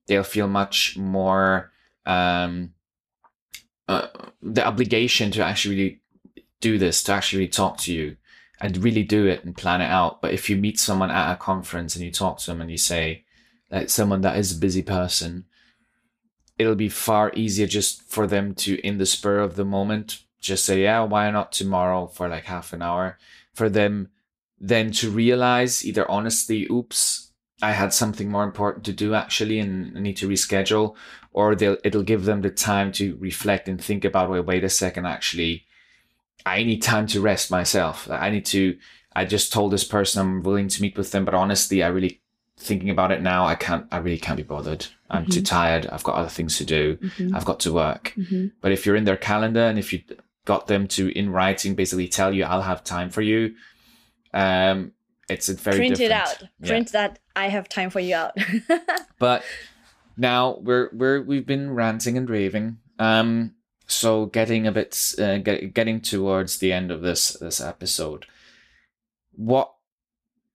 they'll 0.07 0.23
feel 0.23 0.47
much 0.47 0.97
more 0.97 1.70
um 2.05 2.73
uh, 3.87 4.07
the 4.41 4.65
obligation 4.65 5.31
to 5.31 5.43
actually 5.43 6.01
do 6.61 6.77
this 6.77 7.03
to 7.03 7.11
actually 7.11 7.47
talk 7.47 7.77
to 7.77 7.93
you 7.93 8.15
and 8.61 8.83
really 8.83 9.03
do 9.03 9.25
it 9.25 9.43
and 9.43 9.57
plan 9.57 9.81
it 9.81 9.89
out. 9.89 10.21
But 10.21 10.33
if 10.33 10.49
you 10.49 10.55
meet 10.55 10.79
someone 10.79 11.11
at 11.11 11.33
a 11.33 11.35
conference 11.35 11.95
and 11.95 12.05
you 12.05 12.11
talk 12.11 12.37
to 12.39 12.45
them 12.47 12.61
and 12.61 12.71
you 12.71 12.77
say 12.77 13.25
like 13.69 13.89
someone 13.89 14.21
that 14.21 14.37
is 14.37 14.55
a 14.55 14.59
busy 14.59 14.81
person 14.83 15.45
it'll 16.61 16.75
be 16.75 16.89
far 16.89 17.31
easier 17.35 17.65
just 17.65 18.03
for 18.03 18.27
them 18.27 18.53
to 18.53 18.75
in 18.85 18.99
the 18.99 19.05
spur 19.05 19.39
of 19.39 19.55
the 19.55 19.65
moment 19.65 20.19
just 20.39 20.63
say 20.63 20.83
yeah 20.83 21.01
why 21.01 21.29
not 21.31 21.51
tomorrow 21.51 22.05
for 22.05 22.29
like 22.29 22.45
half 22.45 22.71
an 22.71 22.81
hour? 22.81 23.17
For 23.53 23.67
them 23.67 24.09
then 24.59 24.91
to 24.91 25.09
realize 25.09 25.83
either 25.83 26.09
honestly 26.09 26.67
oops 26.69 27.30
i 27.61 27.71
had 27.71 27.93
something 27.93 28.29
more 28.29 28.43
important 28.43 28.83
to 28.85 28.93
do 28.93 29.13
actually 29.13 29.59
and 29.59 29.97
I 29.97 30.01
need 30.01 30.17
to 30.17 30.27
reschedule 30.27 30.95
or 31.33 31.55
they'll 31.55 31.77
it'll 31.83 32.03
give 32.03 32.25
them 32.25 32.41
the 32.41 32.49
time 32.49 32.91
to 32.93 33.15
reflect 33.19 33.67
and 33.67 33.81
think 33.83 34.03
about 34.05 34.29
wait 34.29 34.45
wait 34.45 34.63
a 34.63 34.69
second 34.69 35.05
actually 35.05 35.65
i 36.45 36.63
need 36.63 36.81
time 36.81 37.07
to 37.07 37.21
rest 37.21 37.51
myself. 37.51 38.09
I 38.09 38.29
need 38.29 38.45
to 38.47 38.77
i 39.15 39.25
just 39.25 39.53
told 39.53 39.71
this 39.71 39.83
person 39.83 40.21
i'm 40.21 40.43
willing 40.43 40.67
to 40.69 40.81
meet 40.81 40.97
with 40.97 41.11
them 41.11 41.25
but 41.25 41.33
honestly 41.33 41.83
i 41.83 41.87
really 41.87 42.19
thinking 42.57 42.89
about 42.89 43.11
it 43.11 43.21
now 43.21 43.45
i 43.45 43.55
can't 43.55 43.85
i 43.91 43.97
really 43.97 44.19
can't 44.19 44.37
be 44.37 44.43
bothered. 44.43 44.85
I'm 45.09 45.25
too 45.25 45.41
tired. 45.41 45.87
I've 45.87 46.03
got 46.03 46.15
other 46.15 46.29
things 46.29 46.57
to 46.57 46.65
do. 46.65 46.97
Mhm. 46.97 47.35
i've 47.35 47.45
got 47.51 47.59
to 47.61 47.73
work. 47.73 48.13
Mhm. 48.17 48.51
but 48.61 48.71
if 48.71 48.85
you're 48.85 48.95
in 48.95 49.03
their 49.05 49.17
calendar 49.17 49.61
and 49.69 49.77
if 49.79 49.91
you 49.93 49.99
got 50.45 50.67
them 50.67 50.87
to 50.95 51.09
in 51.19 51.29
writing 51.31 51.75
basically 51.75 52.07
tell 52.07 52.33
you 52.33 52.43
I'll 52.45 52.61
have 52.71 52.83
time 52.83 53.09
for 53.09 53.21
you, 53.21 53.53
um, 54.33 54.91
it's 55.31 55.49
a 55.49 55.55
very 55.55 55.77
Print 55.77 55.99
it 55.99 56.11
out. 56.11 56.41
Yeah. 56.59 56.67
Print 56.67 56.91
that 56.91 57.19
I 57.35 57.47
have 57.49 57.69
time 57.69 57.89
for 57.89 57.99
you 57.99 58.15
out. 58.15 58.37
But 59.19 59.43
now 60.17 60.57
we're 60.61 60.89
we're 60.93 61.21
we've 61.21 61.45
been 61.45 61.75
ranting 61.75 62.17
and 62.17 62.27
raving. 62.27 62.79
Um, 62.97 63.53
so 63.85 64.25
getting 64.25 64.65
a 64.65 64.71
bit 64.71 64.97
uh, 65.19 65.37
get, 65.37 65.75
getting 65.75 66.01
towards 66.01 66.57
the 66.57 66.73
end 66.73 66.89
of 66.89 67.01
this 67.01 67.33
this 67.33 67.61
episode, 67.61 68.25
what 69.33 69.71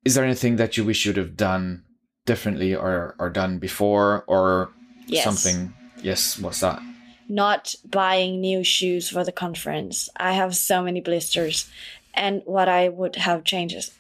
is 0.05 0.16
there 0.16 0.24
anything 0.24 0.57
that 0.57 0.77
you 0.77 0.85
wish 0.85 1.07
you'd 1.07 1.16
have 1.16 1.37
done 1.37 1.85
differently 2.24 2.74
or 2.74 3.14
or 3.20 3.31
done 3.31 3.61
before 3.61 4.24
or 4.27 4.72
yes. 5.07 5.22
something? 5.22 5.72
Yes, 6.03 6.41
what's 6.41 6.61
that? 6.61 6.83
not 7.29 7.74
buying 7.85 8.41
new 8.41 8.62
shoes 8.62 9.09
for 9.09 9.24
the 9.24 9.33
conference. 9.33 10.09
I 10.16 10.33
have 10.33 10.57
so 10.57 10.83
many 10.83 11.01
blisters. 11.01 11.68
And 12.14 12.43
what 12.45 12.68
I 12.68 12.89
would 12.89 13.16
have 13.16 13.45
changed 13.45 13.77
is 13.77 13.91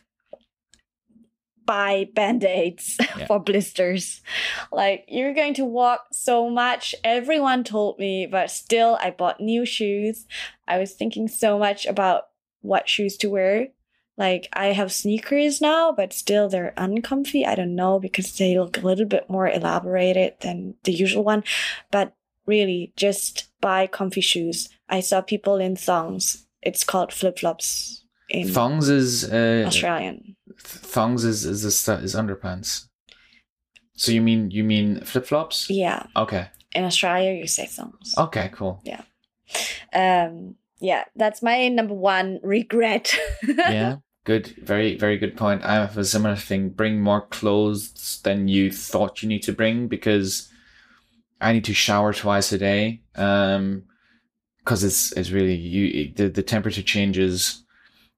buy 1.66 2.08
band-aids 2.14 2.96
Yeah. 3.16 3.26
for 3.26 3.40
blisters. 3.40 4.22
Like 4.72 5.04
you're 5.08 5.34
going 5.34 5.54
to 5.54 5.64
walk 5.64 6.06
so 6.12 6.48
much. 6.48 6.94
Everyone 7.04 7.64
told 7.64 7.98
me, 7.98 8.26
but 8.26 8.50
still 8.50 8.98
I 9.00 9.10
bought 9.10 9.40
new 9.40 9.64
shoes. 9.66 10.26
I 10.68 10.78
was 10.78 10.92
thinking 10.92 11.28
so 11.28 11.58
much 11.58 11.84
about 11.86 12.28
what 12.62 12.88
shoes 12.88 13.16
to 13.18 13.30
wear. 13.30 13.68
Like 14.16 14.48
I 14.52 14.68
have 14.68 14.92
sneakers 14.92 15.60
now, 15.60 15.92
but 15.92 16.12
still 16.12 16.48
they're 16.48 16.72
uncomfy. 16.76 17.44
I 17.44 17.54
don't 17.54 17.74
know 17.74 17.98
because 18.00 18.36
they 18.38 18.58
look 18.58 18.78
a 18.78 18.86
little 18.86 19.04
bit 19.04 19.28
more 19.28 19.48
elaborated 19.48 20.34
than 20.40 20.74
the 20.84 20.92
usual 20.92 21.24
one. 21.24 21.44
But 21.90 22.14
really 22.46 22.92
just 22.96 23.48
buy 23.60 23.86
comfy 23.86 24.20
shoes. 24.22 24.68
I 24.88 25.00
saw 25.00 25.20
people 25.20 25.56
in 25.56 25.76
thongs. 25.76 26.46
It's 26.62 26.84
called 26.84 27.12
flip 27.12 27.38
flops 27.38 28.04
in 28.28 28.48
Thongs 28.48 28.88
is 28.88 29.30
uh, 29.30 29.64
Australian. 29.66 30.34
Thongs 30.58 31.24
is 31.24 31.44
is 31.44 31.62
stu- 31.78 31.92
is 31.92 32.14
underpants. 32.14 32.86
So 33.94 34.12
you 34.12 34.20
mean 34.20 34.50
you 34.50 34.64
mean 34.64 35.00
flip 35.00 35.26
flops? 35.26 35.70
Yeah, 35.70 36.06
Okay. 36.16 36.48
in 36.74 36.84
Australia 36.84 37.32
you 37.32 37.46
say 37.46 37.66
thongs. 37.66 38.14
Okay. 38.18 38.50
Cool. 38.52 38.82
Yeah. 38.84 39.02
Um, 39.94 40.56
yeah, 40.80 41.04
that's 41.14 41.42
my 41.42 41.68
number 41.68 41.94
one 41.94 42.40
regret. 42.42 43.16
yeah. 43.46 43.96
Good. 44.24 44.48
Very 44.62 44.96
very 44.98 45.18
good 45.18 45.36
point. 45.36 45.64
I 45.64 45.74
have 45.74 45.96
a 45.96 46.04
similar 46.04 46.36
thing. 46.36 46.70
Bring 46.70 47.00
more 47.00 47.26
clothes 47.28 48.20
than 48.24 48.48
you 48.48 48.70
thought 48.72 49.22
you 49.22 49.28
need 49.28 49.42
to 49.44 49.52
bring 49.52 49.86
because 49.88 50.50
I 51.40 51.52
need 51.52 51.64
to 51.66 51.74
shower 51.74 52.12
twice 52.12 52.50
a 52.52 52.58
day. 52.58 53.02
Um, 53.14 53.84
because 54.58 54.82
it's 54.82 55.12
it's 55.12 55.30
really 55.30 55.54
you 55.54 56.12
the 56.12 56.28
the 56.28 56.42
temperature 56.42 56.82
changes. 56.82 57.62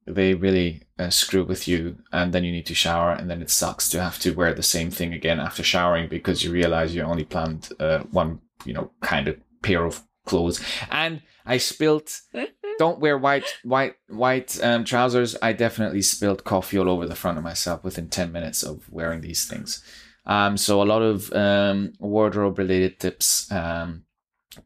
They 0.07 0.32
really 0.34 0.82
uh, 0.99 1.11
screw 1.11 1.44
with 1.44 1.68
you, 1.68 1.96
and 2.12 2.32
then 2.32 2.44
you 2.44 2.53
need 2.53 2.66
to 2.66 2.74
shower, 2.74 3.12
and 3.12 3.30
then 3.30 3.42
it 3.42 3.51
sucks 3.51 3.88
to 3.90 4.03
have 4.03 4.18
to 4.20 4.32
wear 4.32 4.53
the 4.53 4.62
same 4.62 4.90
thing 4.90 5.12
again 5.12 5.40
after 5.40 5.62
showering 5.62 6.09
because 6.09 6.42
you 6.42 6.51
realize 6.51 6.94
you 6.94 7.03
only 7.03 7.24
planned 7.24 7.70
uh, 7.78 8.01
one, 8.11 8.40
you 8.64 8.72
know, 8.72 8.90
kind 9.01 9.28
of 9.28 9.36
pair 9.62 9.84
of 9.84 10.03
clothes. 10.24 10.61
And 10.90 11.22
I 11.46 11.59
spilt. 11.59 12.20
Don't 12.78 13.01
wear 13.01 13.18
white 13.18 13.59
white 13.64 13.96
white 14.09 14.57
um, 14.62 14.84
trousers. 14.84 15.34
I 15.42 15.53
definitely 15.53 16.03
spilled 16.03 16.44
coffee 16.44 16.78
all 16.78 16.88
over 16.88 17.07
the 17.07 17.16
front 17.16 17.36
of 17.36 17.42
myself 17.42 17.82
within 17.82 18.09
ten 18.09 18.30
minutes 18.30 18.62
of 18.62 18.88
wearing 18.90 19.20
these 19.20 19.46
things. 19.46 19.82
Um, 20.26 20.57
so 20.57 20.80
a 20.80 20.84
lot 20.84 21.03
of 21.03 21.32
um, 21.32 21.94
wardrobe 21.99 22.59
related 22.59 23.01
tips. 23.01 23.51
Um, 23.51 24.05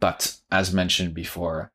but 0.00 0.36
as 0.50 0.72
mentioned 0.72 1.14
before, 1.14 1.72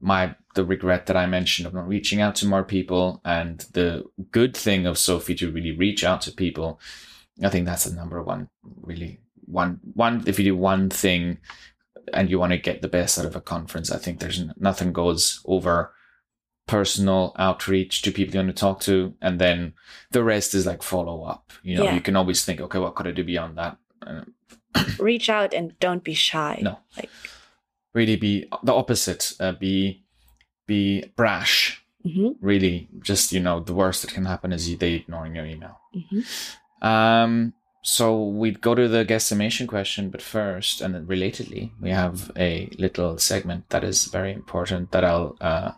my 0.00 0.34
the 0.54 0.64
regret 0.64 1.06
that 1.06 1.16
I 1.16 1.26
mentioned 1.26 1.66
of 1.66 1.74
not 1.74 1.88
reaching 1.88 2.20
out 2.20 2.34
to 2.36 2.46
more 2.46 2.64
people 2.64 3.20
and 3.24 3.60
the 3.72 4.04
good 4.30 4.56
thing 4.56 4.86
of 4.86 4.98
Sophie 4.98 5.34
to 5.36 5.50
really 5.50 5.72
reach 5.76 6.04
out 6.04 6.20
to 6.22 6.32
people, 6.32 6.80
I 7.42 7.48
think 7.48 7.66
that's 7.66 7.84
the 7.84 7.94
number 7.94 8.22
one 8.22 8.48
really 8.82 9.20
one 9.44 9.80
one 9.94 10.22
if 10.26 10.38
you 10.38 10.44
do 10.44 10.56
one 10.56 10.90
thing 10.90 11.38
and 12.12 12.30
you 12.30 12.38
want 12.38 12.52
to 12.52 12.58
get 12.58 12.82
the 12.82 12.88
best 12.88 13.18
out 13.18 13.26
of 13.26 13.36
a 13.36 13.40
conference, 13.40 13.90
I 13.90 13.98
think 13.98 14.20
there's 14.20 14.42
nothing 14.58 14.92
goes 14.92 15.40
over 15.46 15.92
personal 16.66 17.32
outreach 17.38 18.02
to 18.02 18.10
people 18.10 18.34
you 18.34 18.40
want 18.40 18.54
to 18.56 18.60
talk 18.60 18.80
to 18.80 19.14
and 19.22 19.40
then 19.40 19.72
the 20.10 20.24
rest 20.24 20.52
is 20.52 20.66
like 20.66 20.82
follow 20.82 21.22
up 21.22 21.52
you 21.62 21.76
know 21.76 21.84
Yeah. 21.84 21.94
you 21.94 22.00
can 22.00 22.16
always 22.16 22.44
think 22.44 22.60
okay 22.60 22.80
what 22.80 22.96
could 22.96 23.06
i 23.06 23.12
do 23.12 23.22
beyond 23.22 23.56
that 23.56 23.76
uh, 24.04 24.22
Reach 24.98 25.28
out 25.28 25.54
and 25.54 25.78
don't 25.80 26.04
be 26.04 26.12
shy. 26.14 26.58
No. 26.62 26.78
Like, 26.96 27.08
really 27.98 28.16
be 28.26 28.32
the 28.62 28.74
opposite 28.82 29.22
uh, 29.40 29.52
be 29.52 30.04
be 30.66 30.80
brash. 31.16 31.82
Mhm, 32.06 32.36
really 32.40 32.88
just 33.02 33.32
you 33.34 33.40
know 33.46 33.58
the 33.68 33.74
worst 33.74 34.02
that 34.02 34.12
can 34.14 34.26
happen 34.26 34.52
is 34.52 34.62
they 34.78 34.92
ignoring 34.94 35.34
your 35.34 35.46
email. 35.54 35.76
Mhm. 35.96 36.22
um 36.92 37.32
so 37.82 38.06
we'd 38.40 38.60
go 38.60 38.74
to 38.74 38.86
the 38.94 39.02
guesstimation 39.12 39.66
question 39.74 40.10
but 40.10 40.20
first 40.22 40.80
and 40.82 40.94
then 40.94 41.06
relatedly 41.06 41.70
we 41.80 41.90
have 42.02 42.30
a 42.36 42.68
little 42.84 43.12
segment 43.18 43.62
that 43.70 43.84
is 43.90 43.98
very 44.16 44.32
important 44.40 44.90
that 44.92 45.04
i'll 45.10 45.34
uh 45.40 45.70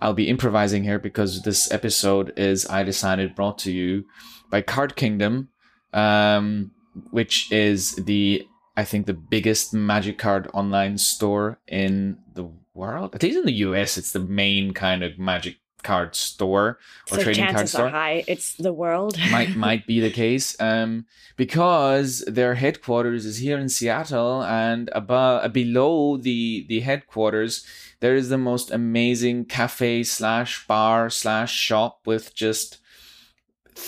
i'll 0.00 0.14
be 0.22 0.28
improvising 0.34 0.84
here 0.84 0.98
because 1.08 1.42
this 1.42 1.60
episode 1.78 2.32
is 2.36 2.66
i 2.78 2.82
decided 2.92 3.34
brought 3.34 3.58
to 3.58 3.70
you 3.80 4.04
by 4.50 4.60
card 4.74 4.94
kingdom 5.02 5.48
um 5.92 6.70
which 7.10 7.50
is 7.52 7.94
the 8.10 8.46
i 8.76 8.84
think 8.84 9.06
the 9.06 9.14
biggest 9.14 9.74
magic 9.74 10.18
card 10.18 10.48
online 10.52 10.98
store 10.98 11.58
in 11.66 12.18
the 12.34 12.48
world 12.74 13.14
at 13.14 13.22
least 13.22 13.38
in 13.38 13.46
the 13.46 13.52
us 13.52 13.98
it's 13.98 14.12
the 14.12 14.20
main 14.20 14.72
kind 14.72 15.02
of 15.02 15.18
magic 15.18 15.56
card 15.82 16.14
store 16.14 16.78
or 17.10 17.16
So 17.16 17.22
trading 17.22 17.52
card 17.52 17.68
store 17.68 17.86
are 17.86 17.90
high. 17.90 18.24
It's 18.26 18.54
the 18.54 18.72
world. 18.72 19.18
might 19.30 19.56
might 19.56 19.86
be 19.86 20.00
the 20.00 20.10
case 20.10 20.58
um 20.60 21.06
because 21.36 22.24
their 22.26 22.54
headquarters 22.54 23.26
is 23.26 23.38
here 23.38 23.58
in 23.58 23.68
Seattle 23.68 24.42
and 24.44 24.90
above 24.92 25.52
below 25.52 26.16
the 26.16 26.66
the 26.68 26.80
headquarters 26.80 27.66
there 28.00 28.14
is 28.14 28.28
the 28.28 28.38
most 28.38 28.70
amazing 28.70 29.44
cafe 29.44 30.02
slash 30.02 30.66
bar 30.66 31.10
slash 31.10 31.52
shop 31.52 32.00
with 32.06 32.34
just 32.34 32.78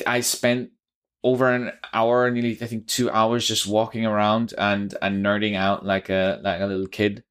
I 0.06 0.20
spent 0.20 0.70
over 1.24 1.50
an 1.50 1.72
hour 1.92 2.30
nearly 2.30 2.58
I 2.60 2.66
think 2.66 2.86
2 2.86 3.10
hours 3.10 3.48
just 3.48 3.66
walking 3.66 4.06
around 4.06 4.54
and 4.58 4.94
and 5.02 5.24
nerding 5.24 5.56
out 5.56 5.84
like 5.84 6.10
a 6.10 6.40
like 6.44 6.60
a 6.60 6.66
little 6.66 6.86
kid 6.86 7.24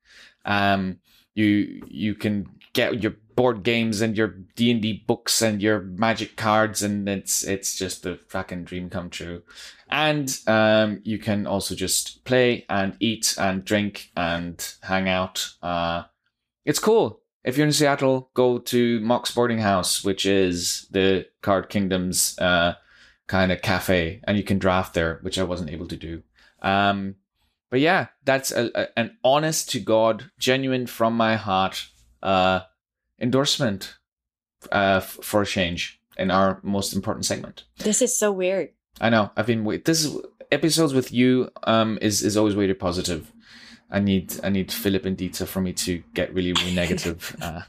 um 0.46 1.00
you 1.36 1.84
you 1.88 2.16
can 2.16 2.48
get 2.74 3.02
your 3.04 3.16
board 3.36 3.64
games 3.64 4.02
and 4.02 4.18
your 4.18 4.28
D&D 4.56 5.06
books 5.08 5.42
and 5.42 5.62
your 5.62 5.82
magic 5.82 6.36
cards 6.36 6.82
and 6.84 7.08
it's 7.08 7.44
it's 7.44 7.78
just 7.78 8.04
the 8.04 8.18
fucking 8.28 8.64
dream 8.66 8.90
come 8.90 9.10
true. 9.10 9.44
And 9.90 10.36
um 10.48 11.02
you 11.04 11.20
can 11.20 11.48
also 11.48 11.76
just 11.76 12.24
play 12.26 12.66
and 12.70 12.96
eat 13.00 13.36
and 13.38 13.64
drink 13.66 14.12
and 14.16 14.56
hang 14.82 15.08
out. 15.10 15.54
Uh 15.62 16.04
it's 16.66 16.80
cool. 16.80 17.22
if 17.44 17.58
you're 17.58 17.68
in 17.68 17.74
Seattle, 17.74 18.30
go 18.34 18.58
to 18.58 19.00
Mox 19.02 19.32
Boarding 19.34 19.60
House, 19.60 20.04
which 20.04 20.26
is 20.26 20.88
the 20.92 21.26
Card 21.42 21.70
Kingdom's 21.70 22.38
uh, 22.40 22.76
kind 23.34 23.52
of 23.52 23.64
cafe, 23.64 24.22
and 24.26 24.38
you 24.38 24.44
can 24.44 24.60
draft 24.60 24.94
there, 24.94 25.18
which 25.24 25.40
I 25.40 25.44
wasn't 25.44 25.72
able 25.72 25.88
to 25.88 25.98
do. 25.98 26.22
Um, 26.62 27.16
but 27.72 27.80
yeah, 27.80 28.10
that's 28.24 28.52
a, 28.52 28.70
a, 28.76 29.00
an 29.00 29.18
honest 29.24 29.72
to 29.72 29.80
God, 29.80 30.30
genuine 30.38 30.86
from 30.86 31.18
my 31.18 31.36
heart 31.36 31.88
uh, 32.22 32.60
endorsement 33.20 33.98
uh, 34.72 35.02
f- 35.02 35.18
for 35.24 35.42
a 35.42 35.48
change 35.48 36.00
in 36.16 36.30
our 36.30 36.60
most 36.62 36.94
important 36.94 37.26
segment. 37.26 37.64
This 37.80 38.04
is 38.04 38.16
so 38.16 38.32
weird. 38.32 38.70
I 39.02 39.10
know. 39.10 39.32
I've 39.36 39.48
been 39.48 39.66
wait. 39.66 39.86
This 39.86 40.06
is 40.06 40.16
episodes 40.52 40.94
with 40.94 41.12
you. 41.12 41.50
Um, 41.64 41.98
is 42.04 42.22
is 42.22 42.38
always 42.38 42.56
weighted 42.56 42.78
positive. 42.78 43.34
I 43.90 44.00
need 44.00 44.40
I 44.44 44.50
need 44.50 44.72
Philip 44.72 45.06
and 45.06 45.18
Dieter 45.18 45.48
for 45.48 45.60
me 45.60 45.74
to 45.74 46.04
get 46.14 46.32
really 46.36 46.54
really 46.54 46.76
negative. 46.76 47.36
uh, 47.42 47.62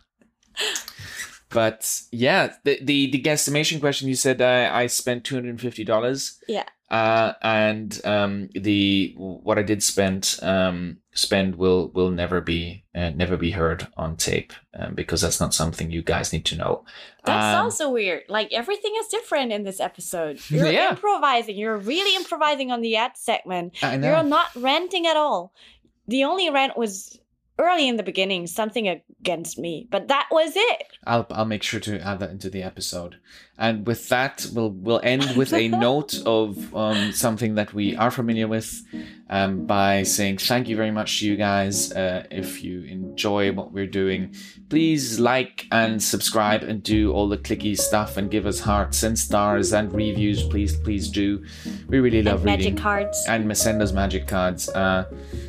but 1.55 2.03
yeah, 2.13 2.53
the 2.65 2.79
the 2.83 3.11
the 3.11 3.23
guesstimation 3.23 3.81
question 3.81 4.09
you 4.09 4.17
said 4.17 4.43
uh, 4.43 4.69
I 4.73 4.89
spent 4.89 5.25
two 5.25 5.37
hundred 5.37 5.51
and 5.51 5.61
fifty 5.61 5.85
dollars. 5.85 6.39
Yeah. 6.47 6.65
Uh, 6.91 7.33
and 7.43 7.99
um, 8.05 8.49
the 8.55 9.15
what 9.17 9.59
I 9.59 9.63
did 9.63 9.83
spend 9.83 10.39
um, 10.43 10.99
spend 11.15 11.57
will 11.57 11.89
will 11.95 12.11
never 12.11 12.41
be 12.41 12.85
uh, 12.95 13.11
never 13.11 13.37
be 13.37 13.51
heard 13.53 13.89
on 13.97 14.17
tape 14.17 14.53
um, 14.79 14.95
because 14.95 15.23
that's 15.23 15.41
not 15.41 15.55
something 15.55 15.91
you 15.91 16.03
guys 16.03 16.33
need 16.33 16.45
to 16.47 16.57
know. 16.57 16.85
That's 17.25 17.57
Um, 17.57 17.65
also 17.65 17.91
weird. 17.91 18.25
Like 18.29 18.53
everything 18.53 18.93
is 19.01 19.09
different 19.09 19.51
in 19.51 19.65
this 19.65 19.81
episode. 19.81 20.39
You're 20.51 20.71
Yeah. 20.71 20.91
improvising. 20.91 21.57
You're 21.57 21.79
really 21.79 22.15
improvising 22.17 22.71
on 22.71 22.81
the 22.83 22.97
ad 22.97 23.13
segment. 23.17 23.83
I 23.83 23.97
know. 23.97 24.09
You're 24.11 24.23
not 24.23 24.55
ranting 24.55 25.07
at 25.07 25.17
all. 25.17 25.53
The 26.07 26.25
only 26.25 26.51
rant 26.51 26.77
was 26.77 27.19
early 27.59 27.89
in 27.89 27.97
the 27.97 28.03
beginning, 28.03 28.47
something 28.47 28.89
against 28.89 29.59
me, 29.59 29.87
but 29.91 30.09
that 30.09 30.29
was 30.31 30.53
it. 30.57 30.87
I'll 31.07 31.27
I'll 31.31 31.45
make 31.45 31.63
sure 31.63 31.81
to 31.81 32.01
add 32.01 32.19
that 32.21 32.31
into 32.31 32.51
the 32.51 32.63
episode. 32.63 33.17
And 33.57 33.87
with 33.87 34.09
that, 34.09 34.47
we'll 34.53 34.71
we'll 34.71 35.01
end 35.03 35.37
with 35.37 35.53
a 35.53 35.69
note 35.89 36.21
of 36.27 36.75
um, 36.75 37.13
something 37.13 37.55
that 37.55 37.73
we 37.73 37.97
are 37.97 38.11
familiar 38.11 38.49
with, 38.49 38.83
um, 39.31 39.67
by 39.67 40.03
saying 40.03 40.39
thank 40.39 40.69
you 40.69 40.77
very 40.77 40.91
much 40.91 41.21
to 41.21 41.27
you 41.27 41.37
guys. 41.37 41.93
Uh, 41.93 42.27
if 42.31 42.63
you 42.63 42.83
enjoy 42.83 43.53
what 43.53 43.73
we're 43.73 43.87
doing, 43.87 44.35
please 44.69 45.19
like 45.19 45.67
and 45.73 46.03
subscribe 46.03 46.63
and 46.63 46.83
do 46.83 47.13
all 47.13 47.29
the 47.29 47.39
clicky 47.39 47.79
stuff 47.79 48.17
and 48.17 48.31
give 48.31 48.47
us 48.47 48.61
hearts 48.61 49.03
and 49.03 49.19
stars 49.19 49.73
and 49.73 49.93
reviews. 49.93 50.43
Please, 50.43 50.77
please 50.77 51.09
do. 51.09 51.45
We 51.89 52.01
really 52.01 52.23
love 52.23 52.37
and 52.37 52.45
magic 52.45 52.65
reading 52.65 52.79
cards. 52.79 53.25
and 53.29 53.57
send 53.57 53.81
us 53.83 53.93
magic 53.93 54.27
cards. 54.27 54.69
Uh, 54.69 55.05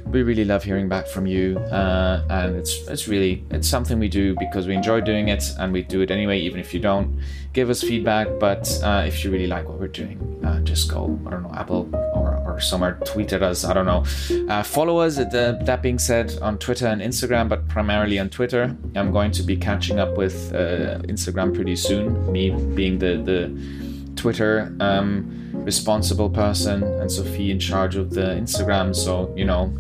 we 0.06 0.24
really 0.24 0.46
love 0.46 0.64
hearing 0.64 0.88
back 0.88 1.08
from 1.08 1.26
you, 1.26 1.58
uh, 1.58 2.26
and 2.30 2.56
it's 2.56 2.88
it's 2.88 3.08
really 3.08 3.44
it's 3.52 3.68
something 3.68 4.00
we 4.00 4.08
do 4.08 4.36
because 4.40 4.68
we 4.68 4.74
enjoy 4.74 5.02
doing 5.02 5.30
it, 5.30 5.44
and 5.60 5.74
we 5.74 5.82
do 5.82 6.02
it 6.02 6.12
anyway, 6.12 6.40
even 6.40 6.60
if 6.60 6.74
you 6.74 6.80
don't 6.80 7.20
give 7.54 7.70
us 7.70 7.82
feedback. 7.82 8.28
But 8.40 8.70
uh, 8.84 9.04
if 9.06 9.24
you 9.24 9.32
really 9.32 9.48
like 9.48 9.68
what 9.68 9.80
we're 9.80 9.88
doing, 9.88 10.20
uh, 10.46 10.62
just 10.62 10.90
go 10.90 11.20
I 11.26 11.32
don't 11.32 11.44
know 11.44 11.54
Apple 11.54 11.90
or, 12.14 12.25
somewhere 12.60 12.98
tweeted 13.02 13.42
us. 13.42 13.66
I 13.66 13.74
don't 13.74 13.86
know. 13.86 14.06
Uh, 14.50 14.64
follow 14.64 15.00
us. 15.00 15.16
The, 15.16 15.60
that 15.62 15.82
being 15.82 16.00
said, 16.00 16.38
on 16.42 16.58
Twitter 16.58 16.88
and 16.88 17.02
Instagram, 17.02 17.50
but 17.50 17.68
primarily 17.68 18.20
on 18.20 18.30
Twitter. 18.30 18.76
I'm 18.96 19.12
going 19.12 19.32
to 19.32 19.44
be 19.44 19.56
catching 19.58 20.00
up 20.00 20.18
with 20.18 20.54
uh, 20.54 21.00
Instagram 21.08 21.54
pretty 21.54 21.76
soon. 21.76 22.32
Me 22.32 22.50
being 22.50 23.00
the 23.00 23.18
the 23.18 24.16
Twitter 24.16 24.76
um, 24.80 25.52
responsible 25.54 26.30
person 26.30 26.84
and 26.84 27.12
Sophie 27.12 27.52
in 27.52 27.60
charge 27.60 27.96
of 27.96 28.12
the 28.12 28.22
Instagram. 28.22 28.96
So, 28.96 29.34
you 29.36 29.46
know, 29.46 29.74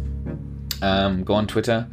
um, 0.82 1.24
go 1.24 1.34
on 1.34 1.48
Twitter. 1.48 1.88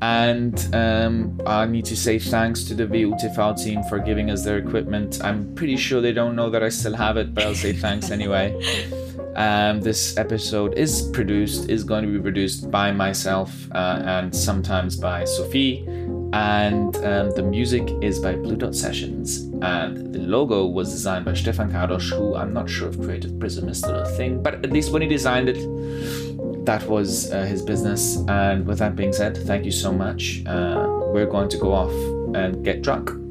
And 0.00 0.74
um, 0.74 1.40
I 1.46 1.64
need 1.66 1.84
to 1.84 1.96
say 1.96 2.18
thanks 2.18 2.64
to 2.64 2.74
the 2.74 2.86
VUTV 2.86 3.62
team 3.62 3.84
for 3.84 4.00
giving 4.00 4.30
us 4.30 4.44
their 4.44 4.58
equipment. 4.58 5.20
I'm 5.22 5.54
pretty 5.54 5.76
sure 5.76 6.00
they 6.00 6.12
don't 6.12 6.34
know 6.34 6.50
that 6.50 6.62
I 6.62 6.70
still 6.70 6.94
have 6.94 7.16
it, 7.16 7.34
but 7.34 7.44
I'll 7.44 7.54
say 7.54 7.72
thanks 7.72 8.10
anyway. 8.10 8.50
Um, 9.36 9.80
this 9.80 10.16
episode 10.18 10.74
is 10.74 11.02
produced, 11.12 11.70
is 11.70 11.84
going 11.84 12.04
to 12.04 12.12
be 12.12 12.20
produced 12.20 12.70
by 12.70 12.92
myself 12.92 13.50
uh, 13.72 14.02
and 14.04 14.34
sometimes 14.34 14.96
by 14.96 15.24
Sophie. 15.24 15.86
And 16.34 16.96
um, 16.96 17.30
the 17.32 17.42
music 17.42 17.90
is 18.00 18.18
by 18.18 18.34
Blue 18.34 18.56
Dot 18.56 18.74
Sessions. 18.74 19.38
And 19.62 20.14
the 20.14 20.20
logo 20.20 20.66
was 20.66 20.90
designed 20.90 21.24
by 21.24 21.34
Stefan 21.34 21.70
Kadosh, 21.70 22.10
who 22.10 22.34
I'm 22.34 22.52
not 22.52 22.68
sure 22.68 22.88
if 22.88 23.00
Creative 23.00 23.38
Prism 23.38 23.68
is 23.68 23.78
still 23.78 23.96
a 23.96 24.08
thing, 24.16 24.42
but 24.42 24.54
at 24.54 24.72
least 24.72 24.92
when 24.92 25.02
he 25.02 25.08
designed 25.08 25.48
it, 25.48 26.64
that 26.64 26.86
was 26.88 27.30
uh, 27.32 27.44
his 27.44 27.62
business. 27.62 28.16
And 28.28 28.66
with 28.66 28.78
that 28.78 28.96
being 28.96 29.12
said, 29.12 29.36
thank 29.36 29.64
you 29.64 29.72
so 29.72 29.92
much. 29.92 30.42
Uh, 30.46 30.86
we're 31.12 31.26
going 31.26 31.48
to 31.50 31.58
go 31.58 31.72
off 31.72 31.92
and 32.34 32.64
get 32.64 32.82
drunk. 32.82 33.21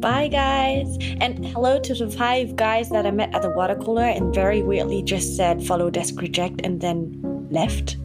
Bye, 0.00 0.28
guys. 0.28 0.96
And 1.20 1.46
hello 1.48 1.78
to 1.78 1.94
the 1.94 2.08
five 2.08 2.56
guys 2.56 2.88
that 2.88 3.04
I 3.04 3.10
met 3.10 3.34
at 3.34 3.42
the 3.42 3.50
water 3.50 3.74
cooler 3.74 4.04
and 4.04 4.34
very 4.34 4.62
weirdly 4.62 5.02
just 5.02 5.36
said 5.36 5.62
follow 5.62 5.90
Desk 5.90 6.18
Reject 6.18 6.62
and 6.64 6.80
then 6.80 7.46
left. 7.50 7.98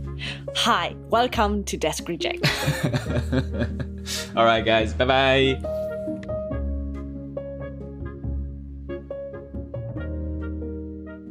Hi, 0.55 0.93
welcome 1.09 1.63
to 1.63 1.77
Desk 1.77 2.05
Reject. 2.09 2.43
All 4.35 4.43
right, 4.43 4.65
guys. 4.65 4.93
Bye 4.93 5.05
bye. 5.05 5.61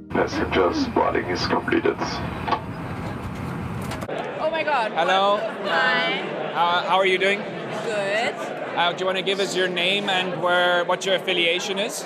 Passengers 0.09 0.89
boarding 0.95 1.27
is 1.27 1.47
completed. 1.47 1.97
Oh 4.41 4.49
my 4.51 4.63
god. 4.63 4.93
Hello. 4.93 5.37
Hi. 5.65 6.53
How, 6.55 6.89
how 6.89 6.97
are 6.97 7.07
you 7.07 7.19
doing? 7.19 7.41
Good. 7.85 8.54
Uh, 8.75 8.93
do 8.93 9.01
you 9.01 9.07
want 9.07 9.19
to 9.19 9.23
give 9.23 9.41
us 9.41 9.55
your 9.55 9.69
name 9.69 10.09
and 10.09 10.43
where 10.43 10.85
what 10.85 11.07
your 11.07 11.15
affiliation 11.15 11.79
is? 11.79 12.05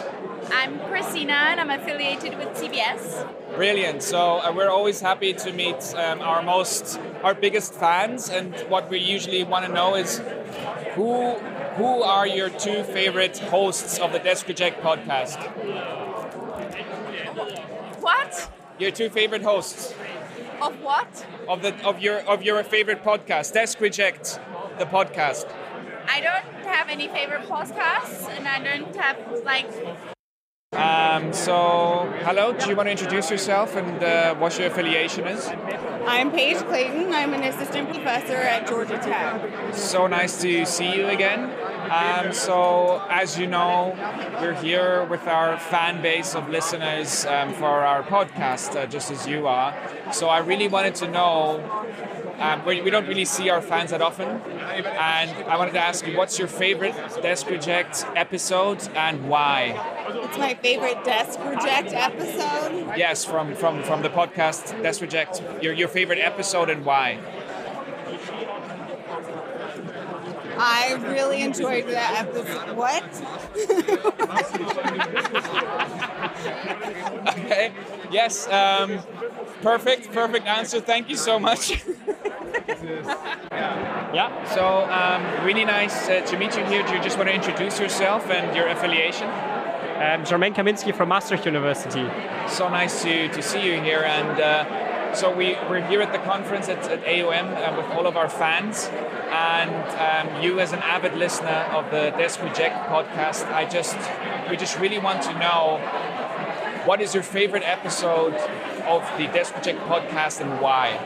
I'm 0.52 0.78
Christina 0.80 1.32
and 1.32 1.60
I'm 1.60 1.70
affiliated 1.70 2.36
with 2.38 2.48
TBS. 2.48 3.54
Brilliant. 3.54 4.02
So 4.02 4.38
uh, 4.38 4.52
we're 4.54 4.68
always 4.68 5.00
happy 5.00 5.32
to 5.34 5.52
meet 5.52 5.94
um, 5.96 6.20
our 6.20 6.42
most, 6.42 6.98
our 7.22 7.34
biggest 7.34 7.74
fans, 7.74 8.28
and 8.28 8.54
what 8.68 8.88
we 8.90 8.98
usually 8.98 9.44
want 9.44 9.64
to 9.66 9.72
know 9.72 9.94
is 9.94 10.18
who 10.94 11.32
who 11.78 12.02
are 12.02 12.26
your 12.26 12.50
two 12.50 12.82
favorite 12.82 13.38
hosts 13.38 13.98
of 13.98 14.12
the 14.12 14.18
Desk 14.18 14.46
Reject 14.48 14.82
podcast? 14.82 15.38
What? 18.00 18.50
Your 18.78 18.90
two 18.90 19.10
favorite 19.10 19.42
hosts 19.42 19.94
Of 20.60 20.80
what? 20.82 21.26
of 21.48 21.62
the 21.62 21.74
of 21.86 22.00
your 22.00 22.18
of 22.20 22.42
your 22.42 22.62
favorite 22.64 23.02
podcast, 23.04 23.52
Desk 23.52 23.80
Reject, 23.80 24.38
the 24.78 24.86
podcast. 24.86 25.46
I 26.10 26.20
don't 26.20 26.64
have 26.64 26.88
any 26.88 27.06
favorite 27.08 27.42
podcasts 27.42 28.28
and 28.30 28.48
I 28.48 28.58
don't 28.62 28.96
have 28.96 29.18
like 29.44 29.70
Um, 30.72 31.32
so, 31.32 32.12
hello. 32.24 32.52
Do 32.52 32.68
you 32.68 32.76
want 32.76 32.86
to 32.86 32.92
introduce 32.92 33.30
yourself 33.30 33.76
and 33.76 34.02
uh, 34.02 34.34
what 34.36 34.58
your 34.58 34.68
affiliation 34.68 35.26
is? 35.26 35.46
I'm 36.06 36.30
Paige 36.30 36.58
Clayton. 36.58 37.12
I'm 37.12 37.34
an 37.34 37.42
assistant 37.42 37.90
professor 37.90 38.36
at 38.36 38.66
Georgia 38.68 38.98
Tech. 38.98 39.74
So 39.74 40.06
nice 40.06 40.40
to 40.42 40.64
see 40.64 40.96
you 40.96 41.08
again. 41.08 41.50
Um, 41.90 42.32
so, 42.32 43.02
as 43.08 43.38
you 43.38 43.46
know, 43.46 43.94
we're 44.40 44.54
here 44.54 45.04
with 45.04 45.26
our 45.26 45.58
fan 45.58 46.00
base 46.02 46.34
of 46.34 46.48
listeners 46.48 47.24
um, 47.26 47.52
for 47.54 47.84
our 47.90 48.02
podcast, 48.02 48.76
uh, 48.76 48.86
just 48.86 49.10
as 49.10 49.26
you 49.26 49.46
are. 49.46 49.74
So, 50.12 50.28
I 50.28 50.38
really 50.38 50.68
wanted 50.68 50.94
to 50.96 51.08
know. 51.08 51.62
Um, 52.38 52.64
we, 52.64 52.80
we 52.82 52.90
don't 52.90 53.08
really 53.08 53.24
see 53.24 53.50
our 53.50 53.60
fans 53.60 53.90
that 53.90 54.00
often, 54.00 54.28
and 54.28 55.30
I 55.48 55.56
wanted 55.56 55.72
to 55.72 55.80
ask 55.80 56.06
you, 56.06 56.16
what's 56.16 56.38
your 56.38 56.46
favorite 56.46 56.94
Desk 57.20 57.48
Reject 57.50 58.06
episode 58.14 58.86
and 58.94 59.28
why? 59.28 59.74
It's 60.08 60.38
my 60.38 60.54
favorite 60.54 61.02
Desk 61.04 61.38
Reject 61.44 61.92
episode. 61.92 62.96
Yes, 62.96 63.24
from 63.24 63.54
from 63.56 63.82
from 63.82 64.02
the 64.02 64.08
podcast 64.10 64.80
Desk 64.82 65.00
Reject. 65.00 65.42
Your 65.60 65.72
your 65.72 65.88
favorite 65.88 66.20
episode 66.20 66.70
and 66.70 66.84
why? 66.84 67.18
I 70.60 70.92
really 70.94 71.42
enjoyed 71.42 71.86
that 71.88 72.26
episode. 72.26 72.76
What? 72.76 73.04
Okay. 77.28 77.72
Yes. 78.10 78.48
Um, 78.48 79.00
perfect. 79.62 80.12
Perfect 80.12 80.46
answer. 80.46 80.80
Thank 80.80 81.08
you 81.08 81.16
so 81.16 81.38
much. 81.38 81.70
yeah. 84.12 84.44
So 84.54 84.84
um, 84.90 85.44
really 85.44 85.64
nice 85.64 86.08
uh, 86.08 86.20
to 86.22 86.38
meet 86.38 86.56
you 86.56 86.64
here. 86.64 86.82
Do 86.86 86.94
you 86.94 87.02
just 87.02 87.16
want 87.16 87.28
to 87.28 87.34
introduce 87.34 87.78
yourself 87.78 88.28
and 88.30 88.54
your 88.56 88.68
affiliation? 88.68 89.28
Um, 89.28 90.22
Jermaine 90.22 90.54
Kaminsky 90.54 90.94
from 90.94 91.08
Maastricht 91.08 91.44
University. 91.44 92.08
So 92.48 92.68
nice 92.68 93.02
to, 93.02 93.28
to 93.28 93.42
see 93.42 93.66
you 93.66 93.80
here. 93.80 94.04
And 94.04 94.40
uh, 94.40 95.14
so 95.14 95.34
we, 95.34 95.56
we're 95.68 95.84
here 95.86 96.00
at 96.02 96.12
the 96.12 96.18
conference 96.18 96.68
at, 96.68 96.78
at 96.88 97.04
AOM 97.04 97.56
uh, 97.56 97.76
with 97.76 97.86
all 97.96 98.06
of 98.06 98.16
our 98.16 98.28
fans. 98.28 98.88
And 99.30 100.28
um, 100.30 100.42
you, 100.42 100.60
as 100.60 100.72
an 100.72 100.78
avid 100.80 101.14
listener 101.14 101.48
of 101.48 101.90
the 101.90 102.10
Desk 102.16 102.40
Reject 102.42 102.88
podcast, 102.88 103.52
I 103.52 103.68
just 103.68 103.96
we 104.48 104.56
just 104.56 104.78
really 104.78 104.98
want 104.98 105.22
to 105.22 105.32
know 105.38 105.76
what 106.88 107.02
is 107.02 107.12
your 107.12 107.22
favorite 107.22 107.62
episode 107.66 108.32
of 108.86 109.02
the 109.18 109.26
Desk 109.26 109.54
Reject 109.54 109.78
podcast 109.80 110.40
and 110.40 110.58
why? 110.58 110.96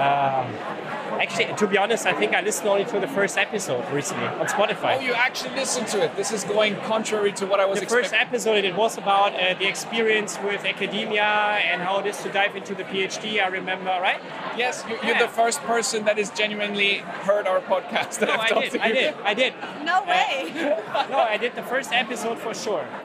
Um, 0.00 0.71
Actually, 1.20 1.54
to 1.56 1.66
be 1.66 1.78
honest, 1.78 2.06
I 2.06 2.12
think 2.12 2.34
I 2.34 2.40
listened 2.40 2.68
only 2.68 2.84
to 2.86 2.98
the 3.00 3.06
first 3.08 3.36
episode 3.38 3.84
recently 3.92 4.26
on 4.26 4.46
Spotify. 4.46 4.96
Oh, 4.96 5.00
you 5.00 5.12
actually 5.14 5.54
listened 5.54 5.86
to 5.88 6.02
it. 6.04 6.16
This 6.16 6.32
is 6.32 6.44
going 6.44 6.76
contrary 6.82 7.32
to 7.32 7.46
what 7.46 7.60
I 7.60 7.66
was 7.66 7.80
the 7.80 7.86
first 7.86 8.12
episode 8.12 8.64
it 8.64 8.74
was 8.76 8.98
about 8.98 9.34
uh, 9.34 9.54
the 9.54 9.66
experience 9.66 10.38
with 10.44 10.64
academia 10.64 11.22
and 11.22 11.80
how 11.82 11.98
it 12.00 12.06
is 12.06 12.18
to 12.22 12.28
dive 12.30 12.56
into 12.56 12.74
the 12.74 12.84
PhD. 12.84 13.42
I 13.42 13.48
remember, 13.48 13.90
right? 14.00 14.20
Yes, 14.56 14.84
you- 14.88 14.96
you're 15.02 15.16
Yeah. 15.16 15.26
the 15.26 15.28
first 15.28 15.60
person 15.62 16.04
that 16.06 16.18
has 16.18 16.30
genuinely 16.30 16.98
heard 17.28 17.46
our 17.46 17.60
podcast. 17.60 18.18
That 18.18 18.28
No, 18.28 18.34
I've 18.34 18.52
I 18.52 18.60
did. 18.60 18.72
to 18.72 18.82
I 18.84 18.92
did. 18.92 19.14
I 19.24 19.34
did. 19.34 19.54
No 19.84 20.02
way. 20.04 20.78
No, 21.10 21.18
I 21.18 21.36
did 21.36 21.54
the 21.54 21.62
first 21.62 21.92
episode 21.92 22.38
for 22.38 22.54
sure. 22.54 22.84